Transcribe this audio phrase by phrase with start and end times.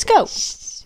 [0.00, 0.26] let's go!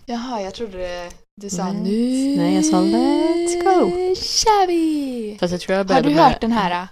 [0.05, 1.09] Jaha, jag trodde
[1.41, 3.91] du sa Let's- nu Nej, jag sa let's go.
[4.15, 5.37] kör vi!
[5.39, 6.23] Fast jag tror jag Har du med...
[6.25, 6.87] hört den här?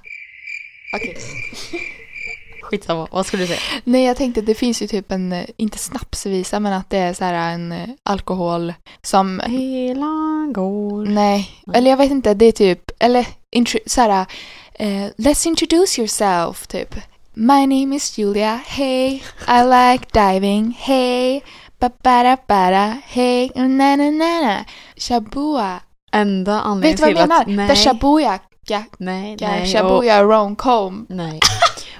[0.96, 1.18] Okej.
[2.62, 3.60] Skitsamma, vad skulle du säga?
[3.84, 6.98] Nej, jag tänkte att det finns ju typ en, eh, inte snapsvisa, men att det
[6.98, 9.40] är så här en eh, alkohol som...
[9.46, 11.06] Hela går.
[11.06, 14.26] Nej, eller jag vet inte, det är typ, eller intro, så här,
[14.74, 16.96] eh, let's introduce yourself, typ.
[17.36, 21.42] My name is Julia, hey, I like diving, hey,
[21.84, 24.66] ba-ba-da, ba hey, na na na na
[24.96, 25.82] Shabua.
[26.12, 27.64] Enda Vet anledningen du vad jag till menar?
[27.64, 27.68] att...
[27.68, 29.62] Nej, The Shabuya, ja, nej, ja, nej.
[29.62, 31.06] Och, Shabuya romcomb.
[31.10, 31.40] nej.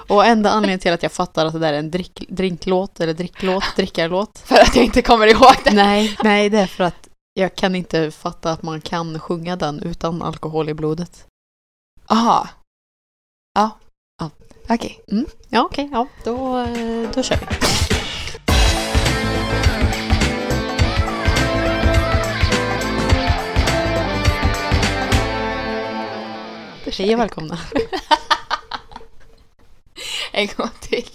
[0.08, 3.14] Och enda anledningen till att jag fattar att det där är en drick, drinklåt eller
[3.14, 4.40] dricklåt, drickarlåt.
[4.46, 5.72] För att jag inte kommer ihåg det.
[5.72, 9.80] Nej, nej, det är för att jag kan inte fatta att man kan sjunga den
[9.80, 11.26] utan alkohol i blodet.
[12.08, 12.50] Aha.
[13.56, 13.70] Ja.
[14.22, 14.30] Ja.
[14.70, 15.02] Okej.
[15.50, 16.68] Ja, okej, ja, då,
[17.14, 18.03] då kör vi.
[27.00, 27.60] Och välkomna.
[30.32, 31.06] En gång till.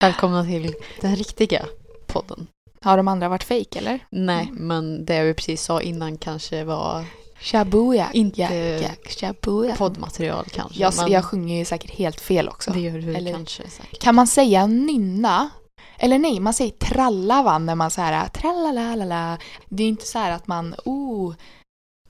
[0.00, 1.66] Välkomna till den riktiga
[2.06, 2.46] podden.
[2.82, 4.06] Har de andra varit fake eller?
[4.10, 7.04] Nej, men det vi precis sa innan kanske var
[7.40, 8.10] Shabuya.
[8.12, 9.76] Inte Ja, ja, Shabuya.
[9.76, 10.80] poddmaterial kanske.
[10.80, 12.70] Jag, men jag sjunger ju säkert helt fel också.
[12.70, 14.02] det gör du eller- kanske säkert.
[14.02, 15.50] Kan man säga nynna?
[15.98, 19.38] Eller nej, man säger tralla va när man så här trallalalala.
[19.68, 21.34] Det är inte så här att man oh.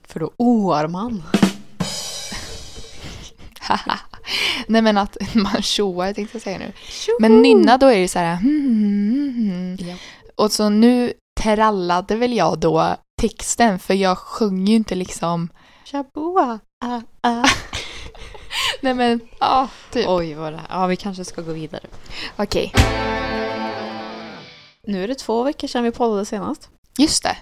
[0.07, 1.23] För då oar man.
[4.67, 6.71] nej men att man tjoar tänkte jag säga nu.
[7.19, 9.89] Men nynna då är det så här hmm, hmm, hmm, hmm.
[9.89, 9.95] Ja.
[10.35, 15.49] Och så nu trallade väl jag då texten för jag sjunger ju inte liksom
[15.85, 16.59] Shabua.
[16.85, 17.43] Ah, ah.
[18.81, 20.05] Nej men ja, typ.
[20.07, 20.67] Oj, vad det här.
[20.69, 21.83] Ja, vi kanske ska gå vidare.
[22.35, 22.73] Okej,
[24.87, 26.69] Nu är det två veckor sedan vi poddade senast.
[26.97, 27.37] just det.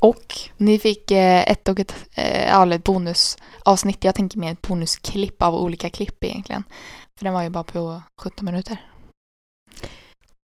[0.00, 4.04] Och Ni fick eh, ett och ett, eh, eller ett bonusavsnitt.
[4.04, 6.64] Jag tänker mer ett bonusklipp av olika klipp egentligen.
[7.18, 8.76] För den var ju bara på 17 minuter.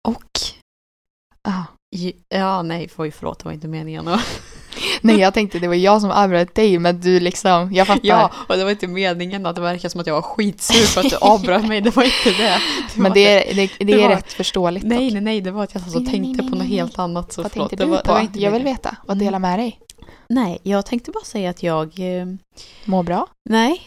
[0.08, 0.24] Och
[1.48, 1.64] Ah.
[2.28, 4.08] Ja, nej, förlåt, det var inte meningen.
[5.00, 8.00] Nej, jag tänkte det var jag som avbröt dig, men du liksom, jag fattar.
[8.02, 11.00] Ja, och det var inte meningen att det verkar som att jag var skitsur för
[11.00, 11.80] att du avbröt mig.
[11.80, 12.58] Det var inte det.
[12.94, 14.84] det men det är, det, det det är var- rätt förståeligt.
[14.86, 16.76] Nej, nej, nej, det var att jag och Nej, nej, tänkte nej, på något nej,
[16.76, 17.32] helt annat.
[17.32, 18.04] Så Vad förlåt, tänkte det du var, på?
[18.06, 18.96] Det var inte jag vill veta.
[19.06, 19.78] Vad delar med dig?
[20.28, 21.86] Nej, jag tänkte bara säga att jag...
[22.20, 22.26] Eh,
[22.84, 23.26] Mår bra?
[23.50, 23.80] nej,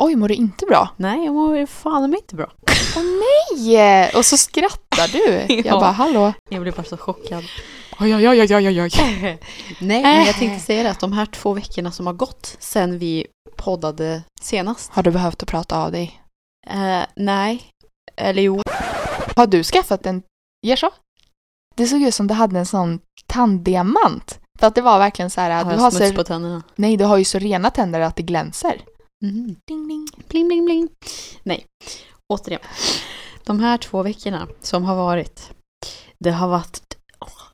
[0.00, 0.88] Oj, mår du inte bra?
[0.96, 2.50] nej, jag mår fan mig inte bra.
[2.96, 4.10] Åh nej!
[4.14, 5.54] Och så skrattar du.
[5.54, 5.62] Ja.
[5.64, 6.32] Jag bara, hallå?
[6.50, 7.44] Jag blev bara så chockad.
[8.00, 8.90] Oj, oj, oj, oj, oj, oj.
[9.80, 12.98] Nej, men jag tänkte säga det att de här två veckorna som har gått sen
[12.98, 13.26] vi
[13.56, 14.92] poddade senast.
[14.92, 16.22] Har du behövt att prata av dig?
[16.66, 17.66] Eh, nej,
[18.16, 18.62] eller jo.
[19.36, 20.22] Har du skaffat en...
[20.66, 20.90] Gör så?
[21.76, 24.40] Det såg ut som du hade en sån tanddiamant.
[24.58, 26.62] För att det var verkligen så här, Har du jag har smuts så, på tänderna?
[26.76, 28.80] nej du har ju så rena tänder att det glänser.
[29.24, 29.56] Mhm.
[29.68, 30.06] Ding, ding.
[30.28, 30.88] Bling, bling, bling.
[31.42, 31.66] Nej,
[32.32, 32.60] återigen.
[33.44, 35.50] De här två veckorna som har varit,
[36.18, 36.97] det har varit...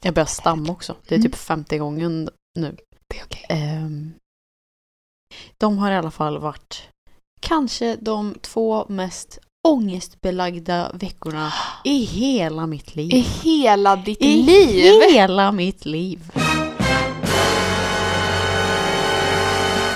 [0.04, 0.96] Jag börjar stamma också.
[1.08, 1.30] Det är Mm.
[1.30, 2.28] typ femte gången
[2.58, 2.76] nu.
[3.08, 3.46] Det är okej.
[3.48, 4.12] Ehm,
[5.58, 6.82] de har i alla fall varit
[7.40, 9.38] kanske de två mest
[9.68, 11.52] ångestbelagda veckorna
[11.84, 13.14] i hela mitt liv.
[13.14, 15.02] I hela ditt I liv?
[15.12, 16.30] hela mitt liv.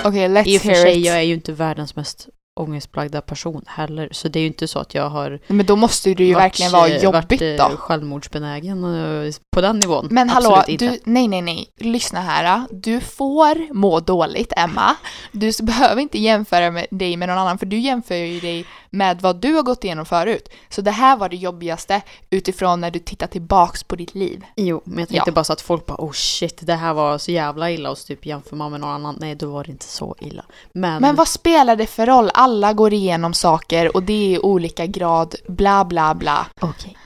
[0.05, 1.05] Okej, let's I och för hear sig, it.
[1.05, 4.09] jag är ju inte världens mest ångestbelagda person heller.
[4.11, 6.43] Så det är ju inte så att jag har Men då måste det ju varit,
[6.43, 7.77] verkligen vara eh, jobbigt varit, eh, då.
[7.77, 8.83] självmordsbenägen
[9.27, 10.07] eh, på den nivån.
[10.11, 10.85] Men hallå, inte.
[10.85, 12.63] du, nej nej nej, lyssna här.
[12.71, 14.95] Du får må dåligt, Emma.
[15.31, 19.21] Du behöver inte jämföra med dig med någon annan, för du jämför ju dig med
[19.21, 20.49] vad du har gått igenom förut.
[20.69, 24.43] Så det här var det jobbigaste utifrån när du tittar tillbaks på ditt liv.
[24.55, 25.33] Jo, men jag tänkte Ja.
[25.33, 28.07] bara så att folk bara oh shit, det här var så jävla illa och så
[28.07, 29.17] typ jämför man med någon annan.
[29.19, 30.45] Nej, då var det inte så illa.
[30.71, 32.31] Men, Men vad spelar det för roll?
[32.49, 36.47] Alla går igenom saker och det är i olika grad, bla bla bla.
[36.61, 36.97] okej.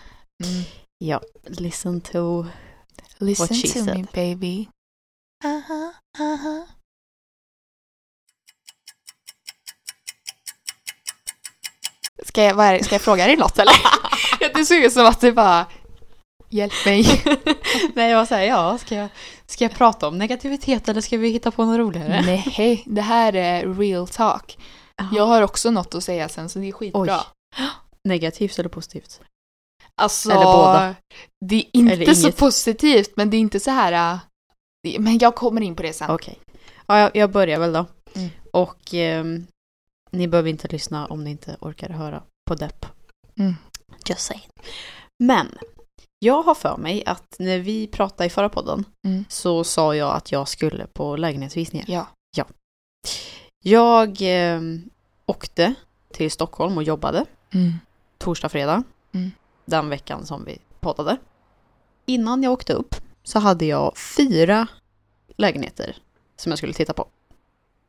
[0.43, 0.63] Mm.
[0.97, 2.45] Ja, listen to...
[3.17, 4.07] Listen What she to me said.
[4.13, 4.67] baby.
[5.45, 6.67] Aha, aha.
[12.25, 12.83] Ska jag, är?
[12.83, 13.75] Ska jag fråga dig något eller?
[14.53, 15.65] det såg ut som att du bara
[16.49, 17.23] Hjälp mig.
[17.95, 19.09] Nej, jag var såhär, ja, ska jag,
[19.45, 22.21] ska jag prata om negativitet eller ska vi hitta på något roligare?
[22.25, 24.57] Nej, det här är real talk.
[25.03, 25.09] Jaha.
[25.17, 27.01] Jag har också något att säga sen så det är skitbra.
[27.57, 27.65] Oj.
[28.07, 29.21] Negativt eller positivt?
[30.01, 30.95] Alltså, Eller båda.
[31.45, 32.37] det är inte Eller så inget.
[32.37, 34.13] positivt men det är inte så här.
[34.87, 36.09] äh, Men jag kommer in på det sen.
[36.11, 36.39] Okej.
[36.87, 37.85] Ja, jag, jag börjar väl då.
[38.15, 38.29] Mm.
[38.51, 39.47] Och ehm,
[40.11, 42.85] ni behöver inte lyssna om ni inte orkar höra på depp.
[43.39, 43.55] Mm.
[44.09, 44.43] Just saying.
[45.23, 45.57] Men
[46.19, 49.25] jag har för mig att när vi pratade i förra podden Mm.
[49.29, 51.85] så sa jag att jag skulle på lägenhetsvisningar.
[51.89, 52.07] Ja.
[53.65, 54.61] Jag eh,
[55.35, 55.73] åkte
[56.13, 57.73] till Stockholm och jobbade Mm.
[58.17, 58.83] torsdag, fredag.
[59.11, 59.31] Mm.
[59.65, 61.17] Den veckan som vi poddade.
[62.05, 64.67] Innan jag åkte upp så hade jag fyra
[65.37, 65.97] lägenheter
[66.37, 67.07] som jag skulle titta på.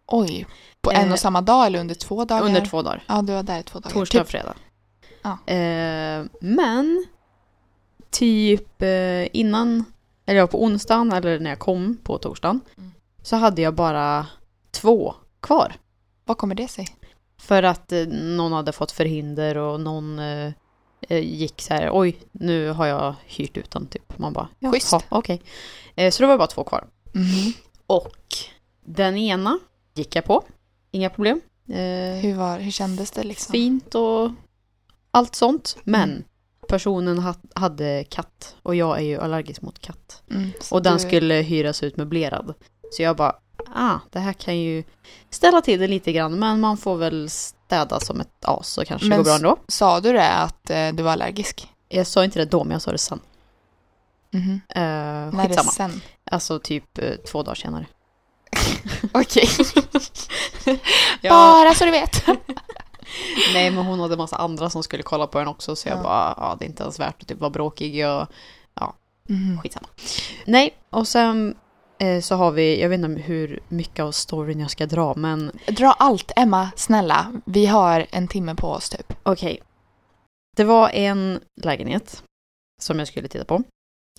[0.07, 0.47] Oj.
[0.81, 2.43] På en Eh, och samma dag eller under två dagar?
[2.43, 3.05] Under två dagar.
[3.09, 3.93] Ja, du var där två dagar.
[3.95, 4.55] Torsdag och Typ, fredag.
[5.23, 5.53] Ja.
[5.55, 7.07] Eh, men
[8.11, 9.85] typ eh, innan,
[10.27, 12.93] eller ja, på onsdagen eller när jag kom på torsdagen Mm.
[13.23, 14.27] så hade jag bara
[14.71, 15.75] två kvar.
[16.25, 16.89] vad kommer det sig?
[17.45, 20.53] För att eh, någon hade fått förhinder och någon eh,
[21.01, 24.19] eh, gick så här, oj, nu har jag hyrt ut den typ.
[24.19, 24.95] Man bara, ja, Schysst.
[25.09, 25.43] okej.
[25.97, 26.85] Eh, så det var bara två kvar.
[27.13, 27.53] Mhm.
[27.87, 28.17] Och
[28.85, 29.59] den ena
[29.95, 30.45] gick jag på,
[30.91, 31.41] inga problem.
[32.23, 33.53] Hur, var, hur kändes det liksom?
[33.53, 34.31] fint och
[35.11, 35.77] allt sånt.
[35.85, 36.25] Men Mm.
[36.69, 40.23] personen ha, hade katt och jag är ju allergisk mot katt.
[40.31, 42.55] Mm, Och den du- skulle hyras ut möblerad.
[42.93, 43.37] Så jag bara,
[43.75, 44.85] ah, det här kan ju
[45.31, 49.09] ställa till det lite grann men man får väl städa som ett as så kanske
[49.09, 49.57] det går bra ändå.
[49.69, 51.69] Sa du det att eh, du var allergisk?
[51.89, 53.21] Jag sa inte det då men jag sa det sen.
[54.31, 54.51] Mhm.
[54.77, 54.81] Uh,
[55.35, 56.01] När det sen?
[56.31, 57.87] Alltså typ eh, två dagar senare.
[59.13, 59.49] Okej.
[61.21, 62.27] Ja, Bara så du vet.
[63.55, 66.03] nej men hon hade massa andra som skulle kolla på den också så jag Ja.
[66.03, 67.97] bara, ja det är inte ens värt att typ vara bråkig.
[67.97, 68.27] Jag,
[69.29, 69.61] Mhm.
[69.63, 69.87] Skitsamma.
[70.47, 71.57] Nej, och sen eh,
[72.23, 75.93] så har vi, jag vet inte hur mycket av storyn jag ska dra, men Dra
[75.93, 76.71] allt, Emma.
[76.77, 77.33] Snälla.
[77.45, 79.13] Vi har en timme på oss typ.
[79.23, 79.61] okej.
[80.57, 82.23] Det var en lägenhet
[82.83, 83.63] som jag skulle titta på.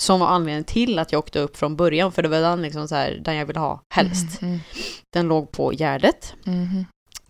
[0.02, 2.88] Som var anledningen till att jag åkte upp från början, för det var den, liksom
[2.88, 4.42] så här, den jag ville ha helst.
[4.42, 4.60] Mm,
[5.14, 6.86] Den låg på Gärdet, mm,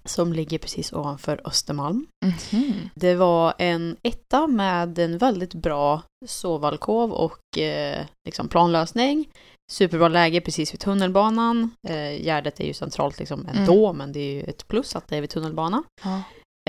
[0.06, 2.08] som ligger precis ovanför Östermalm.
[2.26, 2.90] Mhm.
[2.96, 9.30] Det var en etta med en väldigt bra sovalkov och eh, liksom planlösning.
[9.72, 11.72] Superbra läge precis vid tunnelbanan.
[11.88, 15.18] Eh, Gärdet är ju centralt liksom ändå, men det är ju ett plus att det
[15.18, 15.84] är vid tunnelbana.
[16.04, 16.22] Ja.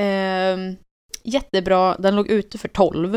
[0.05, 0.59] Eh,
[1.25, 3.15] jättebra, den låg ute för 12.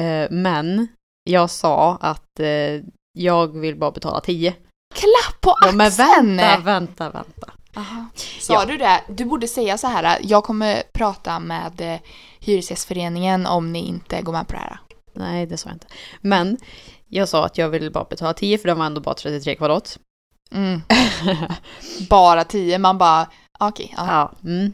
[0.00, 0.88] Eh, men
[1.30, 2.80] jag sa att eh,
[3.18, 4.54] jag vill bara betala 10.
[4.94, 6.36] Klapp på Ja, men axeln!
[6.36, 7.52] vänta, vänta, vänta.
[7.76, 8.06] Aha.
[8.40, 8.64] Sa Ja.
[8.64, 9.00] du det?
[9.08, 10.18] Du borde säga så här.
[10.22, 12.00] Jag kommer prata med eh,
[12.40, 14.78] Hyresgästföreningen om ni inte går med på det här.
[15.14, 15.86] Nej, det sa jag inte.
[16.20, 16.56] Men
[17.14, 19.98] jag sa att jag vill bara betala 10 för den var ändå bara 33 kvadrat.
[20.50, 20.80] Mm.
[22.10, 22.78] Bara tio.
[22.78, 23.26] Man bara,
[23.60, 23.94] okej.
[23.96, 24.06] ja.
[24.06, 24.48] Ja.
[24.50, 24.72] Mm.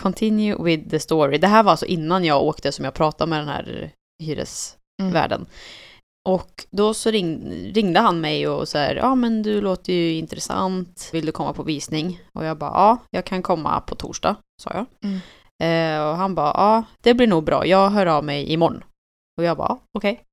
[0.00, 1.38] Continue with the story.
[1.38, 3.90] Det här var alltså innan jag åkte som jag pratade med den här
[4.22, 5.40] hyresvärden.
[5.40, 5.46] Mm.
[6.28, 10.14] Och då så ring, ringde han mig och så här, ja men du låter ju
[10.14, 12.20] intressant, vill du komma på visning?
[12.32, 14.86] Och jag bara, ja, jag kan komma på torsdag, sa jag.
[15.04, 15.20] Mm.
[15.62, 18.84] Eh, och han bara, ja, det blir nog bra, jag hör av mig imorgon.
[19.38, 20.24] Och jag bara, okej.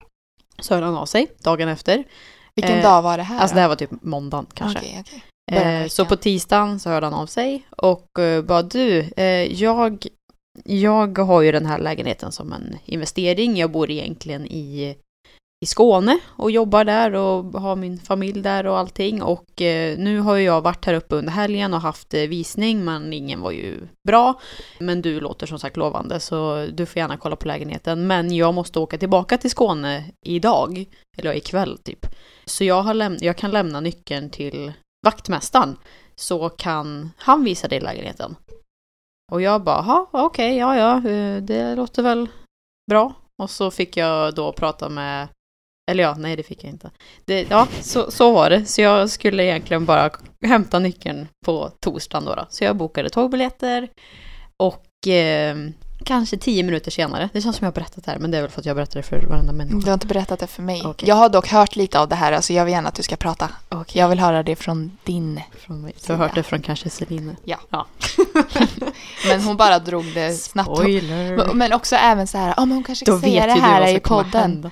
[0.62, 2.04] Så hörde han av sig dagen efter.
[2.56, 3.58] Vilken Eh, dag var det här Alltså då?
[3.58, 4.80] det här var typ måndagen kanske.
[5.52, 9.00] Början av Eh, så på tisdagen så hörde han av sig och eh, bara du,
[9.18, 9.24] eh,
[9.64, 10.06] jag,
[10.66, 13.58] jag har ju den här lägenheten som en investering.
[13.58, 14.96] Jag bor egentligen i,
[15.62, 19.24] i Skåne och jobbar där och har min familj där och allting.
[19.24, 22.86] Och eh, nu har ju jag varit här uppe under helgen och haft eh, visning
[22.86, 24.42] men ingen var ju bra.
[24.80, 28.08] Men du låter som sagt lovande så du får gärna kolla på lägenheten.
[28.08, 30.86] Men jag måste åka tillbaka till Skåne idag,
[31.18, 32.06] eller ikväll typ.
[32.46, 34.74] Så jag, har läm- jag kan lämna nyckeln till
[35.06, 35.78] vaktmästaren
[36.16, 38.36] så kan han visa dig lägenheten.
[39.32, 42.28] Och jag bara, okej, okej, ja, ja, eh, det låter väl
[42.90, 43.14] bra.
[43.42, 45.28] Och så fick jag då prata med,
[45.90, 46.92] eller ja, nej det fick jag inte.
[47.26, 48.66] Det, ja, så, så var det.
[48.66, 50.10] Så jag skulle egentligen bara
[50.46, 52.36] hämta nyckeln på torsdagen då.
[52.36, 52.46] då.
[52.50, 53.88] Så jag bokade tågbiljetter
[54.58, 55.56] och eh,
[56.04, 58.42] kanske tio minuter senare, det känns som jag har berättat det här, men det är
[58.42, 59.78] väl för att jag berättar det för varenda människa.
[59.80, 60.82] Du har inte berättat det för mig.
[60.86, 61.10] Okej.
[61.10, 63.16] Jag har dock hört lite av det här, alltså jag vill gärna att du ska
[63.16, 63.50] prata.
[63.70, 64.02] Okej.
[64.02, 65.42] Jag vill höra det från din.
[65.58, 65.94] Från mig.
[66.08, 67.36] Du har hört det från kanske Celine.
[69.28, 70.78] Men hon bara drog det snabbt.
[70.78, 71.54] Spoiler!
[71.54, 74.72] Men- också även så här, ja men hon kanske säga vet det här i podden.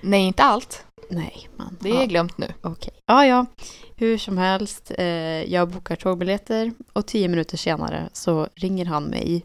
[0.00, 0.84] Nej, inte allt.
[1.08, 2.46] Nej, men Det är ja, glömt nu.
[2.62, 2.92] okej.
[3.06, 3.46] Ja, ja.
[3.96, 5.04] Hur som helst, eh,
[5.52, 9.44] jag bokar tågbiljetter och tio minuter senare så ringer han mig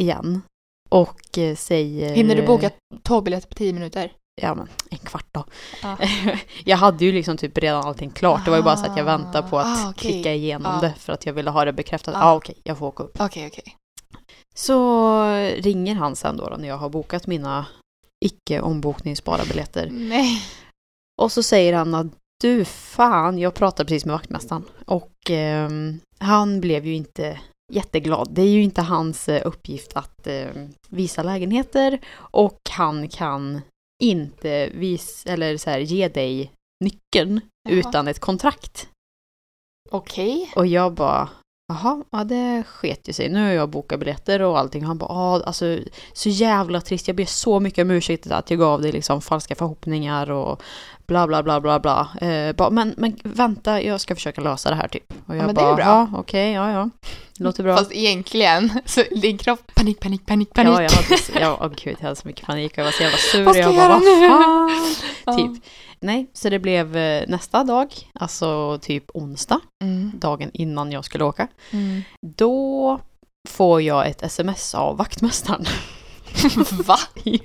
[0.00, 0.42] igen
[0.88, 2.14] och eh, säger...
[2.14, 2.70] Hinner du boka
[3.02, 4.12] tågbiljett på tio minuter?
[4.42, 5.44] Ja, men en kvart då.
[5.82, 5.96] Ja.
[6.64, 8.44] jag hade ju liksom typ redan allting klart.
[8.44, 10.10] Det var ju bara så att jag väntade på att Ah, okej.
[10.12, 10.88] klicka igenom Ja.
[10.88, 12.14] det för att jag ville ha det bekräftat.
[12.14, 12.30] Ja, Ah.
[12.32, 13.20] ah, okej, jag får åka upp.
[13.20, 13.76] Okej, okej.
[14.54, 15.24] Så
[15.56, 17.66] ringer han sen då, då när jag har bokat mina
[18.24, 19.88] icke ombokningsbara biljetter.
[19.90, 20.42] Nej.
[21.22, 22.06] Och så säger han att
[22.40, 27.40] du fan, jag pratade precis med vaktmästaren och ehm, han blev ju inte
[27.72, 28.28] jätteglad.
[28.30, 30.48] Det är ju inte hans eh, uppgift att eh,
[30.88, 33.60] visa lägenheter och han kan
[34.02, 36.52] inte vis, eller så här, ge dig
[36.84, 37.74] nyckeln Jaha.
[37.74, 38.88] utan ett kontrakt.
[39.90, 40.52] Okej.
[40.56, 41.28] Och jag bara,
[41.68, 43.28] jaha, ja det sket ju sig.
[43.28, 44.84] Nu har jag bokat biljetter och allting.
[44.84, 45.78] Han bara, ja alltså
[46.12, 47.08] så jävla trist.
[47.08, 50.62] Jag ber så mycket om ursäkt att jag gav dig liksom falska förhoppningar och
[51.06, 52.08] bla bla bla bla bla.
[52.20, 55.12] Eh, bara, men, men vänta, jag ska försöka lösa det här typ.
[55.26, 55.84] Och jag men det är bara, bra.
[55.84, 56.90] ja okej, ja ja.
[57.40, 57.76] Låter bra.
[57.76, 60.72] Fast egentligen, så din kropp, panik, panik, panik, panik.
[60.72, 62.92] Ja, jag hade, så- ja, åh gud, jag hade så mycket panik och jag var
[62.92, 63.44] så jävla sur.
[63.44, 64.28] Vad ska jag jag bara, göra vad nu?
[65.24, 65.36] fan?
[65.54, 65.64] Typ.
[66.00, 70.10] Nej, så det blev eh, nästa dag, alltså typ onsdag, Mm.
[70.14, 71.48] dagen innan jag skulle åka.
[71.70, 72.02] Mm.
[72.36, 73.00] Då
[73.48, 75.64] får jag ett sms av vaktmästaren.
[76.84, 76.96] Va?
[77.24, 77.40] ja.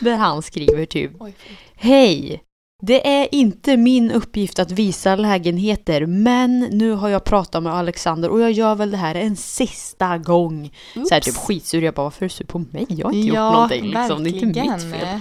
[0.00, 1.34] Där han skriver typ Oj,
[1.74, 2.42] Hej!
[2.84, 8.28] Det är inte min uppgift att visa lägenheter, men nu har jag pratat med Alexander
[8.28, 10.72] och jag gör väl det här en sista gång.
[10.94, 12.86] Så här typ skitsur, jag bara varför är du sur på mig?
[12.88, 15.20] Jag har inte gjort någonting liksom, det är inte mitt fel.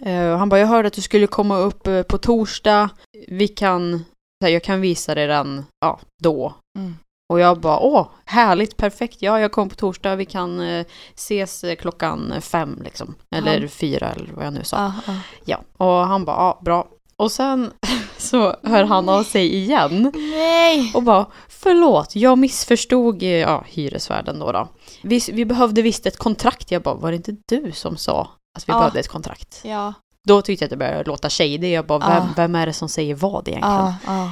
[0.00, 2.90] Eh, han bara, jag hörde att du skulle komma upp eh, på torsdag.
[3.28, 4.04] Vi kan,
[4.44, 6.54] här, jag kan visa dig den, ja, då.
[6.78, 6.96] Mm.
[7.32, 9.22] Och jag bara, åh, härligt, perfekt.
[9.22, 10.16] Ja, jag kommer på torsdag.
[10.16, 13.14] Vi kan eh, ses klockan fem liksom.
[13.36, 13.68] Eller Ja.
[13.68, 14.92] fyra eller vad jag nu sa.
[15.06, 15.14] Ja,
[15.44, 15.60] ja.
[15.76, 16.88] Och han bara, ja, bra.
[17.16, 17.70] Och sen
[18.16, 20.92] så hör han av sig igen Nej!
[20.94, 24.52] och bara, förlåt, jag missförstod ja, hyresvärden då.
[24.52, 24.68] då.
[25.02, 26.70] Vi, vi behövde visst ett kontrakt.
[26.70, 28.78] Jag bara, var det inte du som sa att vi Ja.
[28.78, 29.60] behövde ett kontrakt?
[29.64, 29.92] Ja,
[30.24, 31.68] Då tyckte jag att det började låta shady.
[31.72, 34.30] Jag bara, vem, vem är det som säger vad egentligen?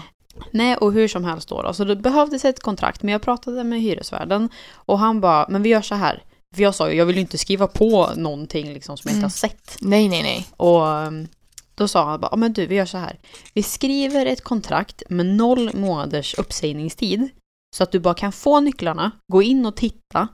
[0.50, 1.73] Nej, och hur som helst då, då.
[1.75, 5.69] Så det behövdes ett kontrakt, men jag pratade med hyresvärden och han bara, men vi
[5.69, 6.23] gör så här.
[6.54, 9.19] För jag sa ju, jag vill ju inte skriva på någonting liksom som jag inte
[9.19, 9.25] Mm.
[9.25, 9.76] har sett.
[9.81, 10.47] Nej, nej, nej.
[10.57, 11.28] Och um,
[11.75, 13.19] då sa han bara, "Ja, men du, vi gör så här.
[13.54, 17.28] Vi skriver ett kontrakt med noll månaders uppsägningstid.
[17.76, 20.28] Så att du bara kan få nycklarna, gå in och titta.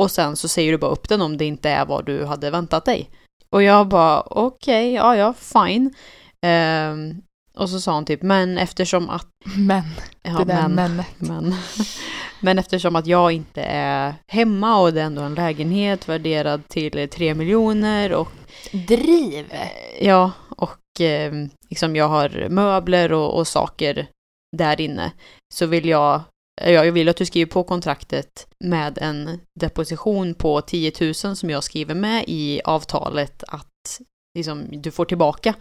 [0.00, 2.50] Och sen så säger du bara upp den om det inte är vad du hade
[2.50, 3.10] väntat dig.
[3.52, 5.94] Och jag bara, okej, ja, ja, fine.
[6.42, 7.22] Ehm,
[7.56, 9.26] och så sa han typ, men eftersom att...
[9.56, 9.82] Men,
[10.22, 11.04] Ja, det där men, men.
[11.18, 11.54] men,
[12.40, 17.08] men eftersom att jag inte är hemma och det är ändå en lägenhet värderad till
[17.08, 18.28] 3 miljoner och
[18.72, 19.52] Driv!
[20.00, 21.32] Ja, och eh,
[21.70, 24.06] liksom jag har möbler och, och saker
[24.56, 25.12] där inne.
[25.54, 26.22] Så vill jag, ja,
[26.60, 31.64] jag vill att du skriver på kontraktet med en deposition på 10 000 som jag
[31.64, 34.00] skriver med i avtalet att
[34.34, 35.54] liksom, du får tillbaka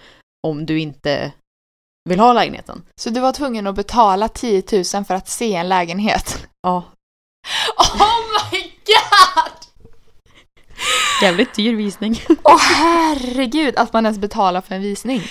[0.47, 1.31] om du inte
[2.09, 2.81] vill ha lägenheten.
[3.01, 6.47] Så du var tvungen att betala 10 000 för att se en lägenhet?
[6.61, 6.83] Ja,
[7.77, 9.56] Oh my god!
[11.21, 12.21] jävligt dyr visning.
[12.43, 15.21] Åh herregud, att man ens betalar för en visning.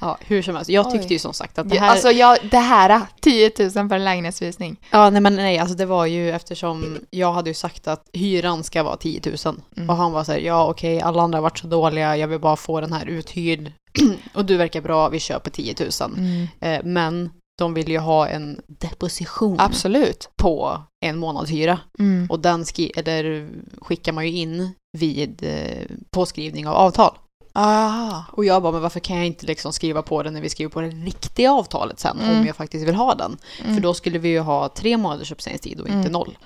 [0.00, 0.70] Ja, hur som helst.
[0.70, 1.12] Jag tyckte Oj.
[1.12, 1.90] ju som sagt att det här...
[1.90, 4.80] Alltså jag, det här, 10 000 för en lägenhetsvisning.
[4.90, 8.64] Ja, nej men nej, alltså det var ju eftersom jag hade ju sagt att hyran
[8.64, 9.56] ska vara 10 000.
[9.76, 9.90] Mm.
[9.90, 12.40] Och han var så här, ja okej, alla andra har varit så dåliga, jag vill
[12.40, 13.72] bara få den här uthyrd.
[14.34, 16.14] och du verkar bra, vi på 10 000.
[16.16, 16.48] Mm.
[16.60, 20.30] Eh, men de vill ju ha en deposition Absolut.
[20.36, 21.78] på en månadshyra.
[21.98, 22.26] Mm.
[22.30, 27.18] Och den skri- eller skickar man ju in vid eh, påskrivning av avtal.
[27.52, 28.22] Ah.
[28.32, 30.70] Och jag bara, men varför kan jag inte liksom skriva på den när vi skriver
[30.70, 32.46] på det riktiga avtalet sen, om Mm.
[32.46, 33.36] jag faktiskt vill ha den?
[33.62, 33.74] Mm.
[33.74, 36.12] För då skulle vi ju ha tre månaders uppsägningstid och inte Mm.
[36.12, 36.38] noll.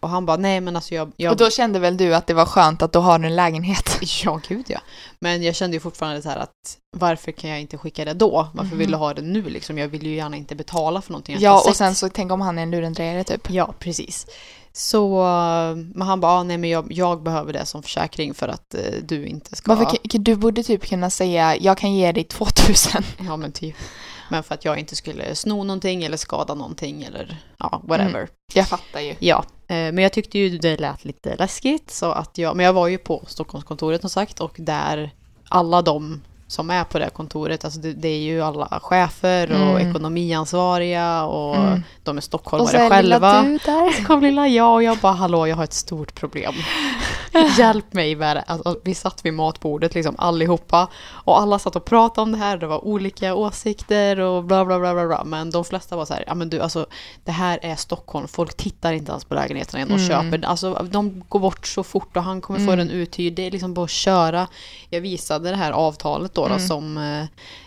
[0.00, 1.12] Och han bara, nej men alltså jag...
[1.16, 3.36] jag Och då kände väl du att det var skönt att då har du en
[3.36, 3.98] lägenhet?
[4.24, 4.78] Ja, gud ja.
[5.20, 8.48] Men jag kände ju fortfarande så här att varför kan jag inte skicka det då?
[8.54, 8.78] Varför Mhm.
[8.78, 9.78] vill du ha det nu liksom?
[9.78, 11.76] Jag vill ju gärna inte betala för någonting jag Ja, och sett.
[11.76, 13.50] sen så tänk om han är en lurendrejare typ.
[13.50, 14.26] Ja, precis.
[14.78, 15.22] Så,
[15.94, 18.80] men han bara, ah, nej men jag, jag behöver det som försäkring för att eh,
[19.02, 19.74] du inte ska...
[19.74, 23.02] Varför, du borde typ kunna säga, jag kan ge dig 2000.
[23.26, 23.74] Ja, men typ.
[24.30, 28.28] Men för att jag inte skulle sno någonting eller skada någonting eller ja, whatever.
[28.54, 29.14] Jag fattar ju.
[29.18, 32.72] Ja, eh, men jag tyckte ju det lät lite läskigt så att jag, men jag
[32.72, 35.10] var ju på Stockholmskontoret som sagt och där
[35.48, 39.50] alla de som är på det här kontoret, alltså det, det är ju alla chefer
[39.52, 39.90] och Mm.
[39.90, 41.82] ekonomiansvariga och Mm.
[42.02, 43.42] de är Och så stockholmare är lilla själva.
[43.42, 43.90] du där.
[43.92, 46.54] Så kom lilla jag och jag bara hallå jag har ett stort problem.
[47.58, 48.42] Hjälp mig med det.
[48.42, 52.56] Alltså, vi satt vid matbordet liksom allihopa och alla satt och pratade om det här.
[52.58, 55.06] Det var olika åsikter och bla bla bla bla.
[55.06, 55.24] bla.
[55.24, 56.86] Men de flesta var så här, ja men du alltså
[57.24, 58.28] det här är Stockholm.
[58.28, 60.30] Folk tittar inte alls på lägenheterna innan de Mm.
[60.30, 60.46] köper.
[60.48, 62.78] Alltså de går bort så fort och han kommer få Mm.
[62.78, 63.32] den uthyrd.
[63.34, 64.46] Det är liksom bara att köra.
[64.90, 66.66] Jag visade det här avtalet då, då Mm.
[66.68, 67.24] som eh,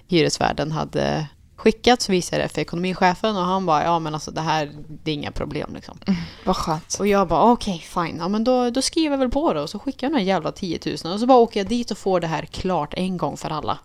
[0.07, 1.27] hyresvärden hade
[1.59, 4.71] skickat så visade jag det för ekonomichefen och han bara ja men alltså det här
[4.87, 5.97] det är inga problem liksom.
[6.45, 6.97] Vad skönt.
[6.99, 9.69] Och jag bara okej fine, ja men då, då skriver jag väl på det och
[9.69, 11.97] så skickar jag den här jävla 10 000 och så bara åker jag dit och
[11.97, 13.79] får det här klart en gång för alla.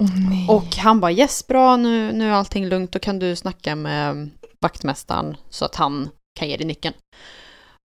[0.00, 0.48] Nej.
[0.48, 4.30] Och han bara yes bra nu, nu är allting lugnt, då kan du snacka med
[4.60, 6.08] vaktmästaren så att han
[6.38, 6.94] kan ge dig nyckeln.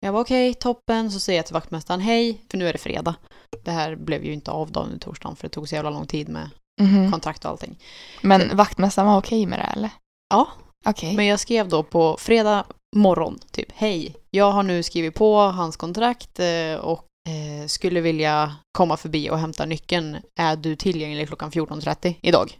[0.05, 1.11] Jag var okej, toppen.
[1.11, 3.15] Så säger jag till vaktmästaren hej, för nu är det fredag.
[3.63, 6.29] Det här blev ju inte av dagen torsdagen för det tog så jävla lång tid
[6.29, 6.49] med
[6.81, 7.11] Mhm.
[7.11, 7.77] kontrakt och allting.
[8.21, 9.89] Men vaktmästaren var okej med det eller?
[10.33, 10.47] Ja,
[10.85, 11.15] Okej.
[11.15, 15.77] men jag skrev då på fredag morgon typ hej, jag har nu skrivit på hans
[15.77, 20.17] kontrakt eh, och eh, skulle vilja komma förbi och hämta nyckeln.
[20.39, 22.57] Är du tillgänglig klockan 14.30 idag?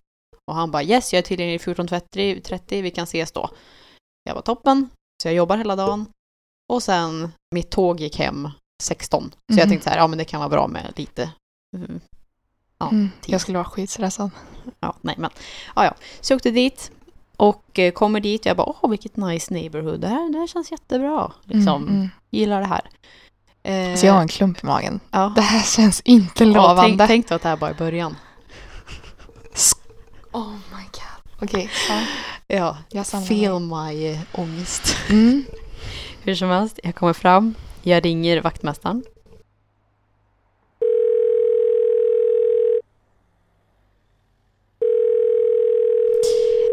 [0.48, 3.50] Och han bara yes, jag är tillgänglig 14.30, 30, vi kan ses då.
[4.24, 4.90] Jag var toppen,
[5.24, 6.06] så jag jobbar hela dagen.
[6.74, 8.50] Och sen, mitt tåg gick hem
[8.84, 9.32] 16.
[9.32, 9.70] Så jag Mhm.
[9.70, 11.32] tänkte så här, ja men det kan vara bra med lite
[11.78, 12.00] mm,
[12.82, 13.34] ja, Mm, tid.
[13.34, 14.32] jag skulle vara skitstressad.
[14.80, 15.30] Ja, nej men.
[15.76, 15.94] Ja, ja.
[16.22, 16.92] Så jag åkte dit
[17.38, 20.00] och eh, kommer dit och jag bara, åh vilket nice neighborhood.
[20.00, 21.32] Det här, det här känns jättebra.
[21.44, 22.10] Liksom, Mm, mm.
[22.30, 22.82] gillar det här.
[23.64, 25.00] Eh, Så jag har en klump i magen.
[25.12, 25.32] ja.
[25.36, 26.84] Det här känns inte Ja, lovande.
[26.98, 28.16] tänk, tänk då att det här bara är början.
[30.32, 31.44] Oh my god.
[31.50, 32.02] Okej, ja.
[32.48, 34.96] Ja, jag feel my eh, ångest.
[35.10, 35.44] Mm.
[36.24, 39.04] Hur som helst, jag kommer fram, jag ringer vaktmästaren.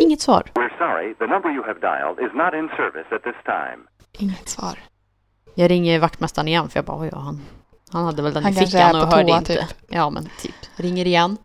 [0.00, 0.50] Inget svar.
[0.54, 3.78] We're sorry, the number you have dialed is not in service at this time.
[4.18, 4.78] Inget svar.
[5.54, 7.40] Jag ringer vaktmästaren igen för jag bara, oj, ja, han,
[7.92, 9.54] han hade väl den Han i kanske fickan och hörde toa, inte.
[9.54, 9.74] typ.
[9.88, 10.54] Ja, men typ.
[10.76, 11.36] Ringer igen.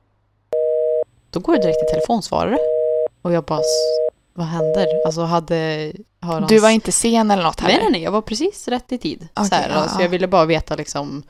[1.29, 2.57] Då går det direkt till telefonsvarare.
[3.21, 4.85] Och jag bara, "S- vad händer?
[5.05, 5.91] Alltså hade...
[6.21, 6.47] Har hans...
[6.49, 7.73] Du var inte sen eller något heller?
[7.73, 9.27] Nej, nej, nej, jag var precis rätt i tid.
[9.33, 10.01] Okej, så här, ja, alltså, ja.
[10.01, 11.23] jag ville bara veta liksom,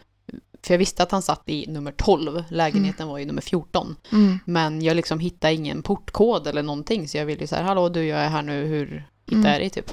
[0.65, 3.95] för jag visste att han satt i nummer 12, lägenheten var i nummer 14.
[4.11, 4.39] Mm.
[4.45, 7.89] Men jag liksom hittade ingen portkod eller någonting, så jag ville ju så här, hallå
[7.89, 8.85] du, jag är här nu, hur
[9.25, 9.51] hittar Mm.
[9.51, 9.89] jag dig typ?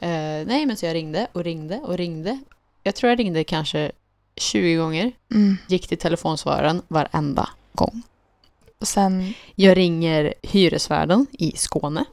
[0.00, 0.08] Eh,
[0.46, 2.38] nej, men så jag ringde och ringde och ringde.
[2.82, 3.92] Jag tror jag ringde kanske
[4.36, 5.56] 20 gånger, Mm.
[5.66, 8.02] gick till telefonsvararen varenda gång.
[8.80, 12.04] Och sen, Jag ringer hyresvärden i Skåne.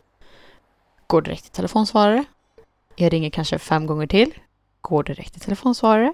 [1.08, 2.24] Går direkt till telefonsvarare.
[2.96, 4.32] Jag ringer kanske fem gånger till.
[4.82, 6.14] Går direkt till telefonsvarare.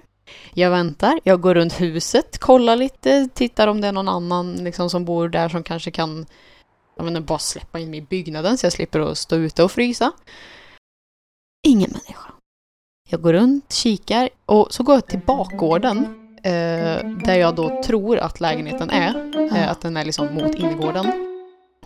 [0.54, 4.90] Jag väntar, jag går runt huset, kollar lite, tittar om det är någon annan liksom,
[4.90, 6.26] som bor där som kanske kan
[6.96, 9.72] jag menar, bara släppa in mig i byggnaden så jag slipper att stå ute och
[9.72, 10.12] frysa.
[11.66, 12.32] Ingen människa.
[13.08, 15.98] Jag går runt, kikar och så går jag till bakgården
[16.36, 19.32] eh, där jag då tror att lägenheten är.
[19.56, 21.28] Eh, att den är liksom mot innergården.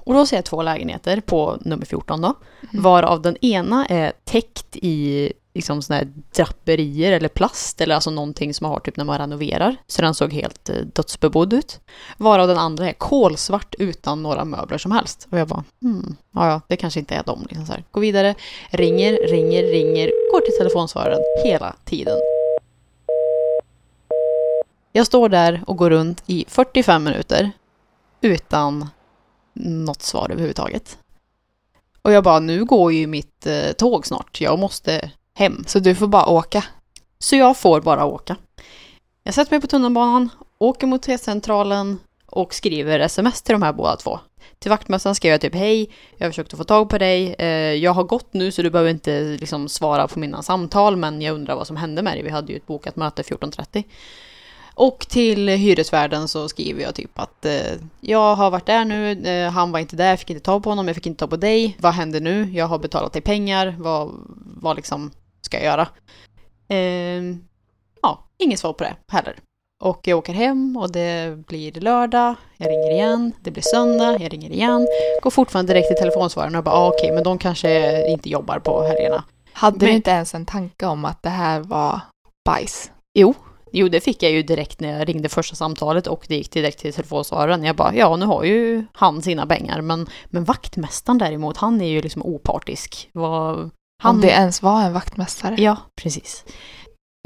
[0.04, 2.34] Och då ser jag två lägenheter på nummer 14 då.
[2.72, 2.82] Mm.
[2.82, 8.54] Varav den ena är täckt i liksom såna här draperier eller plast eller alltså någonting
[8.54, 9.76] som man har typ när man renoverar.
[9.86, 11.80] Så den såg helt eh, dödsbebodd ut.
[12.16, 15.28] Varav den andra är kolsvart utan några möbler som helst.
[15.30, 17.46] Och jag bara, hmm, ja, ja, det kanske inte är dem.
[17.48, 17.84] Liksom så här.
[17.90, 18.34] Går vidare,
[18.70, 22.18] ringer, ringer, ringer, går till telefonsvararen hela tiden.
[24.92, 27.50] Jag står där och går runt i 45 minuter
[28.20, 28.88] utan
[29.54, 30.98] något svar överhuvudtaget.
[32.02, 35.64] Och jag bara, nu går ju mitt eh, tåg snart, jag måste hem.
[35.66, 36.64] så du får bara åka?
[37.18, 38.36] Så jag får bara åka.
[39.22, 43.96] Jag sätter mig på tunnelbanan, åker mot T-centralen och skriver sms till de här båda
[43.96, 44.18] två.
[44.58, 47.48] Till vaktmästaren skrev jag typ hej, jag har försökt att få tag på dig, eh,
[47.74, 51.34] jag har gått nu så du behöver inte liksom svara på mina samtal men jag
[51.34, 53.84] undrar vad som hände med dig, vi hade ju ett bokat möte 14.30.
[54.74, 59.50] Och till hyresvärden så skriver jag typ att eh, jag har varit där nu, eh,
[59.50, 61.36] han var inte där, jag fick inte tag på honom, jag fick inte tag på
[61.36, 61.76] dig.
[61.80, 62.50] Vad händer nu?
[62.52, 64.10] Jag har betalat dig pengar, vad,
[64.60, 65.10] vad liksom
[65.46, 65.88] ska jag göra?
[66.68, 67.36] Eh,
[68.02, 69.36] ja, inget svar på det heller.
[69.84, 74.32] Och jag åker hem och det blir lördag, jag ringer igen, det blir söndag, jag
[74.32, 74.86] ringer igen.
[75.22, 78.82] Går fortfarande direkt till telefonsvararen och bara ah, okej, men de kanske inte jobbar på
[78.82, 79.24] helgerna.
[79.52, 82.00] Hade Men- du inte ens en tanke om att det här var
[82.44, 82.90] bajs?
[83.18, 83.34] Jo,
[83.72, 86.78] jo, det fick jag ju direkt när jag ringde första samtalet och det gick direkt
[86.78, 87.64] till telefonsvararen.
[87.64, 91.88] Jag bara, ja, nu har ju han sina pengar, men, men vaktmästaren däremot, han är
[91.88, 93.10] ju liksom opartisk.
[93.12, 93.70] Vad,
[94.02, 95.54] han, Om det ens var en vaktmästare?
[95.58, 96.44] Ja, precis.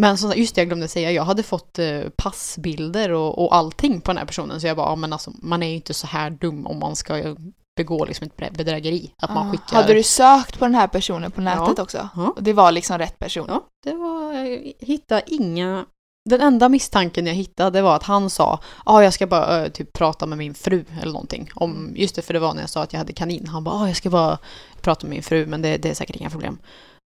[0.03, 4.01] Men så, just det, jag glömde säga, jag hade fått eh, passbilder och, och allting
[4.01, 6.07] på den här personen, så jag bara, ja, men alltså, man är ju inte så
[6.07, 7.37] här dum om man ska
[7.77, 9.15] begå liksom ett bedrä- bedrägeri.
[9.23, 9.51] Att man Ah.
[9.51, 9.77] skickar...
[9.77, 12.09] Hade du sökt på den här personen på nätet också?
[12.17, 12.33] Ja.
[12.37, 13.47] Och det var liksom rätt person?
[13.49, 15.87] Ja, det var, jag hittade inga...
[16.31, 19.71] Den enda misstanken jag hittade var att han sa ja, ah, jag ska bara eh,
[19.73, 21.51] typ prata med min fru eller någonting.
[21.55, 23.47] Om, just det, för det var när jag sa att jag hade kanin.
[23.47, 24.39] Han bara, ah, jag ska bara
[24.81, 26.59] prata med min fru, men det, det är säkert inga problem.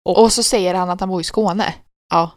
[0.09, 1.73] Och så säger han att han bor i Skåne?
[2.13, 2.31] Ja.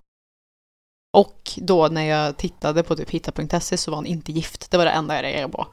[1.16, 4.70] Och då när jag tittade på typ hitta.se så var han inte gift.
[4.70, 5.66] Det var det enda jag reagerade på.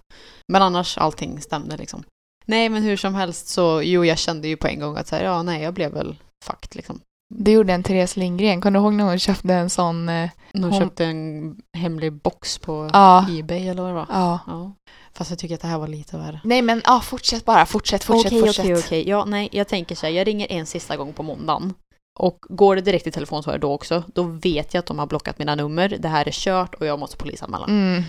[0.47, 2.03] Men annars allting stämde liksom.
[2.45, 5.15] Nej, men hur som helst så, jo, jag kände ju på en gång att så
[5.15, 7.01] här, ja, nej, jag blev väl fucked liksom.
[7.33, 8.61] Det gjorde en Therese Lindgren.
[8.61, 10.09] Kommer du ihåg när hon köpte en sån...
[10.09, 13.25] eh, Hon Hon- köpte en hemlig box på Ja.
[13.29, 14.05] Ebay eller vad det var.
[14.09, 14.39] Ja.
[14.47, 14.71] Ja.
[15.13, 16.41] Fast jag tycker att det här var lite värre.
[16.43, 17.65] Nej men ja, fortsätt bara.
[17.65, 18.65] Fortsätt, fortsätt, Okej, fortsätt.
[18.65, 19.09] okej, okej.
[19.09, 21.73] Ja, nej, jag tänker så här, jag ringer en sista gång på måndagen.
[22.19, 25.39] Och går det direkt till telefonsvarare då också, då vet jag att de har blockat
[25.39, 25.89] mina nummer.
[25.99, 27.65] Det här är kört och jag måste polisanmäla.
[27.65, 28.03] Mm.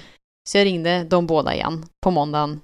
[0.49, 2.61] Så jag ringde de båda igen på måndagen.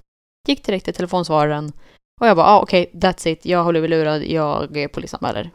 [0.49, 1.73] Gick direkt till telefonsvararen.
[2.21, 3.47] Och jag bara, ah, okej, okay, that's it.
[3.47, 5.51] Jag har blivit lurad, jag polisanmäler.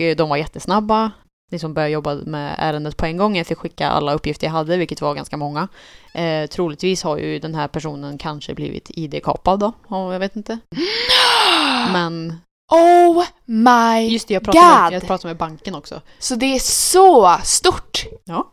[0.00, 1.12] Eh, de var jättesnabba.
[1.50, 3.36] Liksom började jobba med ärendet på en gång.
[3.36, 5.68] Jag fick skicka alla uppgifter jag hade, vilket var ganska många.
[6.12, 10.58] Eh, troligtvis har ju den här personen kanske blivit ID-kapad då, jag vet inte.
[11.92, 12.38] Men
[12.72, 14.82] Oh my just det, jag pratade, god!
[14.82, 16.00] med, jag pratade med banken också.
[16.18, 18.04] Så det är så stort!
[18.24, 18.50] Ja.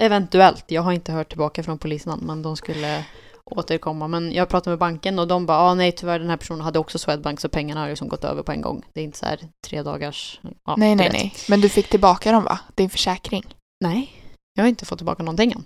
[0.00, 0.64] Eventuellt.
[0.68, 3.04] Jag har inte hört tillbaka från polisen men de skulle
[3.50, 4.08] återkomma.
[4.08, 6.78] Men jag pratade med banken och de bara, ah, nej tyvärr den här personen hade
[6.78, 8.82] också Swedbank så pengarna har liksom gått över på en gång.
[8.92, 10.40] Det är inte så här tre dagars...
[10.42, 11.12] Ja, nej, nej, vet.
[11.12, 11.34] nej.
[11.48, 12.58] Men du fick tillbaka dem va?
[12.74, 13.44] Din försäkring?
[13.84, 14.12] Nej,
[14.54, 15.64] jag har inte fått tillbaka någonting än.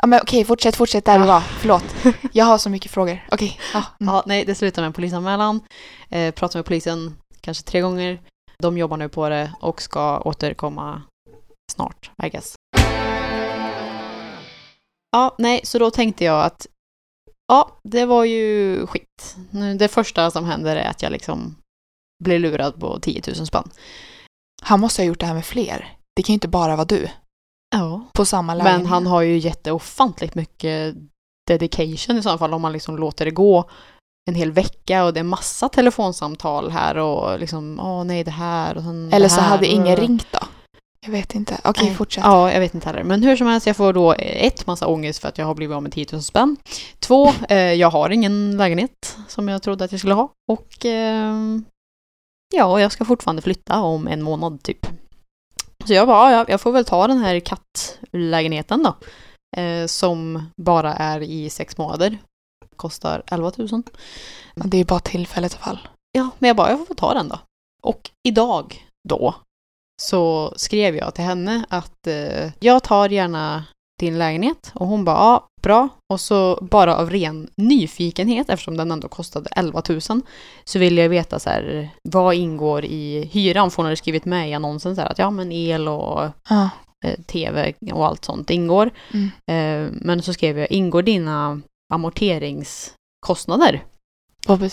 [0.00, 1.32] Ja men okej, fortsätt, fortsätt där du Ja.
[1.32, 1.40] var.
[1.40, 1.84] Förlåt.
[2.32, 3.26] Jag har så mycket frågor.
[3.32, 3.58] Okej.
[3.74, 3.82] ja.
[4.00, 4.14] Mm.
[4.14, 5.60] Ja, nej, det slutade med en polisanmälan.
[6.10, 8.20] Eh, pratade med polisen kanske tre gånger.
[8.58, 11.02] De jobbar nu på det och ska återkomma
[11.72, 12.54] snart, I guess.
[15.12, 16.66] Ja, nej, så då tänkte jag att
[17.48, 19.36] ja, det var ju skit.
[19.50, 21.56] Nu, Det första som händer är att jag liksom
[22.24, 23.70] blir lurad på 10 000 spänn.
[24.62, 25.96] Han måste ha gjort det här med fler.
[26.16, 27.08] Det kan ju inte bara vara du.
[27.70, 28.00] Ja.
[28.14, 28.78] På samma lägenhet.
[28.80, 30.94] Men han har ju jätteofantligt mycket
[31.46, 33.70] dedication i så fall om man liksom låter det gå
[34.28, 38.76] en hel vecka och det är massa telefonsamtal här och liksom, åh nej det här
[38.76, 40.38] och sen Eller så hade ingen ringt då.
[41.00, 41.60] Jag vet inte.
[41.64, 41.94] Okej, Nej.
[41.94, 42.24] fortsätt.
[42.24, 43.04] Ja, jag vet inte heller.
[43.04, 45.74] Men hur som helst, jag får då ett, massa ångest för att jag har blivit
[45.74, 46.56] av med 10 000 spänn.
[46.98, 50.32] Två, eh, jag har ingen lägenhet som jag trodde att jag skulle ha.
[50.52, 51.34] Och eh,
[52.54, 54.86] ja, jag ska fortfarande flytta om en månad typ.
[55.84, 58.96] Så jag bara, ja, jag får väl ta den här kattlägenheten då.
[59.60, 62.18] Eh, som bara är i sex månader.
[62.76, 63.82] Kostar 11 000.
[64.54, 65.88] Det är bara tillfället i alla fall.
[66.12, 67.38] Ja, men jag bara, jag får ta den då.
[67.82, 69.34] Och idag då
[70.02, 73.64] så skrev jag till henne att eh, jag tar gärna
[74.00, 75.88] din lägenhet och hon bara, ja, bra.
[76.12, 80.00] Och så bara av ren nyfikenhet, eftersom den ändå kostade 11 000,
[80.64, 83.70] så ville jag veta så här, vad ingår i hyran?
[83.70, 86.70] För hon hade skrivit med i annonsen så här att ja, men el och Ja.
[87.06, 88.90] eh, tv och allt sånt ingår.
[89.12, 89.30] Mm.
[89.50, 91.60] Eh, men så skrev jag, ingår dina
[91.94, 93.84] amorteringskostnader?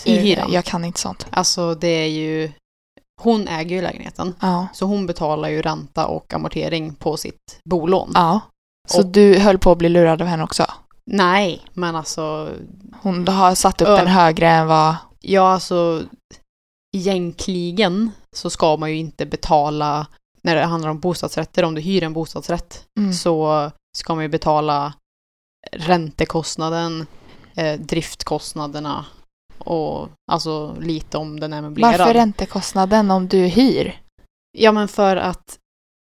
[0.06, 0.52] I hyran.
[0.52, 1.26] Jag kan inte sånt.
[1.30, 2.52] Alltså det är ju,
[3.22, 4.34] hon äger ju lägenheten.
[4.40, 4.66] Ja.
[4.74, 8.10] Så hon betalar ju ränta och amortering på sitt bolån.
[8.14, 8.40] Ja.
[8.88, 10.66] Så Och- du höll på att bli lurad av henne också?
[11.10, 12.50] Nej, men alltså,
[13.02, 13.96] Hon har satt upp Ö.
[13.96, 14.96] den högre än vad...
[15.20, 16.02] ja alltså,
[16.96, 20.06] egentligen så ska man ju inte betala,
[20.42, 23.12] när det handlar om bostadsrätter, om du hyr en bostadsrätt, Mm.
[23.12, 24.94] så ska man ju betala
[25.72, 27.06] räntekostnaden,
[27.54, 29.04] eh, driftkostnaderna
[29.58, 31.98] och alltså lite om den är möblerad.
[31.98, 34.00] Varför räntekostnaden om du hyr?
[34.58, 35.58] Ja, men för att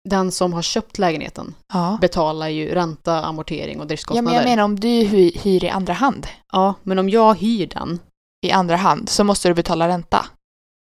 [0.09, 1.97] den som har köpt lägenheten Ja.
[2.01, 4.25] betalar ju ränta, amortering och Ja, driftskostnader.
[4.25, 6.27] men jag menar om du hy- hyr i andra hand.
[6.51, 7.99] Ja, men om jag hyr den,
[8.45, 10.25] I andra hand så måste du betala ränta.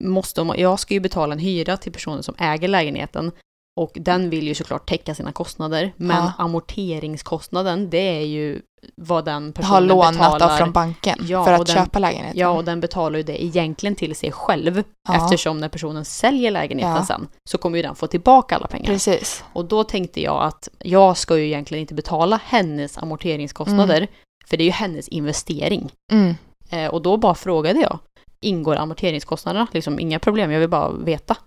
[0.03, 3.31] måste jag ska ju betala en hyra till personen som äger lägenheten
[3.77, 5.93] och den vill ju såklart täcka sina kostnader.
[5.97, 6.31] Men Ja.
[6.37, 8.61] amorteringskostnaden, det är ju
[8.95, 10.53] vad den Har personen lånat betalar.
[10.53, 12.39] av från banken Ja, för att den- köpa lägenheten.
[12.39, 14.83] Ja, och den betalar ju det egentligen till sig själv.
[15.07, 15.15] Ja.
[15.25, 17.05] Eftersom när personen säljer lägenheten Ja.
[17.05, 18.85] sen så kommer ju den få tillbaka alla pengar.
[18.85, 19.43] Precis.
[19.53, 24.07] Och då tänkte jag att jag ska ju egentligen inte betala hennes amorteringskostnader.
[24.45, 25.91] För det är ju hennes investering.
[26.11, 26.35] Mm.
[26.69, 27.99] Eh, och då bara frågade jag,
[28.41, 29.67] ingår amorteringskostnaderna?
[29.71, 31.37] Liksom inga problem, jag vill bara veta.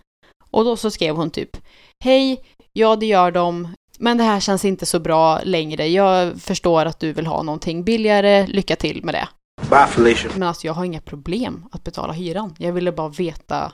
[0.51, 1.57] Och då så skrev hon typ,
[2.05, 5.87] hej, ja det gör de, men det här känns inte så bra längre.
[5.87, 9.29] Jag förstår att du vill ha någonting billigare, lycka till med det.
[9.71, 10.31] Bye, Felicia.
[10.35, 12.55] Men alltså jag har inga problem att betala hyran.
[12.59, 13.73] Jag ville bara veta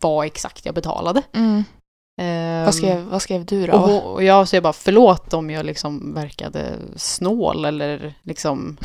[0.00, 1.22] vad exakt jag betalade.
[1.32, 1.64] Mm.
[2.20, 3.72] Ehm, Vad, skrev, vad skrev du då?
[3.72, 8.76] och, och jag säger bara förlåt om jag liksom verkade snål eller liksom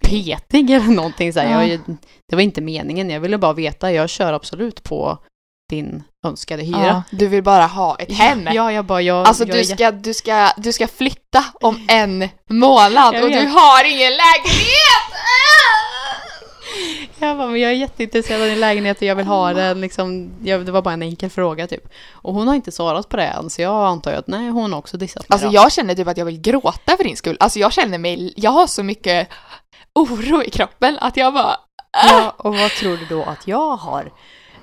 [0.00, 1.50] petig eller någonting så här.
[1.50, 1.66] Ja.
[1.66, 1.80] Jag,
[2.28, 3.92] det var inte meningen, jag ville bara veta.
[3.92, 5.18] Jag kör absolut på
[5.68, 6.86] din önskade hyra.
[6.86, 8.48] Ja, du vill bara ha ett hem.
[8.52, 12.28] Ja, jag bara, jag, Alltså jag du ska, du, ska, du ska flytta om en
[12.50, 15.12] månad och du har ingen lägenhet!
[17.18, 19.80] Jag bara, men jag är jätteintresserad av din lägenhet och jag vill ha den.
[19.80, 21.88] Liksom, jag, det var bara en enkel fråga typ.
[22.12, 24.72] Och hon har inte svarat på det än, så jag antar ju att nej, hon
[24.72, 25.54] har också dissat mig Alltså då.
[25.54, 27.36] jag känner typ att jag vill gråta för din skull.
[27.40, 29.28] Alltså jag känner mig, jag har så mycket
[29.94, 31.56] oro i kroppen att jag bara...
[31.92, 34.12] Ja, och vad tror du då att jag har?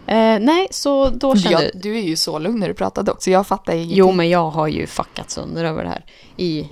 [0.07, 1.63] Eh, nej, så då kände...
[1.63, 3.97] Jag, du är ju så lugn när du pratade också, jag fattar ingenting.
[3.97, 6.05] Jo, men jag har ju fuckat sönder över det här.
[6.37, 6.69] I...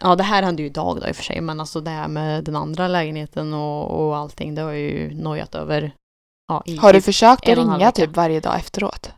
[0.00, 2.08] Ja, det här hände ju idag då i och för sig, men alltså det här
[2.08, 5.92] med den andra lägenheten och, och allting, det har jag ju nojat över
[6.48, 9.10] ja, i Har du försökt att ringa typ varje dag efteråt?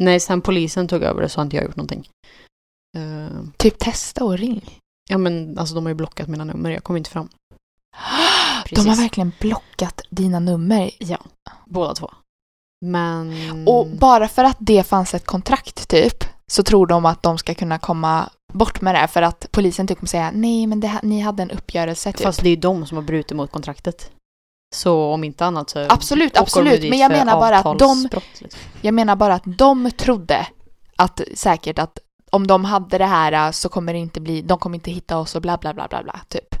[0.00, 2.08] Nej, sen polisen tog över det så har inte jag gjort någonting.
[2.96, 4.78] Eh, Typ testa och ring.
[5.08, 7.28] ja men alltså de har ju blockat mina nummer, jag kommer inte fram.
[8.70, 9.04] De har Precis.
[9.04, 10.90] verkligen blockat dina nummer.
[10.98, 11.18] Ja,
[11.66, 12.10] båda två.
[12.86, 13.34] Men...
[13.68, 17.54] Och bara för att det fanns ett kontrakt typ så tror de att de ska
[17.54, 21.20] kunna komma bort med det för att polisen typ kommer säga nej men det, ni
[21.20, 22.22] hade en uppgörelse typ.
[22.22, 24.10] Fast det är ju de som har brutit mot kontraktet.
[24.74, 25.86] Så om inte annat så...
[25.88, 26.90] Absolut, absolut.
[26.90, 28.08] Men jag menar bara att de-
[28.40, 28.60] liksom.
[28.80, 30.46] Jag menar bara att de trodde
[30.96, 31.98] att säkert att
[32.30, 35.34] om de hade det här så kommer det inte bli, de kommer inte hitta oss
[35.34, 36.54] och bla bla bla bla bla typ.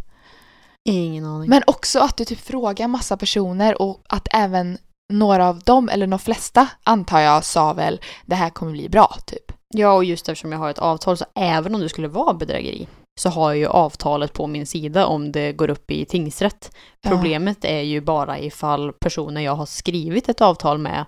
[0.84, 1.50] Ingen aning.
[1.50, 4.78] Men också att du typ frågar massa personer och att även
[5.12, 9.16] några av dem, eller de flesta antar jag, sa väl det här kommer bli bra
[9.26, 9.52] typ.
[9.74, 12.88] Ja, och just eftersom jag har ett avtal så även om det skulle vara bedrägeri
[13.20, 16.76] så har jag ju avtalet på min sida om det går upp i tingsrätt.
[17.00, 17.10] Ja.
[17.10, 21.04] Problemet är ju bara ifall personen jag har skrivit ett avtal med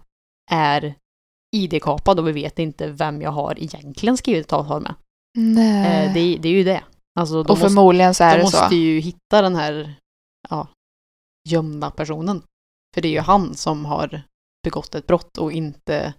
[0.51, 0.95] är
[1.57, 4.95] ID-kapad och vi vet inte vem jag har egentligen skrivit ett avtal med.
[5.39, 6.07] Nej.
[6.07, 6.83] Eh, det, det är ju det.
[7.21, 8.75] Alltså, de och måste, förmodligen så är de det måste så.
[8.75, 9.95] ju hitta den här
[10.49, 10.67] ja,
[11.49, 12.43] gömda personen.
[12.95, 14.23] För det är ju han som har
[14.65, 16.15] begått ett brott och inte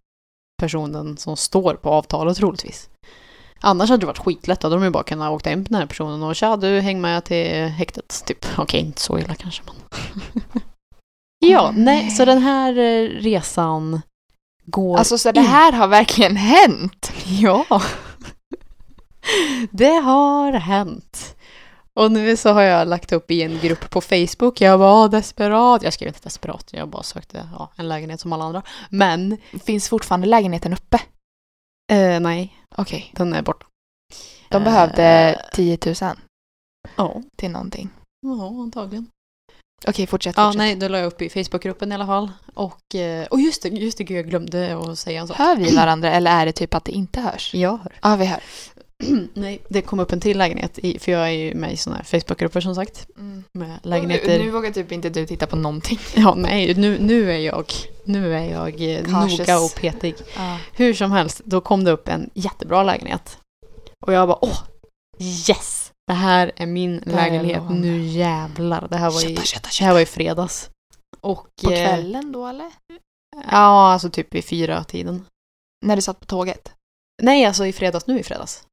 [0.62, 2.89] personen som står på avtalet troligtvis.
[3.62, 5.79] Annars hade det varit skitlätt, då hade de ju bara kunnat åka hem till den
[5.82, 8.23] här personen och tja du häng med till häktet.
[8.25, 8.45] Typ.
[8.60, 10.01] Okej, inte så illa kanske men.
[11.45, 14.01] ja, nej, så den här eh, resan
[14.65, 17.12] går Alltså så det in- här har verkligen hänt.
[17.25, 17.65] Ja.
[19.71, 21.36] Det har hänt.
[21.99, 24.62] Och nu så har jag lagt upp i en grupp på Facebook.
[24.62, 25.83] Jag var desperat.
[25.83, 26.69] Jag skrev inte desperat.
[26.73, 28.62] Jag bara sökte ja, en lägenhet som alla andra.
[28.89, 30.97] Men Finns fortfarande lägenheten uppe?
[31.91, 33.12] eh, nej, Okej.
[33.15, 33.65] den är borta.
[34.49, 35.95] De Eh, behövde 10 000
[36.95, 37.89] Ja, till någonting.
[38.25, 39.07] ja antagligen.
[39.88, 40.38] Okej, fortsätt.
[40.38, 40.57] Ja, fortsätt.
[40.57, 42.31] nej, då la jag upp i Facebookgruppen i alla fall.
[42.53, 45.38] Och, eh, och just det, just det, jag glömde att säga en sak.
[45.38, 47.53] Hör vi varandra eller är det typ att det inte hörs?
[47.53, 47.93] Jag hör.
[48.01, 48.39] Ja, vi hör.
[49.33, 51.97] nej, det kom upp en till lägenhet, i, för jag är ju med i sådana
[51.97, 53.07] här Facebookgrupper som sagt.
[53.53, 54.39] Med lägenheter.
[54.39, 55.99] Nu, nu vågar typ inte du titta på någonting.
[56.15, 57.65] Ja, nej, nu, nu är jag,
[58.03, 59.39] nu är jag eh, Cautious.
[59.39, 60.15] noga och petig.
[60.35, 60.57] Ja.
[60.73, 63.38] Hur som helst, då kom det upp en jättebra lägenhet.
[64.05, 64.63] Och jag bara, åh,
[65.19, 65.91] yes!
[66.07, 67.81] Det här är min är lägenhet, lån.
[67.81, 68.88] nu jävlar.
[68.88, 70.69] Det här var i, Kötta, kötta, det här var i fredags.
[71.21, 72.71] Och, På eh, kvällen då eller?
[73.51, 75.25] Ja, alltså typ vid fyra tiden.
[75.85, 76.71] När du satt på tåget?
[77.21, 78.63] Nej, alltså i fredags, nu i fredags.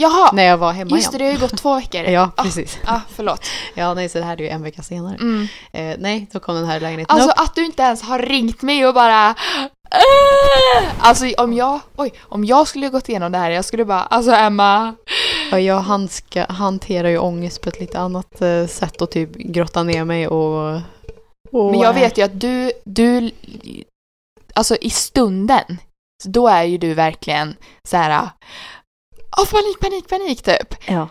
[0.00, 0.30] Jaha!
[0.32, 1.18] När jag var hemma Just det, igen.
[1.18, 2.00] det har ju gått två veckor.
[2.10, 2.42] Ja, Ah.
[2.42, 2.78] precis.
[2.86, 3.40] Ah, förlåt.
[3.74, 5.14] Ja, nej, så det här är ju en vecka senare.
[5.14, 5.48] Mm.
[5.72, 7.40] Eh, nej, då kom den här lägenheten Alltså upp.
[7.40, 9.34] att du inte ens har ringt mig och bara
[9.90, 14.02] "Äh!" Alltså om jag, oj, om jag skulle gått igenom det här, jag skulle bara,
[14.02, 14.94] alltså Emma.
[15.50, 19.82] Ja, jag handska, hanterar ju ångest på ett lite annat eh, sätt och typ grotta
[19.82, 20.80] ner mig och...
[21.52, 23.30] och Men jag vet ju att du, du,
[24.54, 25.78] alltså i stunden,
[26.24, 27.56] då är ju du verkligen
[27.88, 28.28] så här,
[29.40, 30.88] åh panik, panik, panik typ.
[30.88, 31.08] Ja.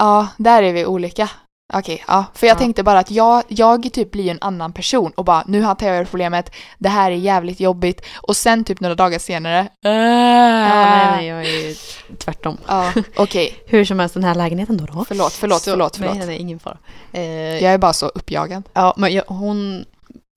[0.00, 1.30] Ja, där är vi olika.
[1.74, 2.24] Okej, ja.
[2.34, 2.58] För jag Ja.
[2.58, 6.10] tänkte bara att jag, jag typ blir en annan person och bara nu hanterar jag
[6.10, 9.66] problemet, det här är jävligt jobbigt och sen typ några dagar senare, äh.
[9.82, 11.74] ja, nej, nej, jag är ju
[12.18, 12.58] tvärtom.
[12.66, 13.62] Ja, okej.
[13.66, 15.04] Hur som helst, den här lägenheten då då.
[15.08, 16.16] Förlåt, förlåt, Så- förlåt, förlåt.
[16.16, 16.78] Nej, nej, ingen fara.
[17.12, 17.22] Eh,
[17.64, 18.62] Jag är bara så uppjagad.
[18.72, 19.84] Ja, men jag, hon,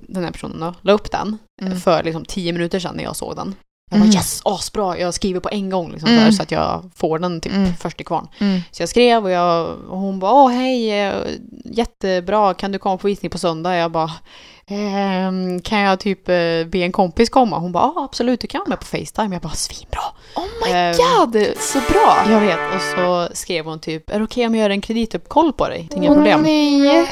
[0.08, 1.80] den här personen då, la upp den Mm.
[1.80, 3.56] för liksom tio minuter sedan när jag såg den.
[3.94, 4.16] Jag bara Mm.
[4.16, 6.20] yes, asbra, jag skriver på en gång liksom, Mm.
[6.20, 7.74] så, här, så att jag får den typ Mm.
[7.76, 8.28] först i kvarn.
[8.40, 8.62] Mm.
[8.72, 11.14] Så jag skrev och, jag, och hon bara åh hej, eh,
[11.66, 13.76] jättebra, kan du komma på visning på söndag?
[13.76, 14.12] Jag bara
[14.68, 16.36] ehm, kan jag typ eh,
[16.68, 17.58] be en kompis komma?
[17.60, 19.36] Hon bara ja absolut, du kan vara med på Facetime.
[19.36, 20.02] Jag bara svinbra.
[20.36, 22.24] Oh my Ehm, god, så bra!
[22.30, 25.54] Jag vet, och så skrev hon typ är det okej om jag gör en kredituppkoll
[25.54, 25.90] på dig?
[25.96, 26.42] Inga Åh, problem.
[26.42, 27.08] nej.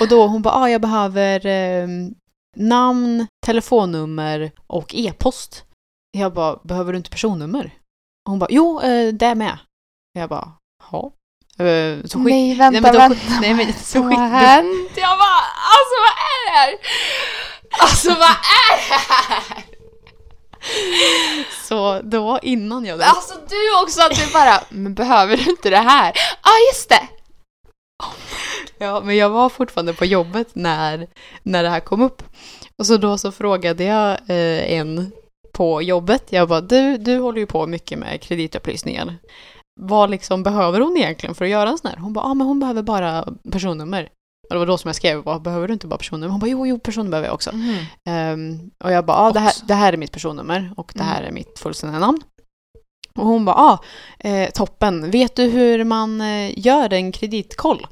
[0.00, 1.86] Och då hon bara, ah, jag behöver eh,
[2.56, 5.64] namn, telefonnummer och e-post.
[6.18, 7.64] Jag bara, behöver du inte personnummer?
[8.26, 9.58] Och hon bara, jo, eh, det är med.
[10.18, 10.52] Jag bara,
[10.92, 11.12] ja.
[11.64, 13.40] Eh, så skit, Nej, vänta, nej, men då, vänta.
[13.40, 14.90] nej men så Vad skit, har då, hänt?
[14.96, 15.40] Jag bara,
[15.74, 16.74] alltså vad är det här?
[17.80, 19.64] Alltså vad är det här?
[21.68, 25.76] så då innan jag Alltså du också att du bara, men behöver du inte det
[25.76, 26.12] här?
[26.16, 27.08] Ja ah, just det!
[28.78, 31.06] Ja, men jag var fortfarande på jobbet när,
[31.42, 32.22] när det här kom upp.
[32.78, 35.12] Och så då så frågade jag eh, en
[35.52, 36.24] på jobbet.
[36.30, 39.16] Jag bara, du, du håller ju på mycket med kreditupplysningar.
[39.80, 41.96] Vad liksom behöver hon egentligen för att göra en sån här?
[41.98, 44.08] Hon bara, ja ah, men hon behöver bara personnummer.
[44.48, 46.30] Och det var då som jag skrev, vad behöver du inte bara personnummer?
[46.30, 47.50] Hon bara, jo, jo, personnummer behöver jag också.
[48.08, 51.20] Ehm, och jag bara, ah, det, här, det här är mitt personnummer och det här
[51.20, 51.28] Mm.
[51.28, 52.22] är mitt fullständiga namn.
[53.18, 53.78] Och hon bara, ah,
[54.18, 57.86] eh, toppen, vet du hur man eh, gör en kreditkoll?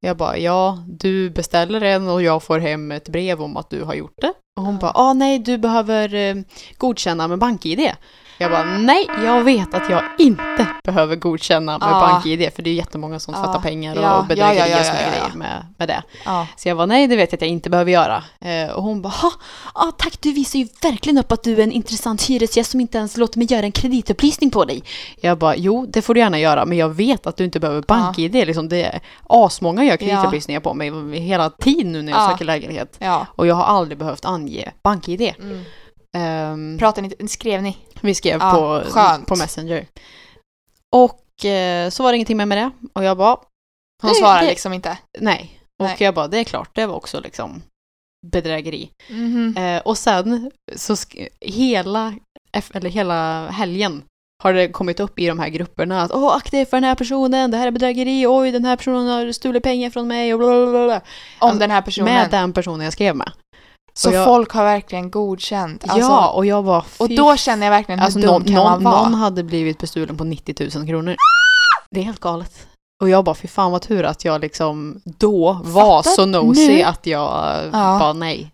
[0.00, 3.82] Jag bara, ja, du beställer en och jag får hem ett brev om att du
[3.82, 4.32] har gjort det.
[4.56, 6.36] Och hon bara, ah nej, du behöver eh,
[6.76, 7.90] godkänna med BankID.
[8.40, 12.00] Jag bara, nej, jag vet att jag inte behöver godkänna med Ja.
[12.00, 13.44] BankID, för det är jättemånga som Ja.
[13.44, 15.10] tvättar pengar och Ja, bedrägerier ja, ja, ja, ja, ja.
[15.10, 16.02] grejer med, med det.
[16.24, 16.46] Ja.
[16.56, 18.22] Så jag var nej det vet jag att jag inte behöver göra.
[18.40, 19.12] Eh, och hon bara,
[19.74, 22.98] ah, tack du visar ju verkligen upp att du är en intressant hyresgäst som inte
[22.98, 24.82] ens låter mig göra en kreditupplysning på dig.
[25.20, 27.82] Jag bara, jo det får du gärna göra men jag vet att du inte behöver
[27.82, 28.32] bank-id.
[28.32, 32.28] Liksom, det är asmånga gör kreditupplysningar på mig hela tiden nu när jag Ja.
[32.30, 32.96] söker lägenhet.
[32.98, 33.26] ja.
[33.36, 35.34] Och jag har aldrig behövt ange bank-id.
[35.40, 35.64] Mm.
[36.18, 37.76] Ehm, Pratade ni skrev ni?
[38.00, 39.26] vi skrev Ja, på, skönt.
[39.26, 39.86] på Messenger.
[40.96, 42.70] Och eh, så var det ingenting mer med det.
[42.92, 43.36] Och jag bara,
[44.02, 44.98] Hon det- liksom inte.
[45.18, 45.60] nej.
[45.82, 45.96] Och Nej.
[45.98, 47.62] jag bara, det är klart, det var också liksom
[48.26, 48.90] bedrägeri.
[49.10, 49.56] Mhm.
[49.56, 50.96] Eh, och sen så
[51.40, 52.14] hela,
[52.72, 54.02] eller hela helgen
[54.42, 57.50] har det kommit upp i de här grupperna att åh, akta för den här personen,
[57.50, 60.48] det här är bedrägeri, oj, den här personen har stulit pengar från mig och bla
[60.48, 60.96] bla, bla.
[60.96, 61.02] Om
[61.38, 62.14] Alltså, den här personen.
[62.14, 63.32] Med den personen jag skrev med.
[63.98, 65.84] Så jag- folk har verkligen godkänt.
[65.88, 68.54] Alltså, ja, och jag var Och då känner jag verkligen hur alltså, dum någon, kan
[68.54, 69.02] någon, man vara.
[69.02, 71.16] någon hade blivit bestulen på 90 000 kronor.
[71.90, 72.66] Det är helt galet.
[73.02, 76.82] Och jag bara, fy fan vad tur att jag liksom då var så nosy nu.
[76.82, 77.98] att jag Ja.
[78.00, 78.50] bara nej.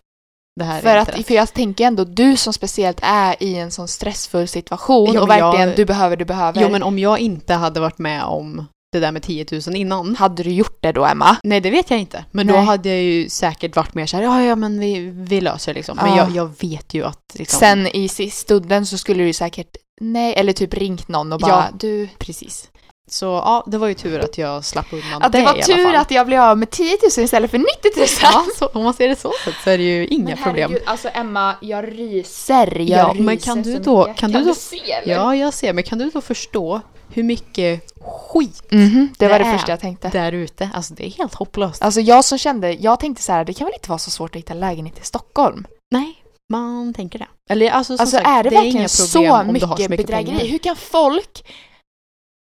[0.59, 1.27] Det här För, är att, rätt.
[1.27, 5.27] för jag tänker ändå, du som speciellt är i en sån stressfull situation Ja, och
[5.27, 6.61] men jag- verkligen du behöver, du behöver.
[6.61, 10.15] Jo men om jag inte hade varit med om det där med 10 000 innan.
[10.15, 11.37] Hade du gjort det då, Emma?
[11.43, 12.25] Nej det vet jag inte.
[12.31, 12.65] Men då Nej.
[12.65, 15.97] hade jag ju säkert varit mer såhär, ja ja men vi, vi löser det liksom.
[16.01, 16.17] Men Ja.
[16.17, 20.53] jag, jag vet ju att liksom, Sen i stunden så skulle du säkert, nej, eller
[20.53, 21.77] typ ringt någon och bara, Ja.
[21.79, 22.09] du...
[22.17, 22.69] Precis.
[23.07, 25.95] Så ja, det var ju tur att jag slapp undan Att det, det var tur
[25.95, 28.07] att jag blev av med 10 000 istället för 90 000.
[28.21, 29.31] Ja, så, om man ser det så
[29.63, 30.69] så är det ju inga Men problem.
[30.71, 32.79] herregud, alltså Emma, jag ryser.
[32.79, 34.19] Jag Ja, ryser men kan du då- mycket.
[34.19, 35.13] kan du då- se eller?
[35.13, 35.73] Ja, jag ser.
[35.73, 36.81] Men kan du då förstå
[37.13, 40.09] hur mycket skit det var Det det, är första jag tänkte.
[40.09, 40.69] där ute?
[40.73, 41.81] Alltså det är helt hopplöst.
[41.81, 44.35] Alltså jag som kände, jag tänkte så här, det kan väl inte vara så svårt
[44.35, 45.67] att hitta lägenhet i Stockholm?
[45.91, 46.15] Nej,
[46.49, 47.27] man tänker det.
[47.49, 49.65] Eller alltså som Alltså sagt, är det, är verkligen inga så problem om mycket, du
[49.67, 50.37] har så mycket bedrägeri?
[50.37, 50.51] pengar.
[50.51, 51.45] Hur kan folk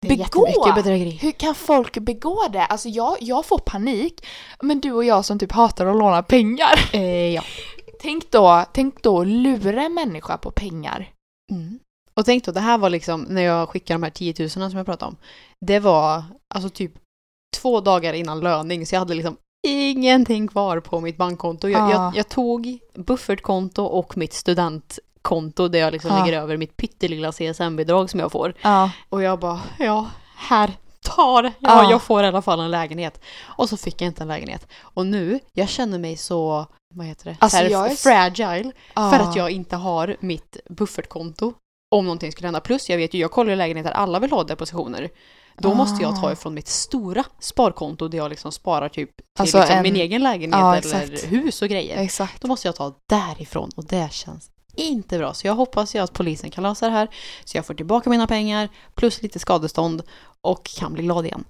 [0.01, 0.73] Det är begå?
[0.75, 1.09] bedrägeri.
[1.11, 2.65] Hur kan folk begå det?
[2.65, 4.25] Alltså jag, jag får panik.
[4.61, 6.89] Men du och jag som typ hatar att låna pengar.
[6.93, 7.43] Eh, ja.
[8.01, 11.09] Tänk då, tänk då lura en människa på pengar.
[11.51, 11.79] Mm.
[12.13, 14.77] Och tänk då, det här var liksom när jag skickade de här 10 000 som
[14.77, 15.17] jag pratade om.
[15.65, 16.23] Det var
[16.55, 16.91] alltså typ
[17.57, 19.37] två dagar innan löning så jag hade liksom
[19.67, 21.69] ingenting kvar på mitt bankkonto.
[21.69, 21.91] Jag, Ah.
[21.91, 24.33] jag, jag tog buffertkonto och mitt
[25.25, 26.25] studentkonto där jag liksom Ah.
[26.25, 28.53] lägger över mitt pyttelilla CSN-bidrag som jag får.
[28.61, 28.91] Ja.
[29.09, 30.71] Och jag bara, ja, här,
[31.03, 31.53] ta det.
[31.59, 31.91] Ja, Ja.
[31.91, 33.19] jag får i alla fall en lägenhet.
[33.57, 34.67] Och så fick jag inte en lägenhet.
[34.95, 37.37] Och nu, jag känner mig så, vad heter det?
[37.39, 38.71] Alltså, är- fragile.
[38.93, 39.19] För Ja.
[39.19, 41.53] att jag inte har mitt buffertkonto.
[41.95, 42.59] Om någonting skulle hända.
[42.59, 45.09] Plus jag vet ju, jag kollar ju lägenheter, alla vill ha depositioner.
[45.57, 46.31] Då måste jag ta Ah.
[46.31, 50.23] ifrån mitt stora sparkonto där jag liksom sparar typ till Alltså liksom en- min egen
[50.23, 51.97] lägenhet Ja, eller hus och grejer.
[51.97, 52.41] Exakt.
[52.41, 55.33] Då måste jag ta därifrån och det känns inte bra.
[55.33, 57.07] Så jag hoppas ju att polisen kan lösa det här
[57.45, 60.01] så jag får tillbaka mina pengar plus lite skadestånd
[60.41, 61.43] och kan bli glad igen.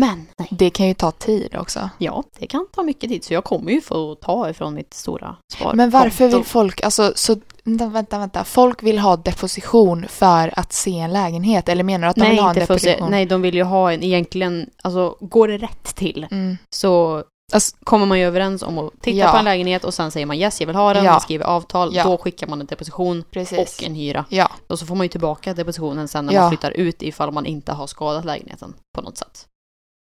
[0.00, 1.90] Men nej, Det kan ju ta tid också.
[1.98, 5.36] ja, det kan ta mycket tid så jag kommer ju få ta ifrån mitt stora
[5.52, 5.76] sparkonto.
[5.76, 10.98] Men varför vill folk, alltså så, vänta, vänta, folk vill ha deposition för att se
[10.98, 13.10] en lägenhet eller menar du att de Nej, vill ha en se, deposition?
[13.10, 16.56] nej, de vill ju ha en egentligen, alltså går det rätt till Mm.
[16.76, 19.30] så Alltså- kommer man ju överens om att titta Ja.
[19.30, 21.10] på en lägenhet och sen säger man yes, jag vill ha den, Ja.
[21.12, 22.04] man skriver avtal, Ja.
[22.04, 23.58] då skickar man en deposition Precis.
[23.78, 24.24] och en hyra.
[24.28, 26.40] Ja, Och så får man ju tillbaka depositionen sen när Ja.
[26.40, 29.46] man flyttar ut ifall man inte har skadat lägenheten på något sätt.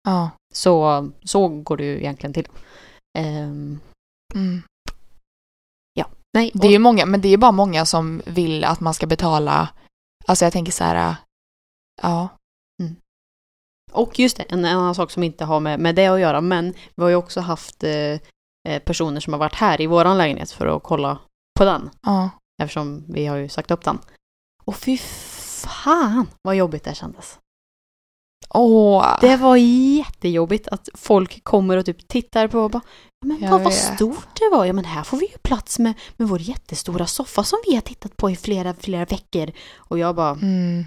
[0.08, 0.30] ja.
[0.54, 2.48] Så, så går det ju egentligen till.
[3.18, 3.80] Ehm,
[4.36, 4.62] Mm.
[6.36, 9.08] nej, Det är ju många, men det är bara många som vill att man ska
[9.08, 9.70] betala,
[10.28, 11.16] alltså jag tänker så här,
[12.02, 12.28] ja.
[13.94, 16.74] Och just det, en annan sak som inte har med, med det att göra, men
[16.96, 17.92] vi har ju också haft eh,
[18.70, 21.18] eh, personer som har varit här i våran lägenhet för att kolla
[21.60, 21.90] på den.
[22.02, 22.30] ja.
[22.62, 24.00] Eftersom vi har ju sagt upp den.
[24.64, 27.40] Och fy fan vad jobbigt det kändes.
[28.50, 29.18] Åh.
[29.22, 29.56] Det var
[29.98, 32.82] jättejobbigt att folk kommer och typ tittar på och bara
[33.26, 34.66] men vad, vad stort det var.
[34.66, 37.82] Ja men här får vi ju plats med, med vår jättestora soffa som vi har
[37.82, 39.52] tittat på i flera, flera veckor.
[39.76, 40.86] Och jag bara Mm.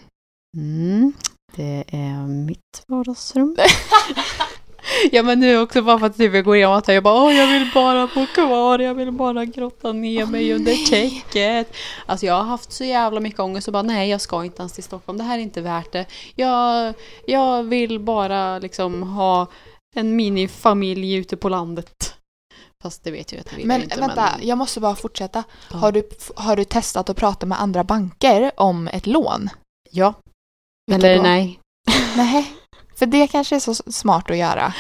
[0.57, 1.13] mm,
[1.57, 3.57] det är mitt vardagsrum.
[5.13, 7.35] ja men nu också bara för att typ jag går igenom att jag bara åh
[7.35, 11.77] jag vill bara bo kvar, jag vill bara grotta ner Åh, mig under täcket.
[12.07, 14.73] Alltså jag har haft så jävla mycket ångest och bara nej jag ska inte ens
[14.73, 16.07] till Stockholm, det här är inte värt det.
[16.35, 16.95] Jag,
[17.27, 19.47] jag vill bara liksom ha
[19.95, 22.15] en minifamilj ute på landet.
[22.83, 24.01] Fast det vet jag att det vill Men jag inte.
[24.01, 24.49] vänta, men...
[24.49, 25.45] jag måste bara fortsätta.
[25.71, 25.77] Ja.
[25.77, 29.49] Har, du, har du testat att prata med andra banker om ett lån?
[29.91, 30.15] Ja.
[30.93, 31.23] Eller då?
[31.23, 31.61] nej.
[32.17, 32.53] Nej.
[32.97, 34.75] För det kanske är så smart att göra.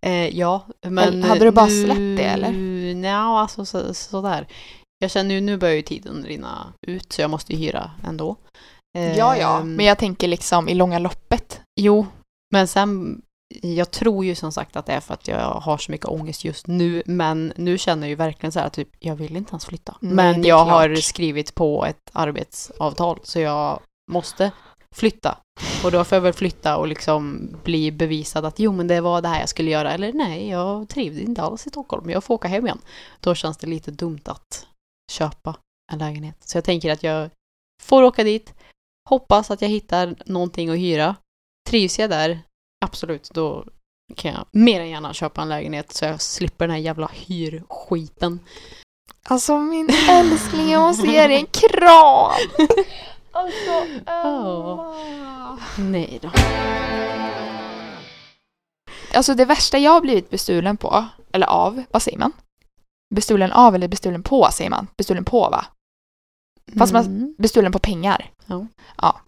[0.00, 1.22] Eh, ja, men...
[1.22, 2.52] Hade du bara nu- släppt det, eller?
[2.94, 4.46] Nja, alltså så, sådär.
[4.98, 8.36] Jag känner ju nu börjar ju tiden rinna ut så jag måste ju hyra ändå.
[9.16, 9.60] Ja, ja.
[9.60, 11.60] Ehm, Men jag tänker liksom i långa loppet.
[11.80, 12.06] Jo,
[12.52, 13.22] men sen...
[13.62, 16.44] Jag tror ju som sagt att det är för att jag har så mycket ångest
[16.44, 19.66] just nu, men nu känner jag ju verkligen så här typ, jag vill inte ens
[19.66, 19.96] flytta.
[20.00, 20.68] Nej, men jag klart.
[20.68, 23.80] har skrivit på ett arbetsavtal, så jag
[24.10, 24.50] måste
[24.92, 25.38] flytta.
[25.84, 29.22] Och då får jag väl flytta och liksom bli bevisad att jo, men det var
[29.22, 29.92] det här jag skulle göra.
[29.92, 32.80] Eller nej, jag trivdes inte alls i Stockholm, jag får åka hem igen.
[33.20, 34.66] Då känns det lite dumt att
[35.12, 35.56] köpa
[35.92, 36.36] en lägenhet.
[36.40, 37.30] Så jag tänker att jag
[37.82, 38.54] får åka dit,
[39.08, 41.16] hoppas att jag hittar någonting att hyra.
[41.68, 42.40] Trivs jag där,
[42.84, 43.64] absolut, då
[44.16, 48.40] kan jag mer än gärna köpa en lägenhet så jag slipper den här jävla hyrskiten.
[49.24, 52.32] Alltså min älskling, jag måste ge dig en kram!
[53.32, 54.94] Alltså, Ja.
[55.78, 56.30] Nej då.
[59.14, 62.32] Alltså det värsta jag har blivit bestulen på, eller av, vad säger man?
[63.14, 64.86] Bestulen av eller bestulen på säger man.
[64.96, 65.64] Bestulen på va?
[66.78, 67.34] Fast man- Mm.
[67.38, 68.30] Bestulen på pengar.
[68.46, 68.66] Ja.
[69.02, 69.20] ja.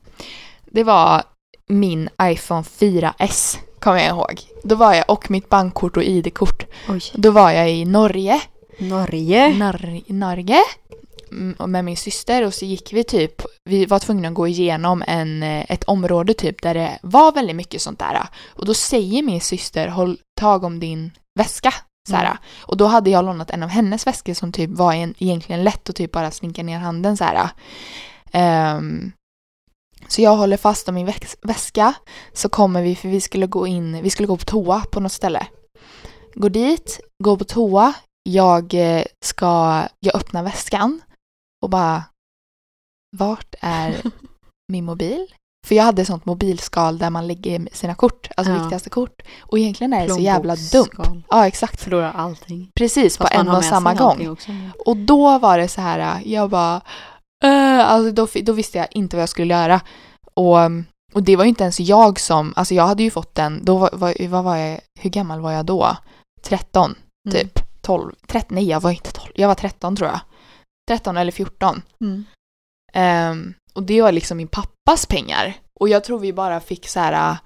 [0.64, 1.22] Det var
[1.66, 4.40] min iPhone 4S, kommer jag ihåg.
[4.64, 6.66] Då var jag, och mitt bankkort och ID-kort.
[7.14, 8.40] Då var jag i Norge.
[8.78, 9.48] Norge.
[9.48, 10.58] Nor- Norge.
[11.66, 15.42] Med min syster och så gick vi typ, vi var tvungna att gå igenom en,
[15.42, 18.28] eh, ett område typ där det var väldigt mycket sånt där.
[18.46, 21.74] Och då säger min syster, håll tag om din väska.
[22.08, 22.16] Så.
[22.16, 22.36] Mm.
[22.62, 25.88] Och då hade jag lånat en av hennes väskor som typ var en, egentligen lätt
[25.88, 27.24] och typ bara slinka ner handen så.
[28.32, 29.12] Ehm,
[30.08, 31.94] så jag håller fast om min väx- väska.
[32.32, 35.12] Så kommer vi, för vi skulle gå in, vi skulle gå på toa på något
[35.12, 35.46] ställe.
[36.34, 37.92] Går dit, går på toa.
[38.22, 41.00] Jag eh, ska, jag öppnar väskan
[41.64, 42.02] och bara,
[43.16, 44.02] vart är
[44.72, 45.26] min mobil?
[45.66, 48.58] För jag hade ett sånt mobilskal där man lägger sina kort, alltså Ja.
[48.58, 49.22] viktigaste kort.
[49.40, 51.22] Och egentligen är det så jävla dumt.
[51.30, 51.80] Ja, exakt.
[51.80, 52.70] Förlorar allting.
[52.78, 54.36] Precis, på Fast man en och samma gång.
[54.86, 56.80] Och då var det så här, jag bara,
[57.44, 59.80] äh, alltså då, då visste jag inte vad jag skulle göra.
[60.34, 60.56] Och,
[61.14, 63.78] och det var ju inte ens jag som, alltså jag hade ju fått den, då
[63.78, 65.96] var, var, vad var jag, hur gammal var jag då?
[66.42, 66.94] 13,
[67.28, 67.38] Mm.
[67.40, 67.58] typ.
[67.82, 70.20] 12, 13, nej jag var inte 12, jag var 13 tror jag.
[70.88, 71.82] 13 eller 14.
[72.00, 72.24] Mm.
[72.92, 75.54] Ehm, och det var liksom min pappas pengar.
[75.80, 77.38] Och jag tror vi bara fick så här,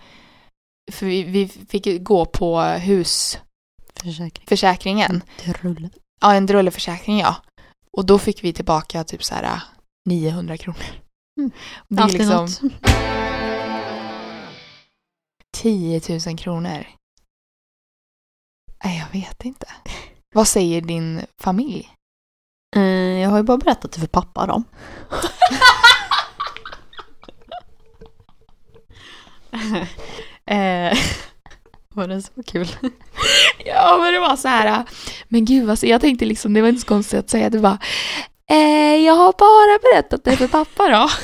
[0.93, 4.47] för vi, vi fick gå på husförsäkringen.
[4.47, 5.05] Försäkring.
[5.39, 5.91] Trulle.
[6.21, 7.37] Ja, en drulleförsäkring ja.
[7.93, 9.63] Och då fick vi tillbaka typ så här
[10.09, 10.85] 900 kronor.
[11.41, 11.51] Mm.
[11.89, 12.61] Det är liksom något.
[15.57, 16.87] 10 000 kronor.
[18.85, 19.67] Nej, jag vet inte.
[20.35, 21.91] Vad säger din familj?
[22.77, 22.83] Eh,
[23.23, 24.63] jag har ju bara berättat det för pappa då.
[30.55, 30.99] eh,
[31.95, 32.69] var det så kul?
[33.65, 34.85] Ja, men det var så här.
[35.29, 37.79] Men gud, alltså, jag tänkte liksom, det var inte så konstigt att säga det bara
[38.51, 41.09] eh, jag har bara berättat det för pappa då.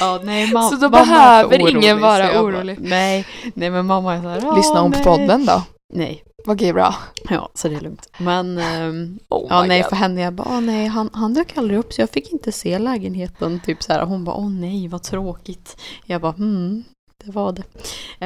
[0.00, 2.76] Ja, nej, ma- Så då behöver ingen vara orolig.
[2.80, 4.40] nej, nej, men mamma är så här.
[4.42, 5.62] "Ja, Lyssna om på nej." podden då.
[5.94, 6.94] Nej, Okej, bra.
[7.30, 8.08] ja, så det är lugnt.
[8.18, 9.88] Men ehm, Oh Ja, nej, God.
[9.88, 12.52] för henne, jag bara, "Åh, nej, han, han dök aldrig upp så jag fick inte
[12.52, 13.60] se lägenheten.
[13.60, 15.76] Typ så här, hon bara, åh nej, vad tråkigt.
[16.04, 16.84] Jag bara, hmm,
[17.24, 17.62] det var det.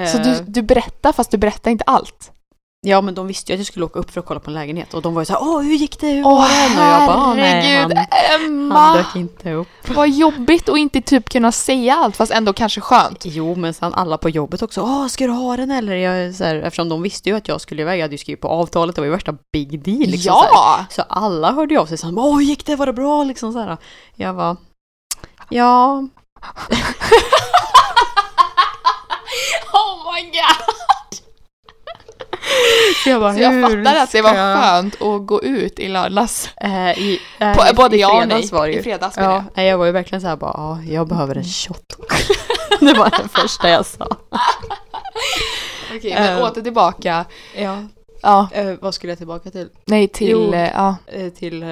[0.09, 2.33] Så Eh, du, du berättar fast du berättar inte allt?
[2.87, 4.55] Ja, men de visste ju att jag skulle åka upp för att kolla på en
[4.55, 6.79] lägenhet och de var ju så här, åh, hur gick det, hur Åh var den?
[6.79, 8.07] Och jag bara, "Åh, nej, herregud, han,
[8.47, 8.75] Emma!
[8.75, 9.69] han dök inte upp.
[9.89, 13.23] Vad jobbigt att inte typ kunna säga allt fast ändå kanske skönt.
[13.25, 15.95] Jo, men sen alla på jobbet också, åh, ska du ha den eller?
[15.97, 18.41] Jag, så här, eftersom de visste ju att jag skulle iväg, jag hade ju skrivit
[18.41, 19.99] på avtalet, det var ju värsta big deal.
[19.99, 20.49] Liksom, så, här.
[20.53, 20.85] ja!
[20.91, 23.25] så alla hörde ju av sig så här, åh, hur gick det, var det bra?
[23.25, 23.77] Liksom så här.
[24.17, 24.57] Jag var
[25.49, 25.93] ja,
[29.73, 30.78] oh my god!
[33.05, 35.89] Så jag bara, Så jag fattar att det var jag- skönt att gå ut i
[35.89, 36.49] lördags.
[36.57, 38.49] Eh, i, eh, På, i- både i ja och nej.
[38.53, 38.73] var ju.
[38.79, 39.67] I fredags menar Ja, jag.
[39.67, 41.97] jag var ju verkligen så här bara, ja, jag behöver en shot.
[42.81, 44.07] det var det första jag sa.
[45.97, 46.45] Okej, men Eh.
[46.45, 47.25] åter tillbaka.
[47.57, 47.83] Ja.
[48.23, 49.69] Ja, Eh, vad skulle jag tillbaka till?
[49.87, 50.55] nej till, Jo.
[50.55, 51.63] Eh, till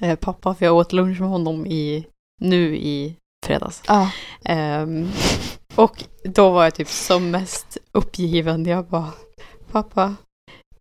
[0.00, 2.06] eh, pappa, för jag åt lunch med honom i,
[2.40, 3.82] nu i fredags.
[3.86, 4.10] ja.
[4.44, 5.10] Ehm,
[5.74, 8.66] och då var jag typ som mest uppgiven.
[8.66, 9.10] Jag bara,
[9.72, 10.14] pappa,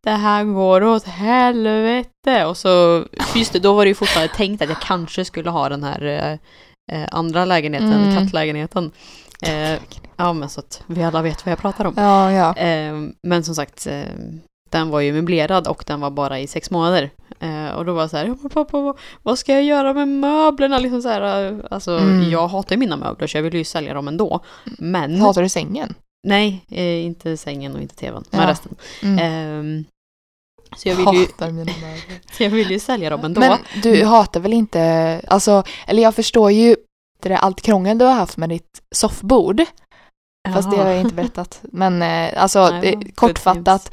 [0.04, 2.46] det här går åt helvete.
[2.46, 3.04] Och så,
[3.36, 6.02] just det, då var det ju fortfarande tänkt att jag kanske skulle ha den här
[6.06, 6.32] eh,
[7.02, 8.16] eh, andra lägenheten, Mm.
[8.16, 8.92] kattlägenheten.
[9.42, 9.80] Eh,
[10.18, 11.94] ja, men så att vi alla vet vad jag pratar om.
[11.98, 12.54] Ja, ja.
[12.54, 14.04] Ehm, men som sagt, eh,
[14.70, 17.10] den var ju möblerad och den var bara i sex månader.
[17.40, 20.08] Eh, och då var jag så här, "Ja, men pappa, vad, ska jag göra med
[20.08, 20.80] möblerna?
[20.80, 22.30] Liksom så här, eh, alltså, Mm.
[22.30, 24.40] Jag hatar ju mina möbler så jag vill ju sälja dem ändå.
[24.78, 25.94] Men, Hatar du sängen?
[26.26, 28.48] Nej, eh, inte sängen och inte tvn, men Ja.
[28.48, 28.76] resten.
[29.04, 29.20] Mm.
[29.20, 29.86] Ehm,
[30.78, 31.06] så jag vill
[31.40, 31.72] ju, mina
[32.40, 33.42] jag vill ju sälja dem ändå.
[33.42, 36.76] Men du hatar väl inte, alltså, eller jag förstår ju
[37.22, 39.62] det där allt krångel du har haft med ditt soffbord.
[40.54, 41.60] Fast det har jag inte berättat.
[41.72, 43.92] Men eh, alltså, Nej, good kortfattat.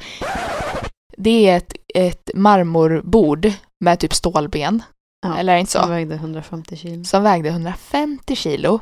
[1.17, 4.83] Det är ett, ett marmorbord med typ stålben.
[5.25, 5.89] Ja, Eller inte Som så?
[5.89, 7.03] vägde 150 kilo.
[7.03, 8.79] Som vägde 150 kilo.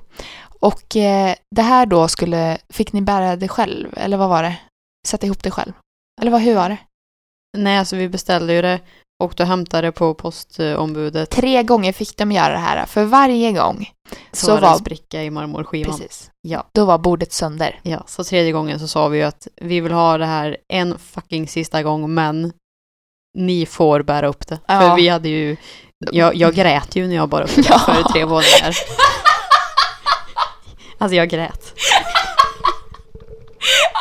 [0.62, 3.93] Och eh, det här då skulle, fick ni bära det själv?
[3.97, 4.57] Eller vad var det?
[5.07, 5.74] Sätta ihop det själv?
[6.22, 6.78] Eller vad, hur var det?
[7.57, 8.80] Nej, alltså vi beställde ju det
[9.24, 11.30] och då hämtade det på postombudet.
[11.30, 12.86] Tre gånger fick de göra det här.
[12.86, 13.89] För varje gång
[14.32, 15.91] Så, så var det en spricka i marmorskivan.
[15.91, 16.32] Precis.
[16.41, 16.68] Ja.
[16.74, 17.80] Då var bordet sönder.
[17.84, 20.99] Ja, så tredje gången så sa vi ju att vi vill ha det här en
[20.99, 22.53] fucking sista gång, men
[23.38, 24.59] ni får bära upp det.
[24.68, 24.80] Ja.
[24.80, 25.57] För vi hade ju,
[26.12, 27.80] jag, jag grät ju när jag bar upp det Ja.
[27.80, 28.76] för tre våningar.
[31.02, 31.74] Alltså jag grät.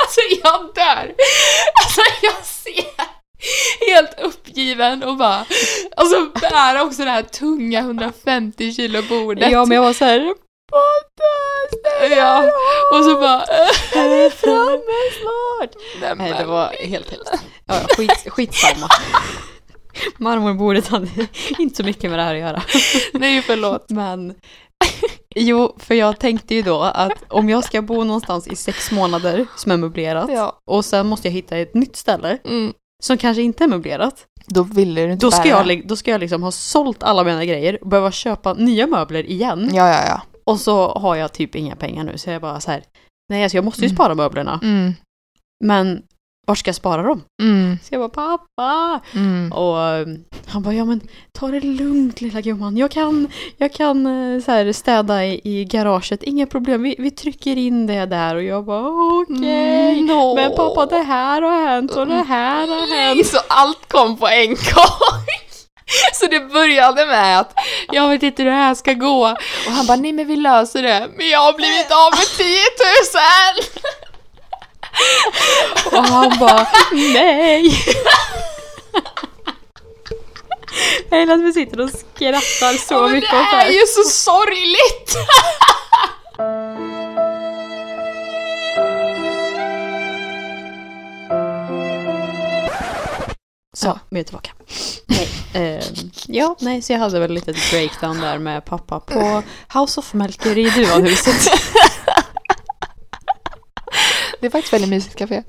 [0.03, 1.15] Alltså jag dör!
[1.83, 2.85] Alltså jag ser
[3.93, 5.45] helt uppgiven och bara,
[5.97, 9.53] alltså bära också det här tunga 150 kilo bordet.
[9.53, 10.35] Ja, men jag var så här,
[12.11, 12.45] Ja,
[12.93, 13.43] och så bara...
[13.93, 15.83] är det framme snart?
[16.01, 17.45] Nej, Nej, det var helt hemskt.
[17.67, 18.89] Ja, skit, skitsamma.
[20.17, 21.09] Marmorbordet hade
[21.59, 22.63] inte så mycket med det här att göra.
[23.13, 23.91] Nej, förlåt.
[23.91, 24.35] Men
[25.37, 29.47] jo, för jag tänkte ju då att om jag ska bo någonstans i sex månader
[29.57, 30.61] som är möblerat Ja.
[30.67, 32.73] och sen måste jag hitta ett nytt ställe Mm.
[33.03, 34.27] som kanske inte är möblerat.
[34.47, 35.73] Då ville du inte Då ska, bära.
[35.73, 39.31] jag, då ska jag liksom ha sålt alla mina grejer och behöva köpa nya möbler
[39.31, 39.71] igen.
[39.73, 40.23] Ja, ja, ja.
[40.45, 42.83] Och så har jag typ inga pengar nu så jag bara så här.
[43.29, 43.97] Nej, alltså jag måste ju Mm.
[43.97, 44.61] spara möblerna.
[44.63, 44.93] Mm.
[45.65, 46.03] Men
[46.47, 47.23] var ska jag spara dem?
[47.43, 47.79] Mm.
[47.83, 49.01] Så jag bara pappa!
[49.15, 49.53] Mm.
[49.53, 50.07] Och eh,
[50.47, 51.01] han bara, ja men
[51.33, 52.77] ta det lugnt lilla gumman.
[52.77, 56.83] Jag kan, jag kan eh, så här, städa i, i garaget, inga problem.
[56.83, 58.35] Vi, vi trycker in det där.
[58.37, 58.89] Och jag bara,
[59.23, 59.93] okej.
[59.93, 60.35] Mm, no.
[60.35, 63.27] Men pappa, det här har hänt och det här har Nej, hänt.
[63.27, 64.57] så allt kom på en gång.
[66.15, 67.53] Så det började med att
[67.93, 69.23] jag vet inte hur det här ska gå.
[69.67, 71.09] Och han bara, nej men vi löser det.
[71.17, 72.47] Men jag har blivit av med 10
[73.77, 74.00] 000!
[75.93, 77.85] Och han bara, nej.
[81.11, 83.71] Jag gillar att vi sitter och skrattar så Ja, mycket det åt det är här.
[83.71, 85.17] ju så sorgligt!
[93.77, 93.99] Så.
[94.11, 94.51] Vi är tillbaka.
[95.07, 95.83] Nej, ehm,
[96.27, 99.43] ja, nej, så jag hade väl lite breakdown där med pappa på
[99.79, 101.53] House of Melker i Duvanhuset.
[104.41, 105.43] Det är faktiskt väldigt mysigt café.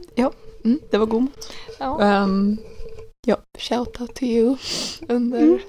[0.92, 1.54] Det var god mat.
[1.80, 2.02] Ja.
[2.02, 2.58] Ehm,
[3.58, 4.58] Shout out to you.
[5.10, 5.40] Under...
[5.40, 5.60] Mm.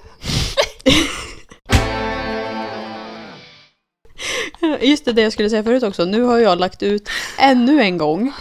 [4.81, 6.05] just det, det jag skulle säga förut också.
[6.05, 7.09] Nu har jag lagt ut
[7.39, 8.33] ännu en gång.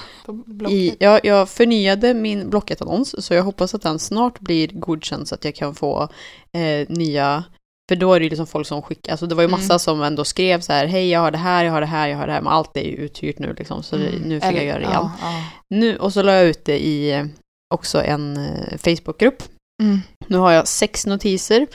[0.70, 5.36] I, jag, jag förnyade min Blocket-annons, så jag hoppas att den snart blir godkänd så
[5.36, 6.10] att jag kan få
[6.54, 7.44] eh, nya
[7.92, 9.80] för då är det ju liksom folk som skickar, alltså det var ju massa Mm.
[9.80, 12.18] som ändå skrev så här, hej jag har det här, jag har det här, jag
[12.18, 14.08] har det här, men allt är ju uthyrt nu liksom, så Mm.
[14.26, 14.94] nu fick Eller- jag göra det igen.
[14.94, 15.44] Ja, ja.
[15.70, 17.26] Nu, och så la jag ut det i eh,
[17.74, 19.44] också en eh, Facebookgrupp.
[19.84, 20.00] Mm.
[20.28, 21.68] Nu har jag sex notiser,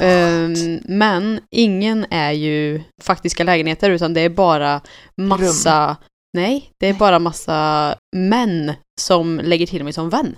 [0.00, 4.80] ehm, men ingen är ju faktiska lägenheter utan det är bara
[5.22, 5.96] massa,
[6.36, 6.98] nej, det är Nej.
[6.98, 10.36] bara massa män som lägger till mig som vän.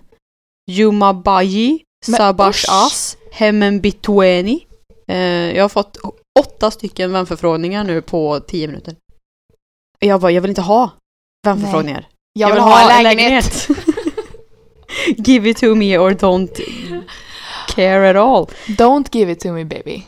[0.71, 2.65] Jumabaji, Men Sabash.
[2.71, 4.67] As, Hemmen Bitueni.
[5.07, 5.97] Eh, jag har fått
[6.41, 8.97] åtta stycken vänförfrågningar nu på tio minuter.
[9.99, 10.91] Jag bara, jag vill inte ha
[11.47, 12.09] vänförfrågningar.
[12.33, 13.69] jag vill ha en lägenhet.
[15.17, 16.61] Give it to me or don't
[17.69, 18.47] care at all.
[18.67, 20.03] Don't give it to me baby.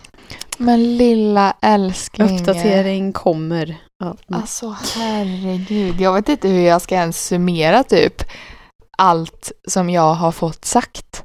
[0.58, 2.40] Men lilla älskling.
[2.40, 3.76] Uppdatering kommer.
[3.98, 4.06] Ja.
[4.06, 4.40] mm.
[4.40, 8.22] Alltså herregud, jag vet inte hur jag ska ens summera typ
[8.98, 11.22] allt som jag har fått sagt.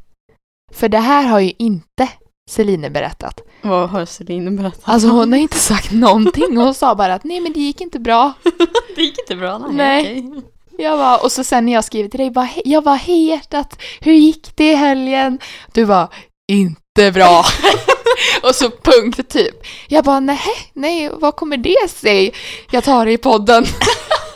[0.72, 2.10] För det här har ju inte
[2.50, 3.42] Celine berättat.
[3.62, 4.82] Vad har Celine berättat?
[4.84, 6.58] Alltså hon har inte sagt någonting.
[6.58, 8.34] Hon sa bara att nej men det gick inte bra.
[8.96, 9.58] det gick inte bra.
[9.58, 9.74] Nej.
[10.04, 10.26] Nej.
[10.32, 10.44] okej.
[10.78, 13.26] Jag bara, och så sen när jag skrev till dig, bara, "Hej- jag var hej
[13.26, 15.40] hjärtat, hur gick det i helgen?
[15.74, 16.08] Du bara,
[16.52, 17.46] inte bra.
[18.44, 19.56] och så punkt typ.
[19.88, 20.40] Jag bara, nej,
[20.74, 22.34] nej, vad kommer det sig?
[22.72, 23.66] Jag tar det i podden.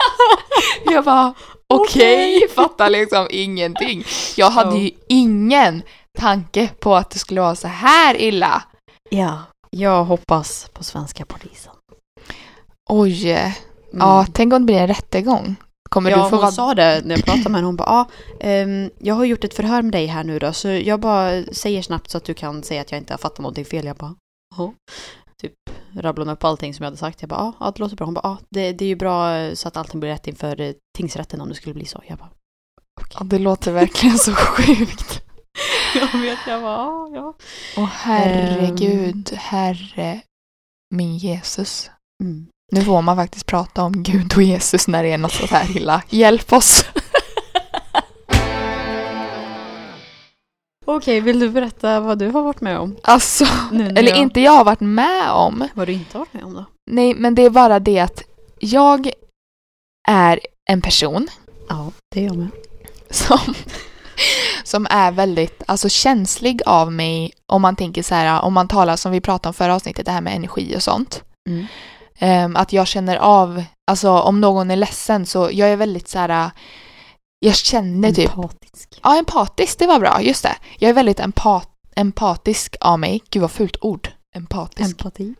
[0.85, 1.33] jag bara,
[1.67, 2.49] okej, Okej.
[2.55, 4.03] fattar liksom ingenting.
[4.35, 5.81] Jag hade ju ingen
[6.19, 8.63] tanke på att det skulle vara så här illa.
[9.09, 9.39] Ja,
[9.69, 11.73] jag hoppas på svenska polisen.
[12.89, 13.53] Oj,
[13.93, 14.07] Mm.
[14.07, 15.55] ja, tänk om det blir en rättegång.
[15.89, 16.51] Kommer ja, du få hon vara...
[16.51, 17.65] sa det när jag pratade med henne.
[17.65, 18.05] Hon bara, ah,
[18.39, 21.81] ehm, jag har gjort ett förhör med dig här nu då, så jag bara säger
[21.81, 23.85] snabbt så att du kan säga att jag inte har fattat någonting fel.
[23.85, 24.15] Jag bara,
[24.57, 24.73] ja.
[25.41, 25.53] Typ
[25.95, 27.21] rabblade upp allting som jag hade sagt.
[27.21, 28.05] Jag bara, ja, ja det låter bra.
[28.05, 30.73] Hon bara, ja, det, det är ju bra så att allting blir rätt inför eh,
[30.97, 32.03] tingsrätten om det skulle bli så.
[32.07, 32.29] Jag bara,
[33.13, 35.24] Ja, det låter verkligen så sjukt.
[36.13, 37.33] jag vet, jag bara, ja, ja.
[37.77, 40.21] Åh herregud, herre
[40.95, 41.91] min Jesus.
[42.23, 42.47] Mm.
[42.71, 45.77] Nu får man faktiskt prata om Gud och Jesus när det är något sånt här
[45.77, 46.01] illa.
[46.09, 46.85] Hjälp oss!
[50.85, 52.95] Okej, vill du berätta vad du har varit med om?
[53.03, 55.67] Alltså, eller jag- inte jag har varit med om.
[55.73, 56.65] Vad du inte har varit med om då?
[56.91, 58.23] Nej, men det är bara det att
[58.59, 59.11] jag
[60.07, 60.39] är
[60.69, 61.27] en person
[61.69, 62.47] Ja, det är jag med.
[63.09, 63.53] som,
[64.63, 68.95] som är väldigt alltså, känslig av mig om man tänker så här, om man talar
[68.95, 71.23] som vi pratade om förra avsnittet, det här med energi och sånt.
[71.49, 71.65] Mm.
[72.19, 76.19] Ehm, att jag känner av, alltså om någon är ledsen så jag är väldigt så
[76.19, 76.51] här,
[77.39, 78.99] jag känner typ, Empatisk.
[79.03, 80.55] ja empatisk, det var bra, just det.
[80.79, 83.21] Jag är väldigt empat, empatisk av mig.
[83.29, 84.09] Gud vad fult ord.
[84.35, 84.89] Empatisk.
[84.91, 85.35] Empati.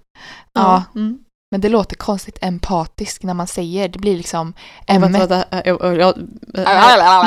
[0.53, 0.83] Ja.
[0.95, 1.19] Mm.
[1.55, 4.53] Men det låter konstigt empatisk när man säger, det blir liksom
[4.87, 5.45] vänta, vänta.
[5.65, 6.17] Jag, jag,
[6.53, 6.61] nu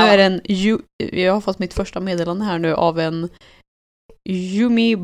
[0.04, 0.40] är det en...
[1.12, 3.28] Jag har fått mitt första meddelande här nu av en
[4.28, 4.96] Yumi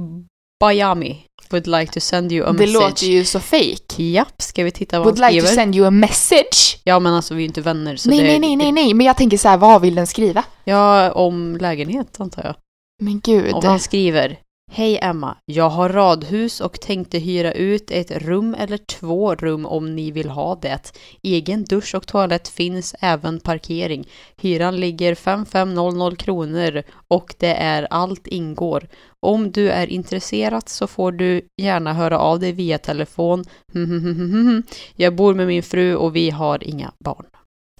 [0.60, 1.24] Bayami.
[1.50, 2.72] Would like to send you a Det message.
[2.82, 4.02] låter ju så fake.
[4.02, 5.62] Japp, ska vi titta vad Would han like to skriver?
[5.62, 6.80] send you a message.
[6.84, 8.24] Ja, men alltså vi är ju inte vänner så Nej, det...
[8.24, 10.44] nej, nej, nej, nej, men jag tänker så här, vad vill den skriva?
[10.64, 12.54] Ja, om lägenhet antar jag.
[13.02, 13.54] Men gud.
[13.54, 14.38] Och han skriver
[14.76, 19.94] Hej Emma, jag har radhus och tänkte hyra ut ett rum eller två rum om
[19.96, 20.92] ni vill ha det.
[21.22, 24.08] Egen dusch och toalett finns även parkering.
[24.36, 28.88] Hyran ligger 5500 kronor och det är allt ingår.
[29.20, 33.44] Om du är intresserad så får du gärna höra av dig via telefon.
[34.96, 37.26] Jag bor med min fru och vi har inga barn.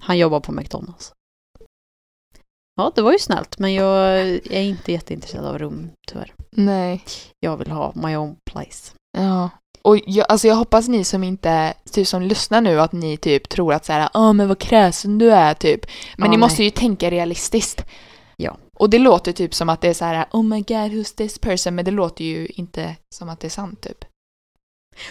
[0.01, 1.11] Han jobbar på McDonalds.
[2.75, 6.33] Ja, det var ju snällt, men jag är inte jätteintresserad av rum, tyvärr.
[6.57, 7.03] Nej.
[7.39, 8.93] Jag vill ha my own place.
[9.17, 9.49] Ja.
[9.81, 13.49] Och jag, alltså jag hoppas ni som inte, typ som lyssnar nu, att ni typ
[13.49, 15.85] tror att så här, ja men vad kräsen du är typ.
[16.17, 16.37] Men Ja, ni nej.
[16.37, 17.85] måste ju tänka realistiskt.
[18.37, 18.57] Ja.
[18.77, 21.39] Och det låter typ som att det är så här, oh my god, who's this
[21.39, 21.75] person?
[21.75, 24.05] Men det låter ju inte som att det är sant typ.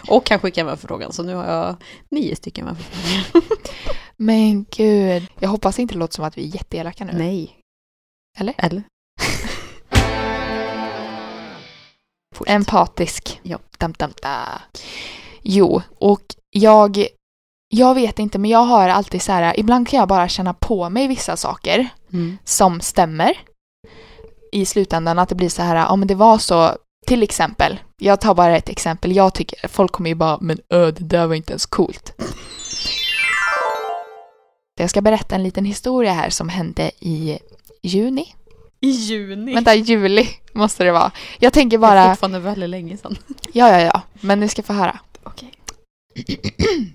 [0.09, 1.77] Och kan skicka med förfrågan, så nu har jag
[2.11, 3.27] nio stycken med förfrågningar.
[4.17, 5.27] Men gud.
[5.41, 7.13] Jag hoppas inte det låter som att vi är jätteelaka nu.
[7.13, 7.59] Nej.
[8.39, 8.55] Eller?
[8.59, 8.83] Eller?
[12.35, 12.55] Fortsätt.
[12.55, 13.41] Empatisk.
[13.43, 13.59] Ja.
[13.79, 14.61] Dam, dam, da.
[15.43, 17.07] Jo, och jag,
[17.69, 20.91] jag vet inte, men jag har alltid så här, ibland kan jag bara känna på
[20.91, 22.39] mig vissa saker Mm.
[22.45, 23.39] som stämmer
[24.53, 26.77] i slutändan, att det blir så här, men det var så,
[27.07, 30.91] till exempel, jag tar bara ett exempel, jag tycker, folk kommer ju bara, men ö,
[30.91, 32.13] det där var inte ens coolt.
[34.81, 37.39] Jag ska berätta en liten historia här som hände i
[37.83, 38.35] juni.
[38.85, 39.55] I juni.
[39.55, 41.11] Vänta, juli måste det vara.
[41.39, 43.17] Jag tänker Det är bara, fortfarande väldigt länge sedan.
[43.53, 44.99] ja ja ja, men ni ska få höra.
[45.23, 45.53] Okej.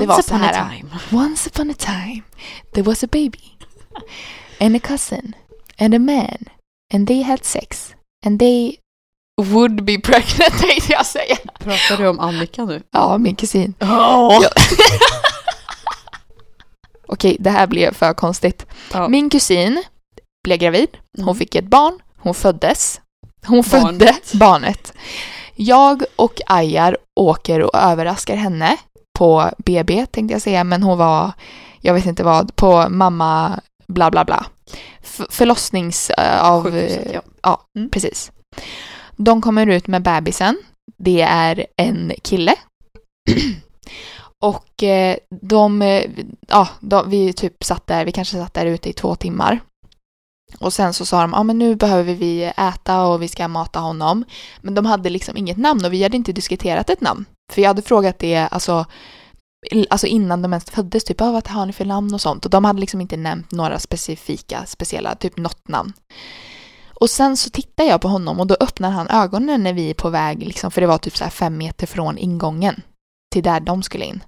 [0.00, 0.70] Det var så här.
[0.70, 0.88] time.
[1.24, 2.22] Once upon a time
[2.72, 3.42] there was a baby
[4.60, 5.32] and a cousin
[5.78, 6.38] and a man
[6.94, 7.94] and they had sex
[8.26, 8.76] and they
[9.42, 11.36] would be pregnant tänkte jag säga.
[11.58, 12.82] Pratar du om Annika nu?
[12.90, 13.74] Ja, min kusin.
[13.78, 14.42] Ja.
[17.06, 18.66] Okej, det här blev för konstigt.
[18.92, 19.08] Ja.
[19.08, 19.82] Min kusin
[20.44, 21.34] blev gravid, hon Mm.
[21.36, 23.00] fick ett barn, hon föddes.
[23.46, 24.32] Hon födde Barnet.
[24.34, 24.92] barnet.
[25.56, 28.76] Jag och Ajar åker och överraskar henne
[29.18, 31.32] på BB tänkte jag säga, men hon var,
[31.80, 34.46] jag vet inte vad, på mamma bla bla bla.
[35.02, 36.62] F- förlossnings eh, av...
[36.64, 37.20] Sjukhuset, ja.
[37.42, 37.90] ja Mm.
[37.90, 38.32] precis.
[39.16, 40.56] De kommer ut med bebisen.
[40.98, 42.54] Det är en kille.
[44.42, 46.04] och eh, de, eh,
[46.48, 49.60] ja, de, vi typ satt där, vi kanske satt där ute i två timmar.
[50.58, 53.78] Och sen så sa de, ja men nu behöver vi äta och vi ska mata
[53.78, 54.24] honom.
[54.60, 57.24] Men de hade liksom inget namn och vi hade inte diskuterat ett namn.
[57.52, 58.86] För jag hade frågat det, alltså,
[59.90, 62.44] alltså innan de ens föddes, typ, ah, vad har ni för namn och sånt.
[62.44, 65.92] Och de hade liksom inte nämnt några specifika, speciella, typ något namn.
[66.94, 69.94] Och sen så tittar jag på honom och då öppnar han ögonen när vi är
[69.94, 72.82] på väg, liksom, för det var typ så här fem meter från ingången
[73.32, 74.24] till där de skulle in.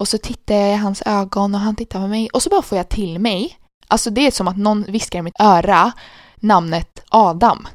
[0.00, 2.62] Och så tittar jag i hans ögon och han tittar på mig och så bara
[2.62, 3.58] får jag till mig,
[3.88, 5.92] alltså det är som att någon viskar i mitt öra
[6.36, 7.68] namnet Adam.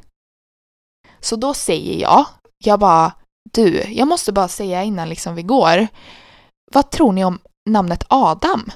[1.20, 2.26] Så då säger jag,
[2.64, 3.12] jag bara,
[3.53, 5.88] du, jag måste bara säga innan liksom vi går,
[6.74, 7.39] vad tror ni om
[7.70, 8.72] namnet Adam?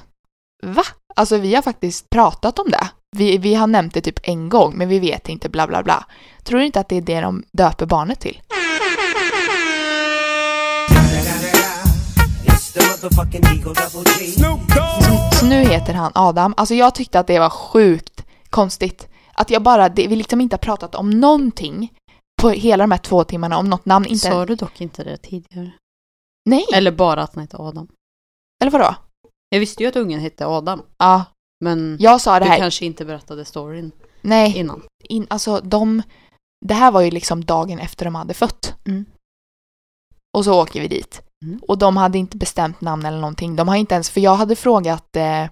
[0.62, 0.84] Va?
[1.16, 2.88] Alltså vi har faktiskt pratat om det.
[3.16, 6.06] Vi, vi har nämnt det typ en gång, men vi vet inte bla bla bla.
[6.42, 8.40] Tror du inte att det är det de döper barnet till?
[14.32, 15.25] Snoop Dogg.
[15.36, 16.54] Så, så nu heter han Adam.
[16.56, 19.08] Alltså jag tyckte att det var sjukt konstigt.
[19.34, 21.92] Att jag bara, det, vi liksom inte har pratat om någonting.
[22.42, 24.18] på hela de här två timmarna om något namn inte...
[24.30, 25.70] Sa du dock inte det tidigare?
[26.50, 27.88] Nej, eller, Eller bara att han hette Adam?
[28.64, 28.94] vadå?
[29.48, 31.24] Jag visste ju att ungen hette Adam, Ja,
[31.64, 32.58] men jag sa det du här.
[32.58, 34.82] kanske inte berättade storyn Nej, innan.
[35.04, 36.02] in, alltså de...
[36.66, 38.74] Det här var ju liksom dagen efter de hade fött.
[38.84, 39.04] Mm.
[40.36, 41.22] Och så åker vi dit.
[41.44, 41.60] Mm.
[41.68, 43.56] Och de hade inte bestämt namn eller någonting.
[43.56, 45.44] De har inte ens, för jag hade frågat eh,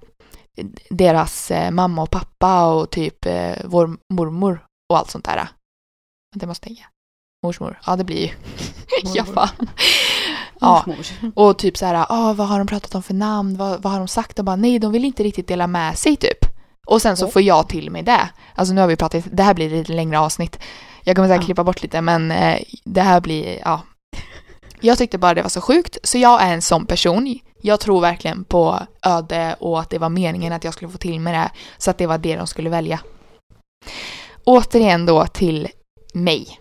[0.91, 5.49] deras eh, mamma och pappa och typ eh, vår mormor och allt sånt där.
[6.41, 6.85] Jag måste tänka.
[7.45, 8.30] Morsmor, ja det blir ju.
[9.14, 9.35] ja, Mormor.
[9.35, 9.68] fan.
[10.61, 10.85] ja,
[11.35, 13.57] och typ så här, ah, vad har de pratat om för namn?
[13.57, 14.39] Vad, vad har de sagt?
[14.39, 16.39] Och bara, nej, de vill inte riktigt dela med sig typ.
[16.87, 18.28] Och sen så får jag till mig det.
[18.55, 20.59] Alltså nu har vi pratat, det här blir lite längre avsnitt.
[21.05, 21.47] Jag kommer säkert Ja.
[21.47, 23.80] klippa bort lite, men eh, det här blir, ja.
[24.85, 27.39] Jag tyckte bara det var så sjukt, så jag är en sån person.
[27.62, 31.20] Jag tror verkligen på öde och att det var meningen att jag skulle få till
[31.20, 33.01] mig det, så att det var det de skulle välja.
[34.45, 35.68] Återigen då till
[36.14, 36.61] mig.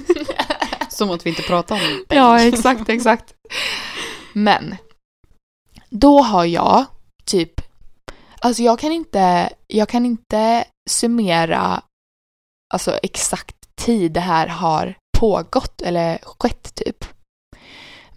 [0.88, 2.14] Som att vi inte pratar om det.
[2.14, 3.34] Ja, exakt, exakt.
[4.32, 4.76] Men
[5.90, 6.84] då har jag
[7.24, 7.60] typ,
[8.40, 11.82] alltså jag kan inte, jag kan inte summera
[12.74, 17.04] alltså exakt tid det här har pågått eller skett typ.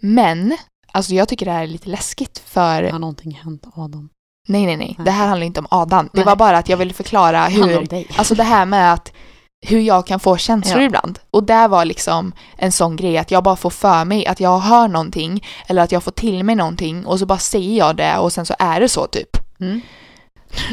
[0.02, 0.56] Men,
[0.92, 4.08] alltså jag tycker det här är lite läskigt för, Har någonting hänt Adam?
[4.48, 5.04] nej nej nej, Nej.
[5.04, 6.04] det här handlar inte om Adam.
[6.12, 6.24] Det Nej.
[6.24, 8.04] var bara att jag ville förklara Det hur.
[8.18, 9.12] Alltså det här med att
[9.66, 10.86] hur jag kan få känslor Ja.
[10.86, 11.18] ibland.
[11.30, 14.58] Och där var liksom en sån grej att jag bara får för mig att jag
[14.58, 18.18] hör någonting eller att jag får till mig någonting och så bara säger jag det
[18.18, 19.28] och sen så är det så typ.
[19.60, 19.80] Mm.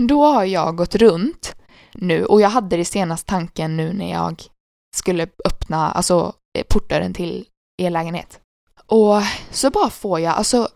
[0.08, 1.56] Då har jag gått runt
[1.94, 4.44] nu och jag hade det senast tanken nu när jag
[4.96, 7.46] skulle öppna alltså eh, portdörren till
[7.82, 8.40] er lägenhet.
[8.90, 9.22] Och
[9.52, 10.68] så bara får jag, alltså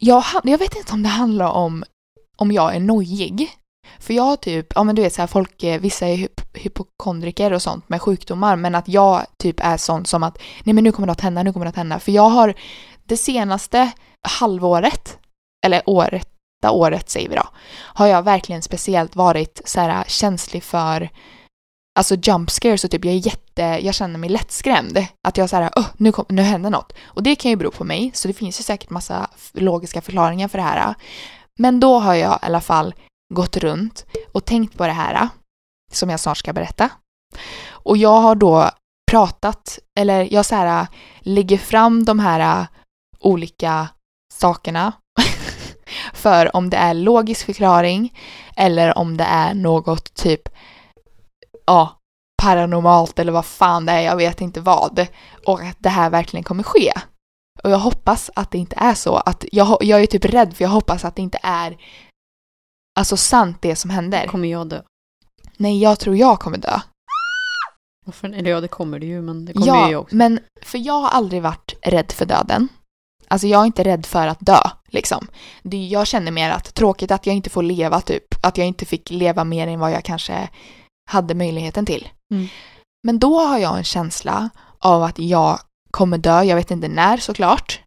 [0.00, 1.84] jag, jag vet inte om det handlar om
[2.36, 3.50] om jag är nojig.
[3.98, 6.46] För jag har typ, ja men du vet så här folk, eh, vissa är hyp-
[6.54, 10.84] hypokondriker och sånt med sjukdomar men att jag typ är sån som att nej men
[10.84, 11.98] nu kommer det att hända, nu kommer det att hända.
[11.98, 12.54] För jag har
[13.04, 13.90] det senaste
[14.28, 15.18] halvåret,
[15.66, 16.28] eller året,
[16.62, 17.48] det året säger vi då,
[17.78, 21.10] har jag verkligen speciellt varit så här känslig för
[21.98, 25.06] Alltså jump scares och typ jag är jätte, jag känner mig lättskrämd.
[25.28, 26.92] Att jag såhär, oh, "Åh, nu, kom, nu händer något.
[27.04, 30.48] Och det kan ju bero på mig, så det finns ju säkert massa logiska förklaringar
[30.48, 30.94] för det här.
[31.58, 32.94] Men då har jag i alla fall
[33.34, 35.28] gått runt och tänkt på det här,
[35.92, 36.90] som jag snart ska berätta.
[37.68, 38.70] Och jag har då
[39.10, 40.86] pratat, eller jag så här
[41.20, 42.66] lägger fram de här
[43.20, 43.88] olika
[44.34, 44.92] sakerna
[46.12, 48.18] för om det är logisk förklaring
[48.56, 50.48] eller om det är något typ,
[51.66, 51.98] ja,
[52.42, 55.06] paranormalt eller vad fan det är, jag vet inte vad.
[55.46, 56.92] Och att det här verkligen kommer ske.
[57.64, 59.16] Och jag hoppas att det inte är så.
[59.16, 61.76] Att jag, jag är typ rädd för jag hoppas att det inte är
[63.00, 64.26] alltså sant det som händer.
[64.26, 64.82] Kommer jag dö?
[65.56, 66.80] Nej, jag tror jag kommer dö.
[68.06, 68.28] Varför?
[68.28, 70.16] Eller ja, det kommer det ju, men det kommer Ja, ju jag också.
[70.16, 72.68] men för jag har aldrig varit rädd för döden.
[73.28, 75.26] Alltså jag är inte rädd för att dö, liksom.
[75.62, 78.24] Det, jag känner mer att tråkigt att jag inte får leva, typ.
[78.44, 80.48] Att jag inte fick leva mer än vad jag kanske
[81.10, 82.08] hade möjligheten till.
[82.34, 82.48] Mm.
[83.06, 85.58] Men då har jag en känsla av att jag
[85.90, 87.80] kommer dö, jag vet inte när såklart.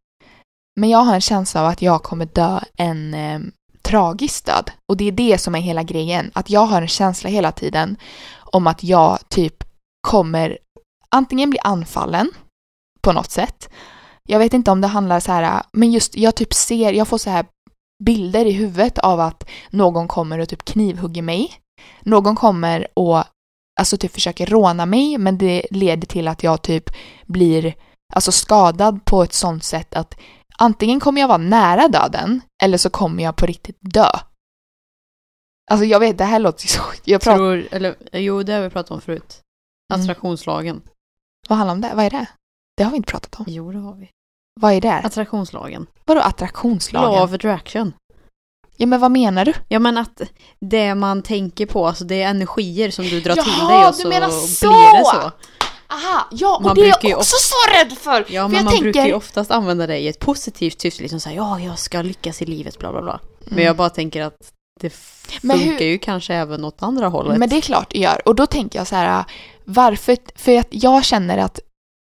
[0.80, 3.40] Men jag har en känsla av att jag kommer dö en eh,
[3.82, 4.72] tragisk död.
[4.90, 6.32] Och det är det som är hela grejen.
[6.34, 7.98] Att jag har en känsla hela tiden
[8.38, 9.64] om att jag typ
[10.08, 10.58] kommer
[11.10, 12.32] antingen bli anfallen
[13.02, 13.70] på något sätt.
[14.30, 17.18] Jag vet inte om det handlar så här, men just jag typ ser, jag får
[17.18, 17.46] så här
[18.04, 21.54] bilder i huvudet av att någon kommer och typ knivhugger mig.
[22.02, 23.24] Någon kommer och
[23.80, 26.90] alltså typ försöker råna mig men det leder till att jag typ
[27.26, 27.74] blir
[28.14, 30.18] alltså skadad på ett sånt sätt att
[30.58, 34.10] antingen kommer jag vara nära döden eller så kommer jag på riktigt dö.
[35.72, 36.82] Alltså jag vet, det här låter ju så...
[37.04, 39.42] Jag pratar, Tror, eller jo, det har vi pratat om förut.
[39.94, 40.02] Mm.
[40.02, 40.82] Attraktionslagen.
[41.48, 41.92] vad handlar om det?
[41.96, 42.28] Vad är det?
[42.78, 43.46] Det har vi inte pratat om.
[43.48, 44.10] Jo, det har vi.
[44.60, 44.94] Vad är det?
[44.94, 45.88] Attraktionslagen.
[46.06, 47.24] Vadå Law attraktionslagen?
[47.24, 47.94] of attraction.
[48.78, 49.54] Ja men vad menar du?
[49.68, 50.22] Ja, men att
[50.60, 53.96] det man tänker på, alltså det är energier som du drar till Jaha, dig och
[53.96, 55.32] du så blir det så.
[55.90, 58.26] Aha, ja och Man det är jag också så rädd för!
[58.34, 58.84] Ja, för men man tänker...
[58.84, 62.42] brukar ju oftast använda det i ett positivt syfte, liksom såhär, ja, jag ska lyckas
[62.42, 63.20] i livet, bla bla bla.
[63.44, 63.66] Men Mm.
[63.66, 64.38] jag bara tänker att
[64.82, 64.94] det
[65.42, 67.38] Men funkar hur- ju kanske även åt andra hållet.
[67.38, 68.28] Men det är klart det gör.
[68.28, 69.26] Och då tänker jag så här,
[69.66, 70.18] varför?
[70.36, 71.60] För att jag känner att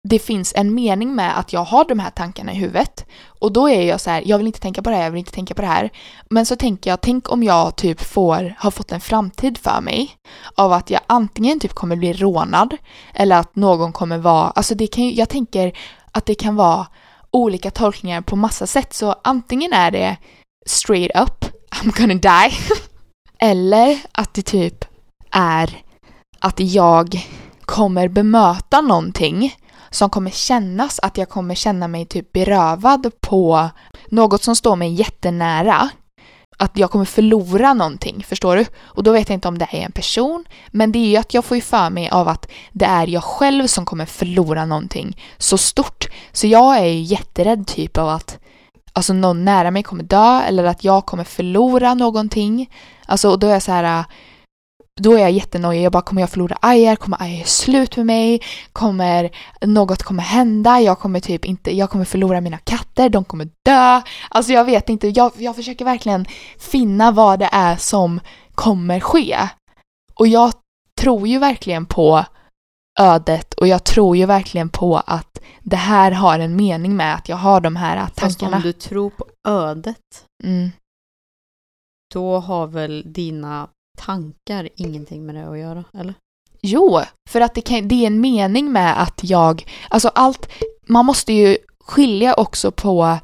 [0.09, 3.07] det finns en mening med att jag har de här tankarna i huvudet.
[3.27, 5.19] Och då är jag så här, jag vill inte tänka på det här, jag vill
[5.19, 5.91] inte tänka på det här.
[6.31, 10.11] Men så tänker jag, tänk om jag typ får, har fått en framtid för mig
[10.55, 12.77] av att jag antingen typ kommer bli rånad
[13.15, 15.73] eller att någon kommer vara, alltså det kan ju, jag tänker
[16.13, 16.87] att det kan vara
[17.31, 18.95] olika tolkningar på massa sätt.
[18.95, 20.17] Så antingen är det
[20.67, 22.57] straight up, I'm gonna die.
[23.39, 24.85] Eller att det typ
[25.31, 25.83] är
[26.41, 27.27] att jag
[27.65, 29.55] kommer bemöta någonting
[29.95, 33.69] som kommer kännas att jag kommer känna mig typ berövad på
[34.09, 35.91] något som står mig jättenära.
[36.57, 38.67] Att jag kommer förlora någonting, förstår du?
[38.83, 41.35] Och då vet jag inte om det är en person, men det är ju att
[41.35, 45.21] jag får ju för mig av att det är jag själv som kommer förlora någonting
[45.39, 46.07] så stort.
[46.33, 48.39] Så jag är ju jätterädd typ av att
[48.93, 52.71] alltså någon nära mig kommer dö eller att jag kommer förlora någonting.
[53.07, 54.05] Alltså och då är jag så här
[55.01, 55.83] då är jag jättenojig.
[55.83, 56.97] Jag bara, kommer jag förlora Ajar?
[56.97, 58.41] Kommer Ajar göra slut med mig?
[58.73, 59.31] Kommer
[59.67, 60.81] något kommer hända?
[60.81, 64.03] Jag kommer typ inte, jag kommer förlora mina katter, de kommer dö.
[64.31, 66.27] Alltså jag vet inte, jag, jag försöker verkligen
[66.59, 68.21] finna vad det är som
[68.55, 69.39] kommer ske.
[70.15, 70.53] Och jag
[71.01, 72.25] tror ju verkligen på
[73.01, 77.29] ödet och jag tror ju verkligen på att det här har en mening med att
[77.29, 78.57] jag har de här Fast tankarna.
[78.57, 80.71] om du tror på ödet, Mm.
[82.15, 86.15] då har väl dina tankar ingenting med det att göra, eller?
[86.63, 90.49] Jo, för att det, kan, det är en mening med att jag, alltså allt,
[90.87, 93.19] man måste ju skilja också på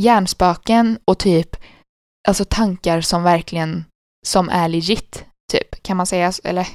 [0.00, 1.56] hjärnspöken och typ,
[2.28, 3.84] alltså tankar som verkligen,
[4.26, 6.68] som är legit, typ, kan man säga, eller?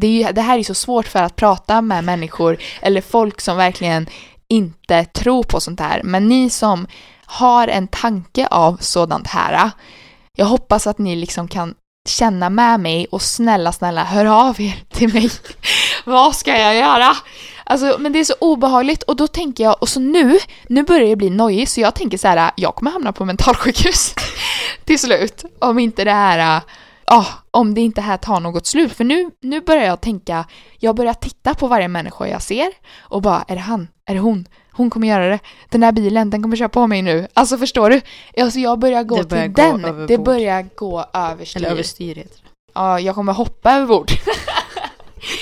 [0.00, 3.40] Det, är ju, det här är så svårt för att prata med människor eller folk
[3.40, 4.06] som verkligen
[4.48, 6.86] inte tror på sånt här, men ni som
[7.24, 9.70] har en tanke av sådant här,
[10.38, 11.74] jag hoppas att ni liksom kan
[12.08, 15.30] känna med mig och snälla, snälla hör av er till mig.
[16.04, 17.16] Vad ska jag göra?
[17.64, 20.38] Alltså, men det är så obehagligt och då tänker jag, och så nu,
[20.68, 24.14] nu börjar jag bli nojig så jag tänker så här, jag kommer hamna på mentalsjukhus
[24.84, 25.44] till slut.
[25.58, 26.60] Om inte det här,
[27.06, 28.92] ja, om det inte här tar något slut.
[28.92, 30.44] För nu, nu börjar jag tänka,
[30.78, 32.68] jag börjar titta på varje människa jag ser
[33.00, 33.88] och bara, är det han?
[34.06, 34.46] Är det hon?
[34.72, 35.38] Hon kommer göra det.
[35.68, 37.28] Den där bilen, den kommer köra på mig nu.
[37.34, 38.00] Alltså förstår du?
[38.42, 40.06] Alltså jag börjar gå börjar till gå den.
[40.06, 41.60] Det börjar gå överstyr.
[41.60, 42.50] Eller överstyr heter det.
[42.74, 44.10] Ja, jag kommer hoppa över bord.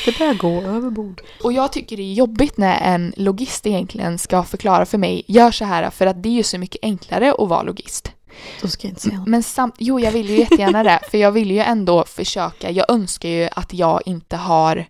[0.04, 1.22] Det börjar gå över bord.
[1.42, 5.50] Och jag tycker det är jobbigt när en logist egentligen ska förklara för mig, gör
[5.50, 8.12] så här för att det är ju så mycket enklare att vara logist.
[8.62, 9.28] Då ska jag inte säga något.
[9.28, 12.90] Men samt, jo jag vill ju jättegärna det, för jag vill ju ändå försöka, jag
[12.90, 14.86] önskar ju att jag inte har,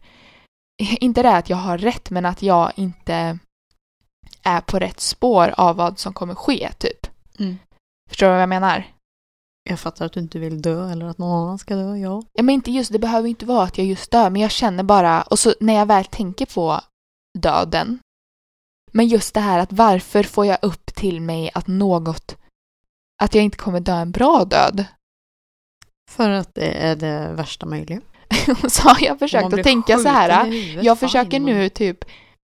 [0.78, 3.38] inte det att jag har rätt, men att jag inte
[4.42, 7.06] är på rätt spår av vad som kommer ske, typ.
[7.38, 7.58] Mm.
[8.08, 8.84] Förstår du vad jag menar?
[9.70, 12.22] Jag fattar att du inte vill dö eller att någon annan ska dö, ja.
[12.32, 14.82] Ja, men inte just, det behöver inte vara att jag just dör, men jag känner
[14.82, 16.80] bara, och så när jag väl tänker på
[17.38, 17.98] döden,
[18.92, 22.36] men just det här att varför får jag upp till mig att något,
[23.22, 24.84] att jag inte kommer dö en bra död?
[26.10, 28.00] För att det är det värsta möjliga.
[28.68, 32.04] så har jag försökt att tänka så här, huvudet, jag försöker nu typ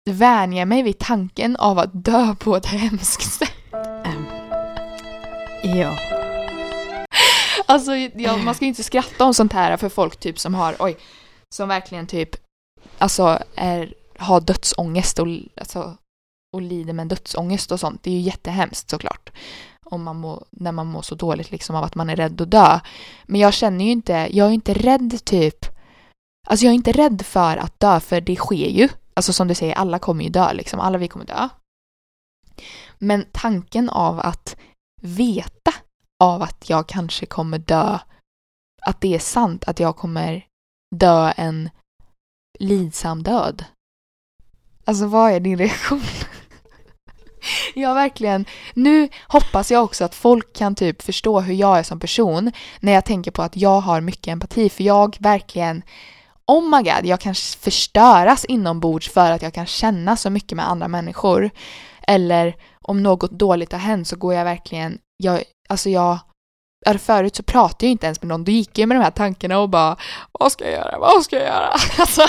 [0.09, 3.73] vänja mig vid tanken av att dö på ett hemskt sätt.
[4.05, 4.25] Ehm,
[5.63, 5.97] Ja.
[7.65, 10.75] Alltså, ja, man ska ju inte skratta om sånt här för folk typ som har,
[10.79, 10.97] oj,
[11.55, 12.29] som verkligen typ,
[12.97, 15.97] alltså är, har dödsångest och, alltså,
[16.53, 18.03] och lider med dödsångest och sånt.
[18.03, 19.29] Det är ju jättehemskt såklart.
[19.85, 22.51] Om man må, när man mår så dåligt liksom av att man är rädd att
[22.51, 22.79] dö.
[23.25, 25.65] Men jag känner ju inte, jag är inte rädd typ,
[26.47, 28.89] alltså jag är inte rädd för att dö för det sker ju.
[29.13, 31.49] Alltså som du säger, alla kommer ju dö liksom, alla vi kommer dö.
[32.97, 34.55] Men tanken av att
[35.01, 35.73] veta
[36.23, 37.99] av att jag kanske kommer dö,
[38.81, 40.45] att det är sant att jag kommer
[40.95, 41.69] dö en
[42.59, 43.65] lidsam död.
[44.85, 46.01] Alltså vad är din reaktion?
[47.75, 51.99] Jag verkligen, nu hoppas jag också att folk kan typ förstå hur jag är som
[51.99, 55.83] person när jag tänker på att jag har mycket empati för jag verkligen
[56.49, 60.69] Oh my god, jag kan förstöras inombords för att jag kan känna så mycket med
[60.69, 61.49] andra människor.
[62.07, 66.19] Eller om något dåligt har hänt så går jag verkligen, jag, alltså jag
[66.85, 69.11] Ja, förut så pratade jag inte ens med någon, då gick jag med de här
[69.11, 69.97] tankarna och bara
[70.31, 70.99] Vad ska jag göra?
[70.99, 71.73] Vad ska jag göra?
[71.99, 72.25] Alltså.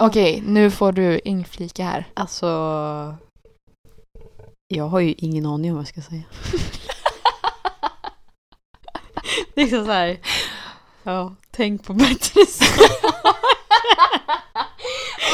[0.00, 2.04] Okej, nu får du inflika här.
[2.14, 2.46] Alltså...
[4.68, 6.22] Jag har ju ingen aning om vad jag ska säga.
[9.56, 10.18] liksom så här.
[11.06, 12.90] Ja, tänk på bättre saker.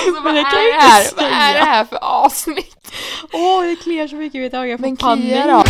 [0.07, 0.43] Alltså, vad är
[0.75, 1.05] det här?
[1.17, 2.93] Vad är det här för avsnitt?
[3.33, 4.67] Åh, det kliar så mycket i mitt öga.
[4.71, 5.25] Jag får Men panik.
[5.25, 5.65] Kia då?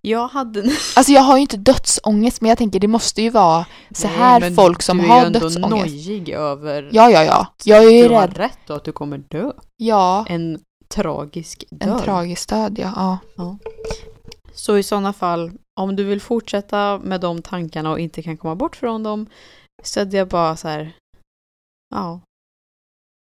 [0.00, 0.62] Jag hade...
[0.96, 4.54] Alltså jag har ju inte dödsångest men jag tänker det måste ju vara så här
[4.54, 5.70] folk som du är har ju ändå dödsångest.
[5.86, 6.88] nojig över...
[6.92, 7.46] Ja, ja, ja.
[7.64, 8.36] Jag är ju du har rädd.
[8.36, 9.50] rätt då att du kommer dö.
[9.76, 10.58] Ja, En
[10.94, 11.88] tragisk död.
[11.90, 13.18] en tragisk död, ja.
[13.36, 13.58] ja.
[14.54, 15.50] Så i sådana fall,
[15.80, 19.26] om du vill fortsätta med de tankarna och inte kan komma bort från dem,
[19.82, 20.92] så jag bara så här,
[21.90, 22.20] ja,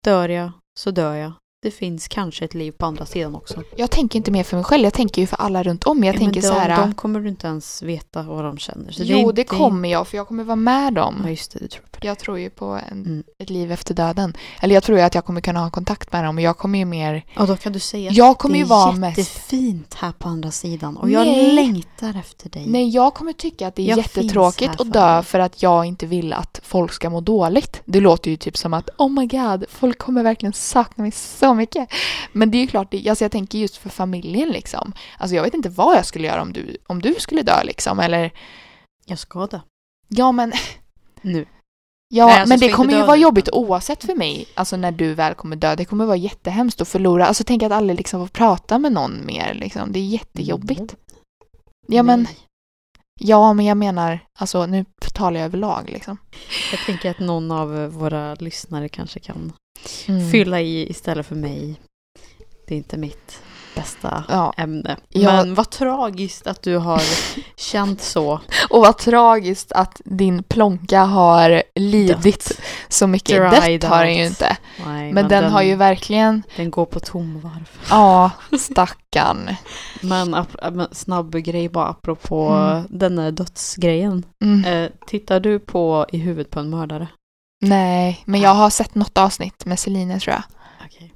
[0.04, 1.32] dör jag så dör jag
[1.64, 3.64] det finns kanske ett liv på andra sidan också.
[3.76, 6.04] Jag tänker inte mer för mig själv, jag tänker ju för alla runt om.
[6.04, 6.82] Jag Ja, tänker men så de, här...
[6.82, 8.92] de kommer du inte ens veta vad de känner.
[8.92, 11.16] Så jo, är det inte- kommer jag, för jag kommer vara med dem.
[11.24, 12.08] Ja, just det, du tror på det.
[12.08, 13.24] Jag tror ju på en, Mm.
[13.40, 14.34] ett liv efter döden.
[14.62, 16.80] Eller jag tror ju att jag kommer kunna ha kontakt med dem och jag kommer
[16.80, 17.26] ju mer...
[17.36, 19.18] Ja, då kan du säga Jag kommer det ju är vara mest...
[19.18, 21.54] jättefint här på andra sidan och jag Nej.
[21.54, 22.64] längtar efter dig.
[22.68, 25.24] Nej, jag kommer tycka att det är Jag jättetråkigt att dö dig.
[25.24, 27.82] för att jag inte vill att folk ska må dåligt.
[27.86, 31.47] Det låter ju typ som att oh my god, folk kommer verkligen sakna mig så
[31.54, 31.90] mycket.
[32.32, 34.94] Men det är ju klart, alltså jag tänker just för familjen liksom.
[35.18, 38.00] Alltså jag vet inte vad jag skulle göra om du, om du skulle dö liksom.
[38.00, 38.32] Eller
[39.06, 39.60] Jag ska dö.
[40.08, 40.52] ja men,
[41.22, 41.46] Nu.
[42.10, 44.48] ja Nej, alltså, men det kommer ju vara jobbigt oavsett för mig.
[44.54, 45.76] Alltså när du väl kommer dö.
[45.76, 47.26] Det kommer vara jättehemskt att förlora.
[47.26, 49.92] Alltså tänk att aldrig liksom få prata med någon mer liksom.
[49.92, 50.96] Det är jättejobbigt.
[51.88, 52.38] Ja men, Nej.
[53.20, 56.18] ja men jag menar, alltså nu talar jag överlag liksom.
[56.72, 59.54] Jag tänker att någon av våra lyssnare kanske kan
[60.08, 60.32] Mm.
[60.32, 61.80] fylla i istället för mig.
[62.68, 63.40] Det är inte mitt
[63.76, 64.54] bästa Ja.
[64.58, 64.98] ämne.
[65.10, 65.32] Ja.
[65.32, 67.02] Men vad tragiskt att du har
[67.58, 68.40] känt så.
[68.70, 72.60] Och vad tragiskt att din plånka har lidit
[72.90, 73.52] så mycket.
[73.62, 74.58] Dried Dött har den ju inte.
[74.86, 77.70] Nej, Men, den, har ju verkligen, Den går på tomvarv.
[77.90, 79.56] ja, stackarn.
[80.02, 82.84] Men, men snabb grej bara apropå Mm.
[82.90, 84.26] den här dödsgrejen.
[84.44, 84.66] Mm.
[84.84, 87.08] Eh, tittar du på I huvudet på en mördare?
[87.66, 90.44] Nej, men jag har sett något avsnitt med Celine tror jag.
[90.86, 91.14] Okej.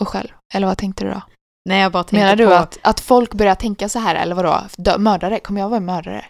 [0.00, 0.28] Och själv.
[0.54, 1.22] Eller vad tänkte du då?
[1.68, 2.52] Nej, jag bara tänkte Menar du på...
[2.52, 4.60] att, att folk börjar tänka så här, eller vadå?
[4.76, 5.40] Dö, mördare?
[5.40, 6.24] Kommer jag vara en mördare?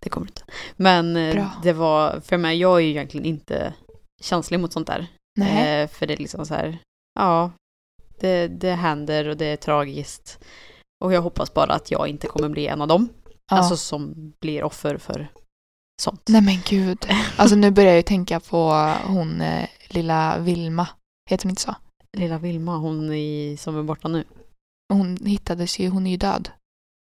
[0.00, 0.42] Det kommer inte.
[0.76, 1.50] Men eh, Bra.
[1.62, 3.74] det var, för mig, jag är ju egentligen inte
[4.20, 5.06] känslig mot sånt där.
[5.38, 5.82] Nej.
[5.82, 6.78] Eh, för det är liksom så här,
[7.14, 7.50] ja,
[8.20, 10.44] det, det händer och det är tragiskt.
[11.04, 13.08] Och jag hoppas bara att jag inte kommer bli en av dem.
[13.50, 13.56] ja.
[13.56, 15.28] Alltså som blir offer för
[16.00, 16.28] sånt.
[16.28, 17.06] Nej men gud.
[17.36, 18.72] Alltså nu börjar jag ju tänka på
[19.06, 20.88] hon eh, lilla Vilma.
[21.30, 21.74] Heter hon inte så?
[22.16, 24.24] Lilla Vilma, hon i, som är borta nu.
[24.92, 26.50] Hon hittades ju, hon är ju död.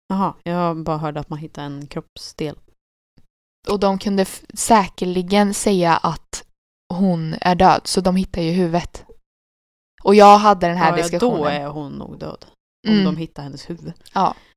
[0.08, 2.58] Jaha, jag bara hörde att man hittade en kroppsdel.
[3.68, 4.24] Och de kunde
[4.54, 6.44] säkerligen säga att
[6.94, 9.04] hon är död, så de hittar ju huvudet.
[10.02, 11.38] Och jag hade den här Ja, ja, diskussionen.
[11.38, 12.46] då är hon nog död.
[12.88, 13.04] Om Mm.
[13.04, 13.92] de hittar hennes huvud.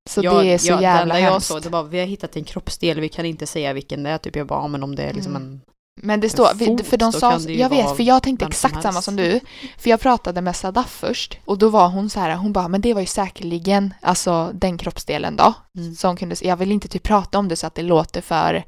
[0.09, 1.47] Så jag, det är så jag, jävla det jag hemskt.
[1.47, 4.17] såg, det var vi har hittat en kroppsdel, vi kan inte säga vilken det är.
[4.17, 5.47] Typ jag bara, ja, men om det är liksom Mm.
[5.51, 5.61] en...
[6.01, 8.83] Men det står, fot, för de sa, jag vet, för jag tänkte vem som exakt
[8.83, 9.39] samma som du.
[9.77, 12.81] För jag pratade med Sadaf först och då var hon så här, hon bara, men
[12.81, 15.53] det var ju säkerligen, alltså den kroppsdelen då.
[15.77, 15.95] Mm.
[15.95, 18.63] Som kunde, jag vill inte typ prata om det så att det låter för,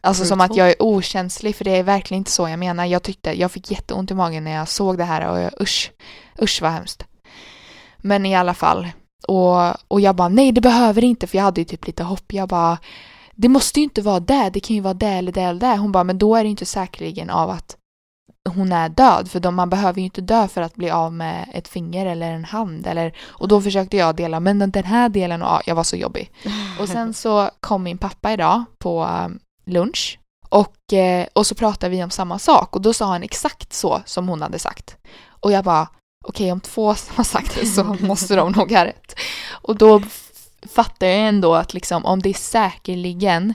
[0.00, 0.50] alltså som Brutal.
[0.52, 2.84] att jag är okänslig, för det är verkligen inte så jag menar.
[2.84, 5.92] Jag tyckte, jag fick jätteont i magen när jag såg det här och jag, usch,
[6.42, 7.04] usch vad hemskt.
[8.04, 8.88] Men i alla fall,
[9.28, 12.32] och, och jag bara, nej det behöver inte, för jag hade ju typ lite hopp.
[12.32, 12.78] Jag bara,
[13.34, 15.76] det måste ju inte vara det, det kan ju vara det eller det eller det.
[15.76, 17.76] Hon bara, men då är det inte säkerligen av att
[18.48, 21.48] hon är död, för de, man behöver ju inte dö för att bli av med
[21.54, 22.86] ett finger eller en hand.
[22.86, 25.96] Eller, och då försökte jag dela, men den- här delen, och, ja, jag var så
[25.96, 26.30] jobbig.
[26.80, 31.90] Och sen så kom min pappa idag på um, lunch och, eh, och så pratade
[31.90, 34.96] vi om samma sak och då sa han exakt så som hon hade sagt.
[35.28, 35.88] Och jag bara,
[36.24, 39.14] okej om två har sagt det så måste de nog ha rätt.
[39.50, 40.02] Och då
[40.66, 43.54] fattar jag ändå att liksom om det är säkerligen,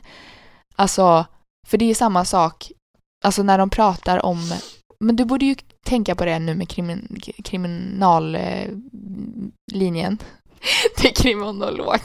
[0.76, 1.26] alltså,
[1.68, 2.72] för det är samma sak,
[3.26, 4.54] alltså när de pratar om,
[5.00, 5.56] men du borde ju
[5.86, 10.18] tänka på det nu med krimin, kriminallinjen.
[10.98, 12.00] till kriminolog.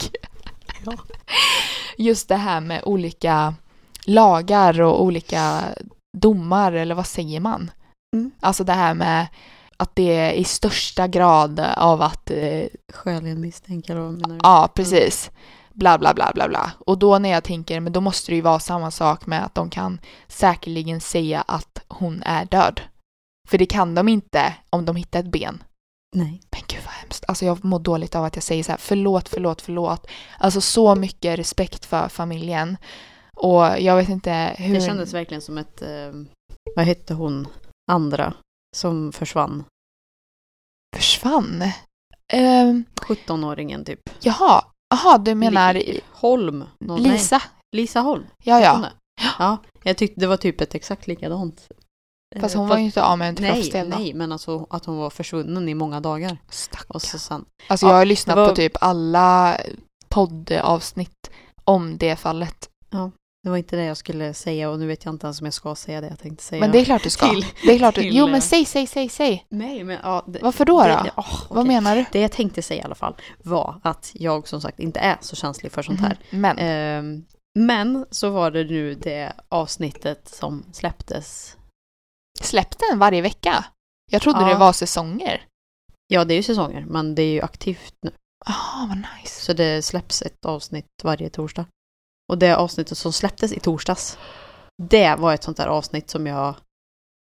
[0.85, 0.93] Ja.
[1.97, 3.53] Just det här med olika
[4.05, 5.63] lagar och olika
[6.17, 7.71] domar, eller vad säger man?
[8.15, 8.31] Mm.
[8.39, 9.27] Alltså det här med
[9.77, 14.39] att det är i största grad av att, eh, Skäligen misstänkt, eller vad menar du?
[14.43, 15.31] ja precis,
[15.73, 16.71] bla bla bla bla bla.
[16.79, 19.55] Och då när jag tänker, men då måste det ju vara samma sak med att
[19.55, 22.81] de kan säkerligen säga att hon är död.
[23.49, 25.63] För det kan de inte om de hittar ett ben.
[26.15, 26.41] Nej.
[26.51, 27.25] Men gud vad hemskt.
[27.27, 30.07] Alltså jag mår dåligt av att jag säger så här, förlåt, förlåt, förlåt.
[30.39, 32.77] Alltså så mycket respekt för familjen.
[33.35, 34.75] Och jag vet inte hur...
[34.75, 36.11] Det kändes verkligen som ett, eh,
[36.75, 37.47] vad hette hon,
[37.91, 38.33] andra,
[38.75, 39.63] som försvann.
[40.95, 41.63] Försvann?
[42.33, 43.99] Ehm, 17-åringen typ.
[44.21, 46.63] jaha, jaha, du menar Holm.
[46.79, 47.41] Någon, nej, Lisa?
[47.75, 48.23] Lisa Holm.
[48.43, 48.85] Ja, ja.
[49.39, 51.67] Ja, jag tyckte det var typ ett exakt likadant.
[52.39, 53.97] Fast Eh, hon var ju inte av med en Nej, kroppsdel då.
[53.97, 56.37] nej, men alltså att hon var försvunnen i många dagar.
[56.47, 56.99] Och Stackarn.
[56.99, 59.57] så sen, Alltså Ja, jag har lyssnat var- på typ alla
[60.09, 61.29] poddavsnitt
[61.63, 62.69] om det fallet.
[63.45, 65.53] Det var inte det jag skulle säga och nu vet jag inte ens om jag
[65.53, 66.59] ska säga det jag tänkte säga.
[66.59, 67.29] Men det är klart du ska.
[67.29, 68.01] Till- det är klart du...
[68.01, 69.45] till, Jo eh, men säg, säg, säg, säg.
[69.49, 70.23] Nej, men ja.
[70.27, 70.87] Det, Varför då då?
[70.87, 71.67] Det, åh, Vad okej.
[71.67, 72.05] menar du?
[72.11, 75.35] Det jag tänkte säga i alla fall var att jag som sagt inte är så
[75.35, 76.17] känslig för sånt här.
[76.31, 76.41] Mhm.
[76.41, 76.57] Men.
[76.59, 77.25] Ehm,
[77.59, 81.57] men så var det nu det avsnittet som släpptes.
[82.41, 83.65] Släpp den varje vecka.
[84.11, 84.47] Jag trodde Ja.
[84.47, 85.41] det var säsonger.
[86.07, 88.11] Ja, det är ju säsonger, men det är ju aktivt nu.
[88.45, 89.41] Ah, vad nice.
[89.45, 91.65] Så det släpps ett avsnitt varje torsdag.
[92.31, 94.17] Och det avsnittet som släpptes i torsdags,
[94.83, 96.55] det var ett sånt där avsnitt som jag...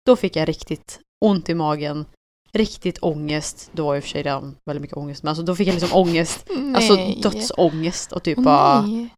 [0.06, 2.06] Då fick jag riktigt ont i magen,
[2.52, 3.70] riktigt ångest.
[3.74, 5.74] Då var i och för sig redan väldigt mycket ångest, men alltså då fick jag
[5.74, 6.48] liksom ångest.
[6.50, 6.76] Nej.
[6.76, 6.96] Alltså
[7.30, 9.10] dödsångest och typ bara, nej.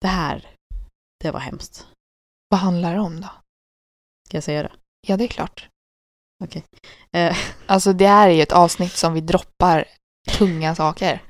[0.00, 0.50] det här,
[1.22, 1.86] det var hemskt.
[2.48, 3.28] Vad handlar det om då?
[4.28, 4.72] Ska jag säga det?
[5.06, 5.68] Ja, det är klart.
[7.12, 7.36] Eh,
[7.66, 9.84] Alltså det här är ju ett avsnitt som vi droppar
[10.38, 11.22] tunga saker.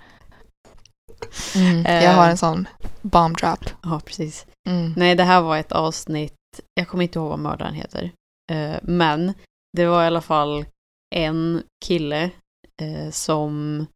[1.56, 2.68] Mm, jag har en sån
[3.02, 3.70] bomb drop.
[3.82, 4.46] ja, precis.
[4.68, 4.94] Mm.
[4.96, 6.34] Nej, det här var ett avsnitt,
[6.74, 8.10] jag kommer inte ihåg vad mördaren heter.
[8.52, 9.34] Eh, men
[9.76, 10.64] det var i alla fall
[11.14, 12.30] en kille
[12.82, 13.86] eh, som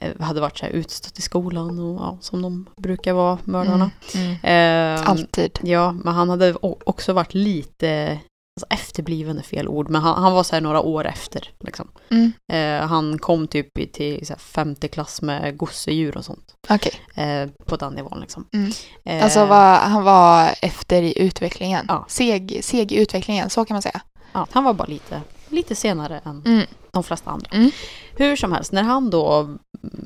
[0.00, 3.90] eh, hade varit så här utstött i skolan och ja, som de brukar vara, mördarna.
[4.14, 4.36] Mm.
[4.42, 4.96] Mm.
[4.98, 5.58] Eh, Alltid.
[5.62, 8.18] Ja, men han hade också varit lite,
[8.62, 11.50] alltså efterbliven är fel ord, men han, han var så här några år efter.
[11.64, 11.90] Liksom.
[12.10, 12.32] Mm.
[12.52, 16.54] Eh, han kom typ i- till så femte klass med gosedjur och sånt.
[16.68, 16.92] Okej.
[17.14, 18.46] Eh, på den nivån liksom.
[18.54, 18.70] Mm.
[19.04, 21.84] Eh, Alltså var, han var efter i utvecklingen.
[21.88, 22.04] Ja.
[22.08, 24.00] Seg, seg i utvecklingen, så kan man säga.
[24.32, 26.66] ja, han var bara lite, lite senare än Mm.
[26.92, 27.50] de flesta andra.
[27.52, 27.70] Mm.
[28.16, 29.56] Hur som helst, när han då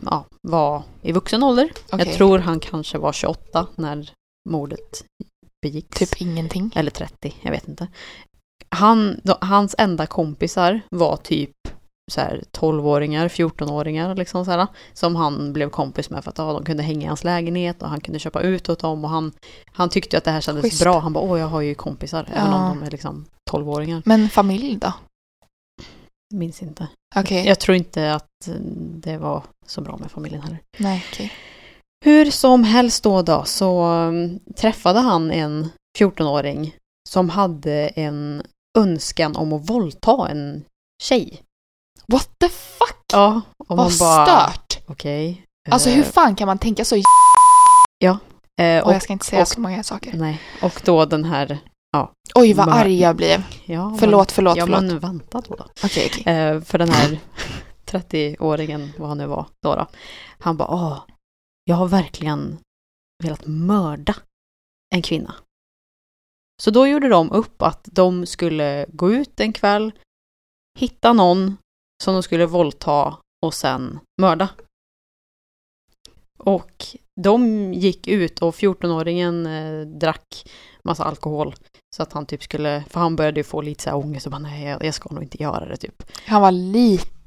[0.04, 2.06] ja, var i vuxen ålder, Okej.
[2.06, 4.10] jag tror han kanske var 28 när
[4.50, 5.04] mordet
[5.62, 5.98] begicks.
[5.98, 6.72] Typ ingenting.
[6.74, 7.88] Eller 30, jag vet inte.
[8.68, 11.50] Han, då, hans enda kompisar var typ
[12.12, 16.52] så här 12-åringar, 14-åringar liksom så här, som han blev kompis med för att ja,
[16.52, 19.32] de kunde hänga i hans lägenhet och han kunde köpa ut åt dem och han,
[19.72, 20.82] han tyckte att det här kändes Schysst.
[20.82, 20.98] bra.
[20.98, 22.70] Han bara åh jag har ju kompisar, även Ja.
[22.70, 24.02] om de är liksom 12-åringar.
[24.04, 24.92] Men familj då?
[26.34, 26.88] Minns inte.
[27.16, 27.46] Okej.
[27.46, 28.26] Jag tror inte att
[28.94, 30.58] det var så bra med familjen heller.
[30.78, 31.32] Nej, okej.
[32.04, 36.74] Hur som helst då, då så um, träffade han en 14-åring
[37.08, 38.42] som hade en
[38.78, 40.64] önskan om att våldta en
[41.02, 41.42] tjej.
[42.06, 42.96] What the fuck?
[43.12, 44.26] Ja, och man Vad bara...
[44.50, 44.78] stört!
[44.86, 45.44] Okej.
[45.70, 46.96] Alltså eh, hur fan kan man tänka så?
[46.96, 47.02] eh,
[48.80, 50.12] Och och, jag ska inte säga och- så många saker.
[50.16, 51.58] nej, och då den här...
[52.34, 53.42] Oj, vad Bara- arg jag blev.
[53.64, 54.82] Ja, Förlåt, förlåt, ja, förlåt.
[54.82, 55.54] men vänta då.
[55.54, 55.64] då.
[55.84, 56.34] Okej, okej.
[56.34, 57.18] Eh, för den här
[57.86, 59.86] 30-åringen, vad han nu var då, då
[60.38, 60.98] han bara åh,
[61.64, 62.58] jag har verkligen
[63.22, 64.14] velat mörda
[64.94, 65.34] en kvinna.
[66.62, 69.92] Så då gjorde de upp att de skulle gå ut en kväll,
[70.78, 71.56] hitta någon
[72.02, 74.48] som de skulle våldta och sen mörda.
[76.38, 76.86] Och
[77.20, 80.50] de gick ut och 14-åringen eh, drack
[80.84, 81.54] massa alkohol.
[81.96, 84.32] Så att han typ skulle, för han började ju få lite så här ångest och
[84.32, 86.02] bara nej jag, jag ska nog inte göra det typ.
[86.26, 87.21] Han var lite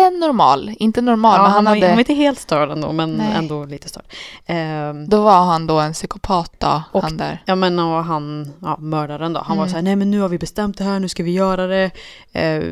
[0.00, 0.74] normal.
[0.78, 1.86] Inte normal, Ja, men han, han var, hade...
[1.86, 3.32] han var inte helt störd ändå, men Nej.
[3.36, 4.04] ändå lite störd.
[4.46, 7.42] Ehm, Då var han då en psykopat då, Och- han där.
[7.46, 9.70] ja men och han, ja, mördaren då, han var Mm.
[9.70, 11.90] så här, nej men nu har vi bestämt det här, nu ska vi göra det.
[12.32, 12.62] Eh,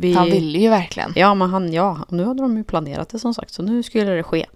[0.00, 0.12] vi...
[0.14, 1.12] Han ville ju verkligen.
[1.16, 4.10] Ja men han, ja, nu hade de ju planerat det som sagt, så nu skulle
[4.10, 4.46] det ske.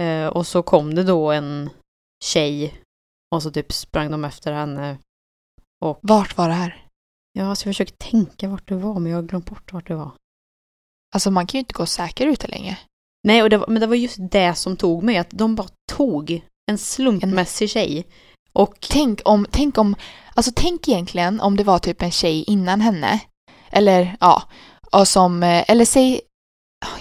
[0.00, 1.70] Eh, och så kom det då en
[2.24, 2.74] tjej
[3.34, 4.98] och så typ sprang de efter henne.
[5.84, 6.82] Och Vart var det här?
[7.38, 9.94] ja, så jag försöker tänka vart det var, men jag har glömt bort vart det
[9.94, 10.10] var.
[11.14, 12.78] Alltså man kan ju inte gå säker ute länge.
[13.26, 15.68] Nej, och det var, men det var just det som tog mig, att de bara
[15.92, 16.40] tog
[16.70, 18.06] en slumpmässig tjej.
[18.52, 19.96] Och Tänk om, tänk om,
[20.34, 23.20] alltså tänk egentligen om det var typ en tjej innan henne.
[23.70, 24.42] Eller ja,
[24.92, 26.20] och som, eh, eller säg,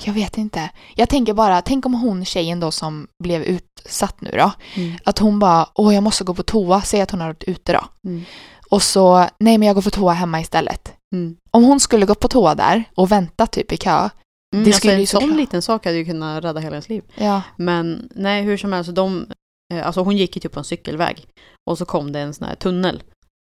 [0.03, 0.69] jag vet inte.
[0.95, 4.51] Jag tänker bara, tänk om hon tjejen då som blev utsatt nu då.
[4.75, 4.97] Mm.
[5.05, 7.73] Att hon bara, åh jag måste gå på toa, säg att hon har varit ute
[7.73, 8.09] då.
[8.09, 8.25] Mm.
[8.69, 10.93] Och så, nej men jag går på toa hemma istället.
[11.15, 11.35] Mm.
[11.51, 13.91] Om hon skulle gå på toa där och vänta typ i kö.
[13.99, 14.09] Mm,
[14.51, 17.03] Det alltså skulle ju en sån liten sak hade ju kunnat rädda hela ens liv.
[17.15, 17.41] Ja.
[17.57, 19.27] Men nej, hur som helst, de,
[19.73, 21.25] eh, alltså hon gick ju typ på en cykelväg
[21.69, 23.03] och så kom det en sån här tunnel.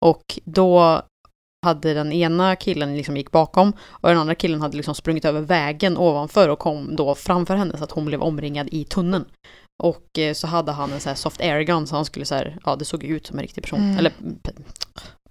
[0.05, 1.01] Och då
[1.65, 5.41] hade den ena killen liksom gick bakom och den andra killen hade liksom sprungit över
[5.41, 9.25] vägen ovanför och kom då framför henne så att hon blev omringad i tunneln.
[9.83, 12.35] Och eh, så hade han en sån här soft air gun så han skulle så
[12.35, 13.97] här, ja det såg ut som en riktig person, Mm.
[13.97, 14.13] eller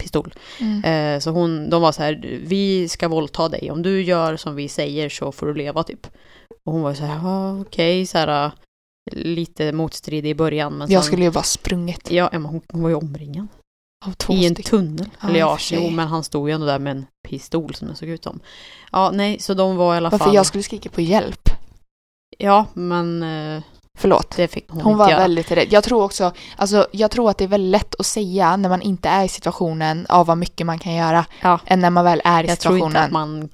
[0.09, 0.35] pistol.
[0.61, 0.85] Mm.
[0.85, 4.55] Eh, så hon, de var så här, vi ska våldta dig, om du gör som
[4.55, 6.07] vi säger så får du leva typ.
[6.65, 8.51] Och hon var så här, ja okej, så här
[9.13, 10.73] lite motstridig i början.
[10.79, 13.47] Men Jag sen, skulle ju bara sprungit Ja, men hon, hon var ju omringad.
[14.07, 15.09] av två I en tunnel.
[15.21, 17.95] Ja, Eller ja, jo, men han stod ju ändå där med en pistol som det
[17.95, 18.41] såg ut som.
[18.93, 20.35] Ja, nej, så de var i alla Varför fall...
[20.35, 21.49] jag skulle skrika på hjälp?
[22.39, 23.63] Ja, men eh,
[23.99, 24.37] Förlåt.
[24.37, 25.21] det fick hon, Hon inte var göra.
[25.21, 25.67] väldigt rädd.
[25.71, 28.83] Jag tror också, alltså jag tror att det är väldigt lätt att säga när man
[28.83, 31.61] inte är i situationen av vad mycket man kan göra Ja.
[31.67, 32.87] än när man väl är i Jag tror situationen.
[32.87, 33.49] inte att man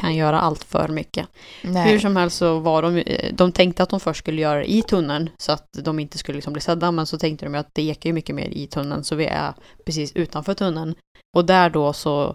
[0.00, 1.26] kan göra allt för mycket.
[1.62, 1.90] Nej.
[1.92, 4.72] Hur som helst så var de, eh, de tänkte att de först skulle göra det
[4.72, 7.68] i tunneln så att de inte skulle liksom bli sedda, men så tänkte de att
[7.72, 9.54] det ekar ju mycket mer i tunneln så vi är
[9.86, 10.94] precis utanför tunneln.
[11.36, 12.34] Och där då så,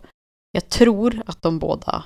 [0.52, 2.04] jag tror att de båda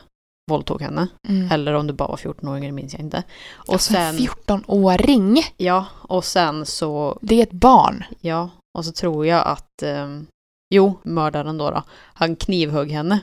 [0.51, 1.07] våldtog henne.
[1.27, 1.51] Mm.
[1.51, 3.23] Eller om det bara var 14-åringar, det minns jag inte.
[3.53, 8.03] Och alltså, sen, en 14-åring, ja, och sen så, det är ett barn.
[8.21, 10.27] ja, och så tror jag att, ehm,
[10.75, 13.19] jo, mördaren då, då, han knivhögg henne.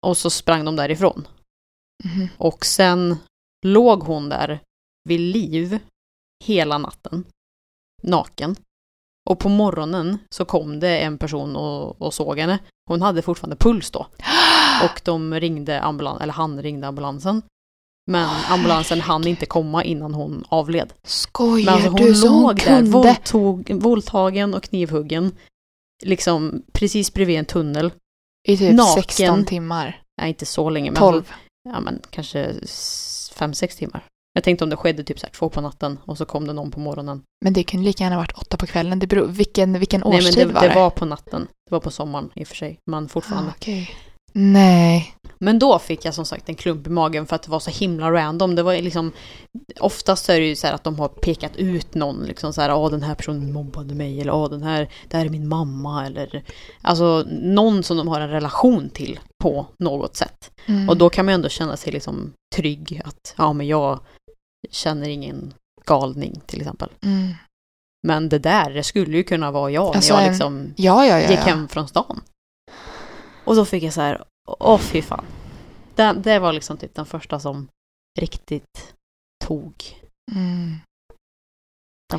[0.00, 1.28] Och så sprang de därifrån.
[2.04, 2.28] Mhm.
[2.38, 3.16] Och sen
[3.66, 4.60] låg hon där
[5.08, 5.78] vid liv
[6.44, 7.24] hela natten,
[8.02, 8.56] naken.
[9.30, 12.58] Och på morgonen så kom det en person och, och såg henne.
[12.88, 14.06] Hon hade fortfarande puls då.
[14.84, 17.42] Och de ringde ambulans, eller han ringde ambulansen.
[18.06, 20.92] Men ambulansen hann inte komma innan hon avled.
[21.04, 22.14] Skojar Men alltså hon du?
[22.14, 22.90] Så hon låg där, kunde...
[22.90, 25.32] våldtog, våldtagen och knivhuggen.
[26.04, 27.90] Liksom precis bredvid en tunnel.
[28.48, 29.02] I typ naken.
[29.02, 30.02] 16 timmar.
[30.20, 31.32] Nej, inte så länge, men 12.
[31.68, 34.04] ja, men kanske 5-6 timmar.
[34.34, 36.52] Jag tänkte om det skedde typ så här två på natten och så kom det
[36.52, 37.22] någon på morgonen.
[37.44, 38.98] Men det kunde lika gärna varit åtta på kvällen.
[38.98, 40.68] Det beror, vilken, vilken Nej, årstid men det, var det?
[40.68, 41.48] det var på natten.
[41.68, 43.50] Det var på sommaren i och för sig, men fortfarande.
[43.50, 43.90] Ah, okej.
[44.32, 45.14] Nej.
[45.38, 47.70] Men då fick jag som sagt en klump i magen för att det var så
[47.70, 48.54] himla random.
[48.54, 49.12] Det var liksom,
[49.80, 52.74] oftast är det ju så här att de har pekat ut någon, liksom så här,
[52.74, 56.06] åh den här personen mobbade mig, eller åh den här, det här är min mamma,
[56.06, 56.44] eller
[56.82, 60.50] alltså någon som de har en relation till på något sätt.
[60.66, 60.88] Mm.
[60.88, 64.00] Och då kan man ju ändå känna sig liksom trygg att, ja men jag
[64.70, 66.88] känner ingen galning till exempel.
[67.02, 67.34] Mm.
[68.06, 71.20] Men det där, det skulle ju kunna vara jag Alltså, när jag liksom Ja, ja,
[71.20, 71.30] ja.
[71.30, 72.20] gick hem från stan.
[73.44, 75.24] Och så fick jag så här, åh fy fan.
[75.94, 77.68] Det, det var liksom typ den första som
[78.20, 78.94] riktigt
[79.44, 79.74] tog.
[80.32, 80.76] Mm.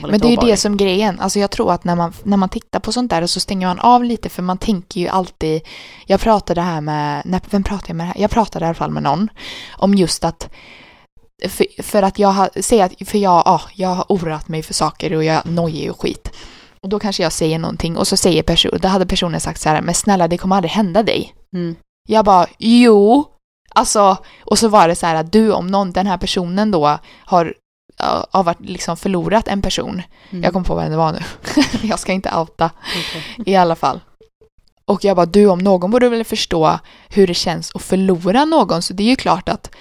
[0.02, 1.20] Men det är ju det som grejen.
[1.20, 3.80] Alltså jag tror att när man, när man tittar på sånt där så stänger man
[3.80, 5.62] av lite för man tänker ju alltid,
[6.06, 8.14] jag pratade här med, när, vem pratade jag med?
[8.16, 9.30] Jag pratade i alla fall med någon
[9.78, 10.50] om just att
[11.48, 14.74] för, för att jag har, säger att, för jag, ja, jag har oroat mig för
[14.74, 16.32] saker och jag nojar och skit.
[16.82, 19.70] Och då kanske jag säger någonting och så säger personen, då hade personen sagt så
[19.70, 21.34] här, men snälla det kommer aldrig hända dig.
[21.54, 21.76] Mm.
[22.08, 23.26] Jag bara, jo.
[23.76, 27.00] Alltså, och så var det så här att du om någon, den här personen då
[27.26, 27.54] har,
[28.32, 30.02] har varit liksom förlorat en person.
[30.30, 30.44] Mm.
[30.44, 31.20] Jag kom på vem det var nu.
[31.88, 33.54] jag ska inte outa Okej.
[33.54, 34.00] i alla fall.
[34.86, 36.80] Och jag bara, du om någon borde väl förstå
[37.10, 38.82] hur det känns att förlora någon.
[38.82, 39.76] Så det är ju klart att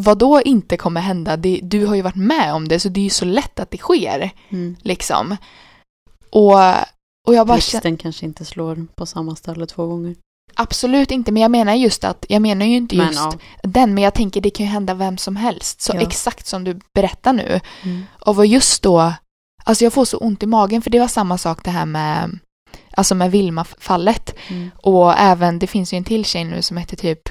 [0.00, 3.00] vad då inte kommer hända, det, du har ju varit med om det så det
[3.00, 4.30] är ju så lätt att det sker.
[4.48, 4.76] Mm.
[4.82, 5.36] Liksom.
[6.30, 6.54] Och,
[7.28, 10.16] och jag bara Blixten kanske inte slår på samma ställe två gånger.
[10.54, 13.38] absolut inte, men jag menar just att, jag menar ju inte Men just ja.
[13.62, 15.80] den, men jag tänker det kan ju hända vem som helst.
[15.80, 16.00] Så Ja.
[16.00, 17.60] exakt som du berättar nu.
[17.82, 18.02] Mm.
[18.26, 19.12] Och vad just då,
[19.64, 22.38] alltså jag får så ont i magen för det var samma sak det här med,
[22.90, 24.34] alltså med Vilma-fallet.
[24.48, 24.70] Mm.
[24.76, 27.28] Och även, det finns ju en till tjej nu som heter typ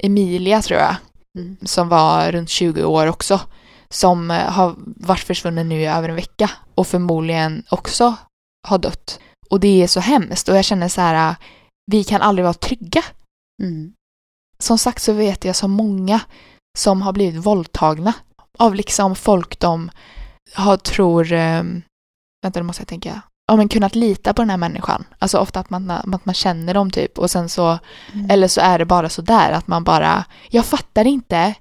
[0.00, 0.96] Emilia tror jag,
[1.36, 1.56] Mm.
[1.62, 3.40] som var runt 20 år också.
[3.88, 8.14] Som eh, har varit försvunnen nu i över en vecka och förmodligen också
[8.68, 9.20] har dött.
[9.50, 11.36] Och det är så hemskt och jag känner så här, eh,
[11.92, 13.04] vi kan aldrig vara trygga.
[13.62, 13.92] Mm.
[14.58, 16.20] Som sagt så vet jag så många
[16.78, 18.12] som har blivit våldtagna
[18.58, 19.90] av liksom folk de
[20.54, 21.62] har tror, eh,
[22.42, 25.04] vänta nu måste jag tänka, ja men kunnat lita på den här människan.
[25.18, 27.78] Alltså ofta att man, att man känner dem typ och sen så,
[28.14, 28.30] Mm.
[28.30, 31.54] eller så är det bara så där att man bara, jag fattar inte.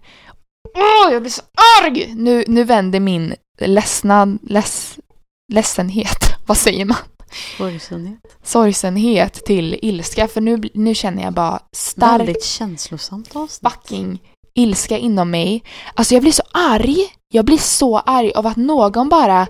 [0.76, 1.42] Åh, jag blir så
[1.84, 2.14] arg!
[2.16, 5.00] Nu, nu vänder min ledsnad, leds,
[5.54, 6.18] ledsenhet,
[6.48, 6.98] vad säger man?
[7.58, 8.20] Sorgsenhet.
[8.44, 13.74] Sorgsenhet till ilska för nu, nu känner jag bara stark Väldigt känslosamt avsnitt.
[13.74, 14.20] fucking
[14.54, 15.64] ilska inom mig.
[15.96, 16.98] Alltså jag blir så arg.
[17.34, 19.48] Jag blir så arg av att någon bara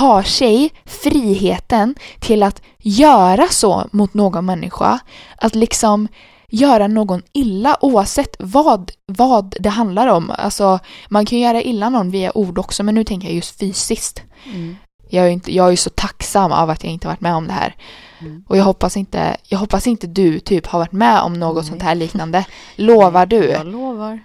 [0.00, 4.98] tar sig friheten till att göra så mot någon människa.
[5.36, 6.08] Att liksom
[6.48, 10.32] göra någon illa oavsett vad, vad det handlar om.
[10.38, 10.78] Alltså
[11.08, 14.22] man kan göra illa någon via ord också men nu tänker jag just fysiskt.
[14.44, 14.76] Mm.
[15.10, 17.52] Jag är, inte, jag är så tacksam av att jag inte varit med om det
[17.52, 17.74] här.
[18.20, 18.44] Mm.
[18.48, 21.70] Och jag hoppas inte, jag hoppas inte du typ har varit med om något Nej.
[21.70, 22.44] sånt här liknande.
[22.76, 23.44] Lovar du?
[23.44, 24.20] Jag lovar.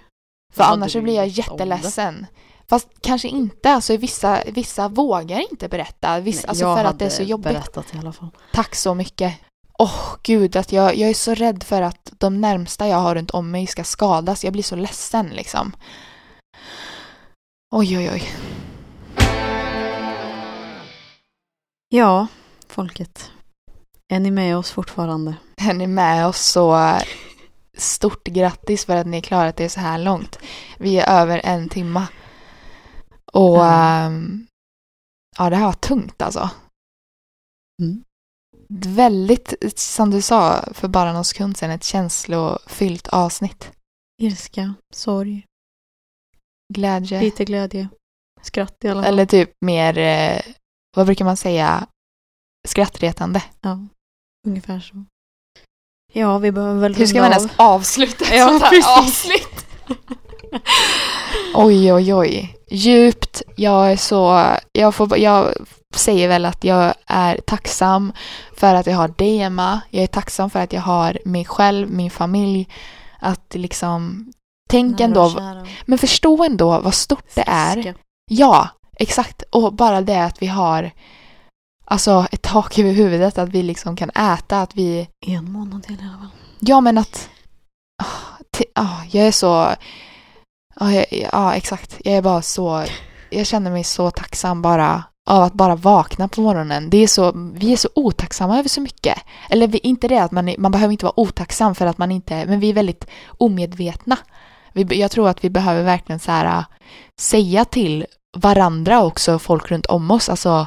[0.54, 2.26] För annars så blir jag jätteledsen.
[2.68, 6.20] Fast kanske inte, alltså vissa, vissa vågar inte berätta.
[6.20, 7.44] Vissa, Nej, alltså för att det är så jobbigt.
[7.52, 8.28] berättat i alla fall.
[8.52, 9.34] Tack så mycket.
[9.78, 13.30] Åh gud, att jag, jag är så rädd för att de närmsta jag har runt
[13.30, 14.44] om mig ska skadas.
[14.44, 15.76] Jag blir så ledsen liksom.
[17.70, 18.22] Oj, oj, oj.
[21.88, 22.26] Ja,
[22.68, 23.30] folket.
[24.08, 25.34] Är ni med oss fortfarande?
[25.56, 26.98] Är ni med oss så
[27.76, 30.38] stort grattis för att ni klarat det så här långt.
[30.78, 32.06] Vi är över en timma.
[33.36, 34.46] Och ehm,
[35.38, 36.50] ja, det här var tungt alltså.
[37.82, 38.04] Mm.
[38.94, 43.72] Väldigt, som du sa för bara någon sekund sedan, ett känslofyllt avsnitt.
[44.22, 45.44] Ilska, sorg,
[46.74, 47.20] Glädje.
[47.20, 47.88] lite glädje,
[48.42, 49.12] skratt i alla fall.
[49.12, 50.40] Eller typ mer, eh,
[50.96, 51.86] vad brukar man säga,
[52.68, 53.42] skrattretande.
[53.60, 53.78] Ja,
[54.46, 55.04] ungefär så.
[56.12, 57.38] Ja, vi behöver väl Hur ska man av.
[57.38, 58.86] ens avsluta ett Ja, sånt här precis.
[58.98, 59.66] avsnitt?
[61.54, 62.56] oj, oj, oj.
[62.70, 63.42] Djupt.
[63.56, 64.46] Jag är så...
[64.72, 65.52] Jag, får, jag
[65.94, 68.12] säger väl att jag är tacksam
[68.56, 69.80] för att jag har dig, Emma.
[69.90, 72.68] Jag är tacksam för att jag har mig själv, min familj.
[73.20, 74.32] Att liksom...
[74.68, 75.32] Tänk Nära ändå...
[75.84, 77.94] Men förstå ändå vad stort det är.
[78.30, 79.42] Ja, exakt.
[79.50, 80.90] Och bara det att vi har
[81.84, 85.08] alltså ett tak över huvudet, att vi liksom kan äta, att vi...
[85.26, 86.28] En månad till i alla fall.
[86.60, 87.28] Ja, men att...
[88.56, 89.68] ti- ah, jag är så...
[90.80, 91.96] Ja, jag, ja, exakt.
[92.04, 92.84] Jag är bara så...
[93.30, 96.90] Jag känner mig så tacksam bara av att bara vakna på morgonen.
[96.90, 99.18] Det är så, vi är så otacksamma över så mycket.
[99.50, 102.46] Eller vi, inte det att man, man behöver inte vara otacksam för att man inte...
[102.46, 103.06] Men vi är väldigt
[103.38, 104.18] omedvetna.
[104.72, 106.64] Vi, jag tror att vi behöver verkligen så här
[107.20, 110.66] säga till varandra också, folk runt om oss, alltså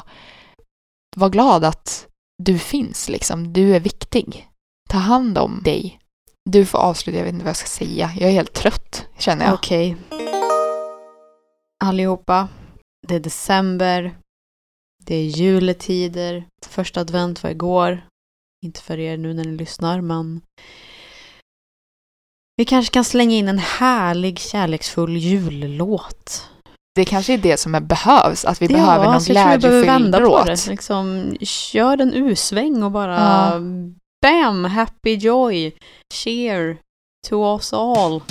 [1.16, 2.06] var glad att
[2.42, 3.52] du finns liksom.
[3.52, 4.48] Du är viktig.
[4.88, 6.00] Ta hand om dig.
[6.44, 8.10] Du får avsluta, jag vet inte vad jag ska säga.
[8.18, 9.54] Jag är helt trött, känner jag.
[9.54, 9.96] Okej.
[11.84, 12.48] Allihopa.
[13.08, 14.14] Det är december.
[15.04, 16.44] Det är juletider.
[16.66, 18.06] Första advent var igår.
[18.64, 20.40] Inte för er nu när ni lyssnar, men
[22.56, 26.50] vi kanske kan slänga in en härlig kärleksfull jullåt.
[26.94, 29.58] Det kanske är det som är, behövs, att vi behöver någon så jag tror vi
[29.58, 30.46] behöver glädjefylld vända på låt.
[30.46, 30.70] det.
[30.70, 33.60] Liksom, kör en U-sväng och bara Ja.
[34.20, 35.72] Bam, happy joy,
[36.12, 36.78] cheer
[37.28, 38.22] to us all.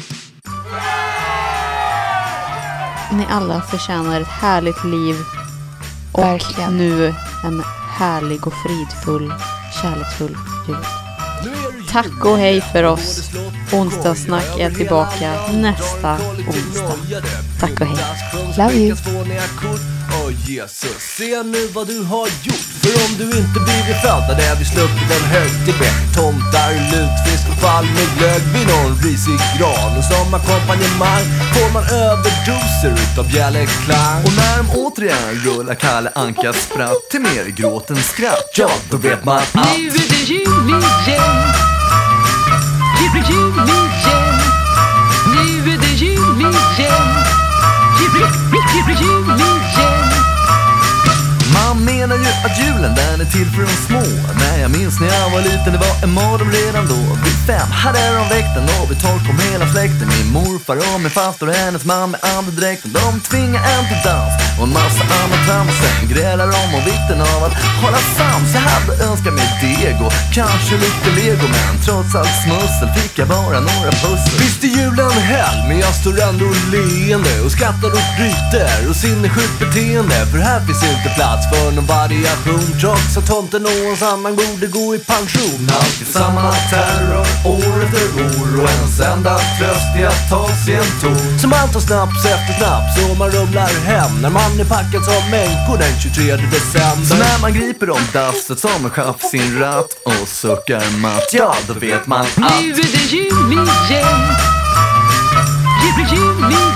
[3.12, 5.16] Ni alla förtjänar ett härligt liv
[6.14, 6.78] och Verkligen.
[6.78, 7.08] nu
[7.44, 7.64] en
[7.98, 9.34] härlig och fridfull,
[9.82, 10.38] kärleksfull
[10.68, 10.86] jul.
[11.92, 13.32] Tack och hej för oss.
[13.74, 16.18] Onsdagssnack är tillbaka nästa
[16.48, 16.96] onsdag.
[17.60, 18.06] Tack och hej.
[18.58, 18.96] Love you.
[20.30, 22.70] Åh Jesus, se nu vad du har gjort.
[22.82, 27.62] För om du inte blivit född hade vi sluppit en högtid med tomtar, lutfisk och
[27.62, 34.24] fall med glögg vid någon risig gran Och som ackompanjemang får man överdoser utav bjällerklang
[34.26, 38.98] Och när de återigen rullar Kalle Ankas spratt till mer gråt än skratt Ja, då
[38.98, 41.54] vet man att Nu är det jul igen.
[43.00, 44.40] Jul, jul igen.
[45.36, 46.94] Nu är det jul igen.
[48.00, 48.28] Jul, jul,
[48.88, 49.49] jul, jul igen
[52.10, 54.04] menar ju att julen den är till för de små.
[54.42, 57.02] När jag minns när jag var liten, det var en mardröm redan då.
[57.26, 60.08] Vid fem hade de väckt en och vid tolv kom hela släkten.
[60.16, 64.34] Min morfar och min faster och hennes man med andedräkten De tvingar en till dans
[64.58, 68.50] och en massa annat trams Sen grälar de om vikten av att hålla sams.
[68.58, 73.28] Jag hade önskat mig deg och kanske lite lego Men trots allt smussel fick jag
[73.38, 74.36] bara några pussel.
[74.42, 79.58] Visst är julen helg men jag står ändå leende och skrattar och bryter och sinnessjukt
[79.60, 80.18] beteende.
[80.32, 84.68] För här finns inte plats för någon variation Trots att tomten och hans annan borde
[84.68, 85.62] gå i pension.
[85.82, 90.92] Alltid samma terror år efter år och ens enda tröst är att ta sig en
[91.02, 95.04] ton Som allt tar snaps efter snaps och man rumlar hem När man är packad
[95.06, 97.06] som änkor den 23 december.
[97.06, 101.56] Så när man griper om dasset som en chef sin ratt och suckar matt Ja,
[101.68, 104.22] då vet man att Nu är det jul igen.
[105.84, 106.69] Jul, jul igen.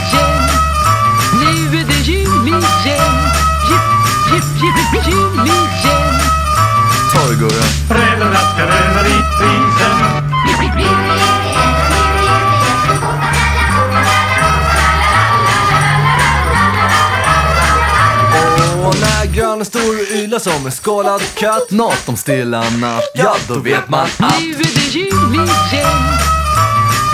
[20.40, 21.72] Står som en skålad katt.
[21.72, 23.12] Nåt om stilla natt.
[23.14, 25.88] Ja, då vet man att Nu är det jul igen.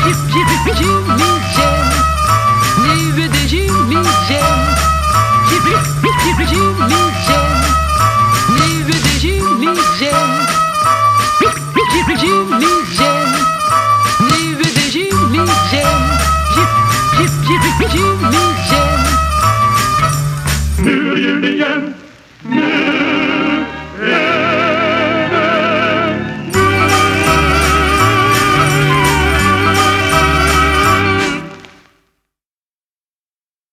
[0.06, 1.39] Jul, jul, jul igen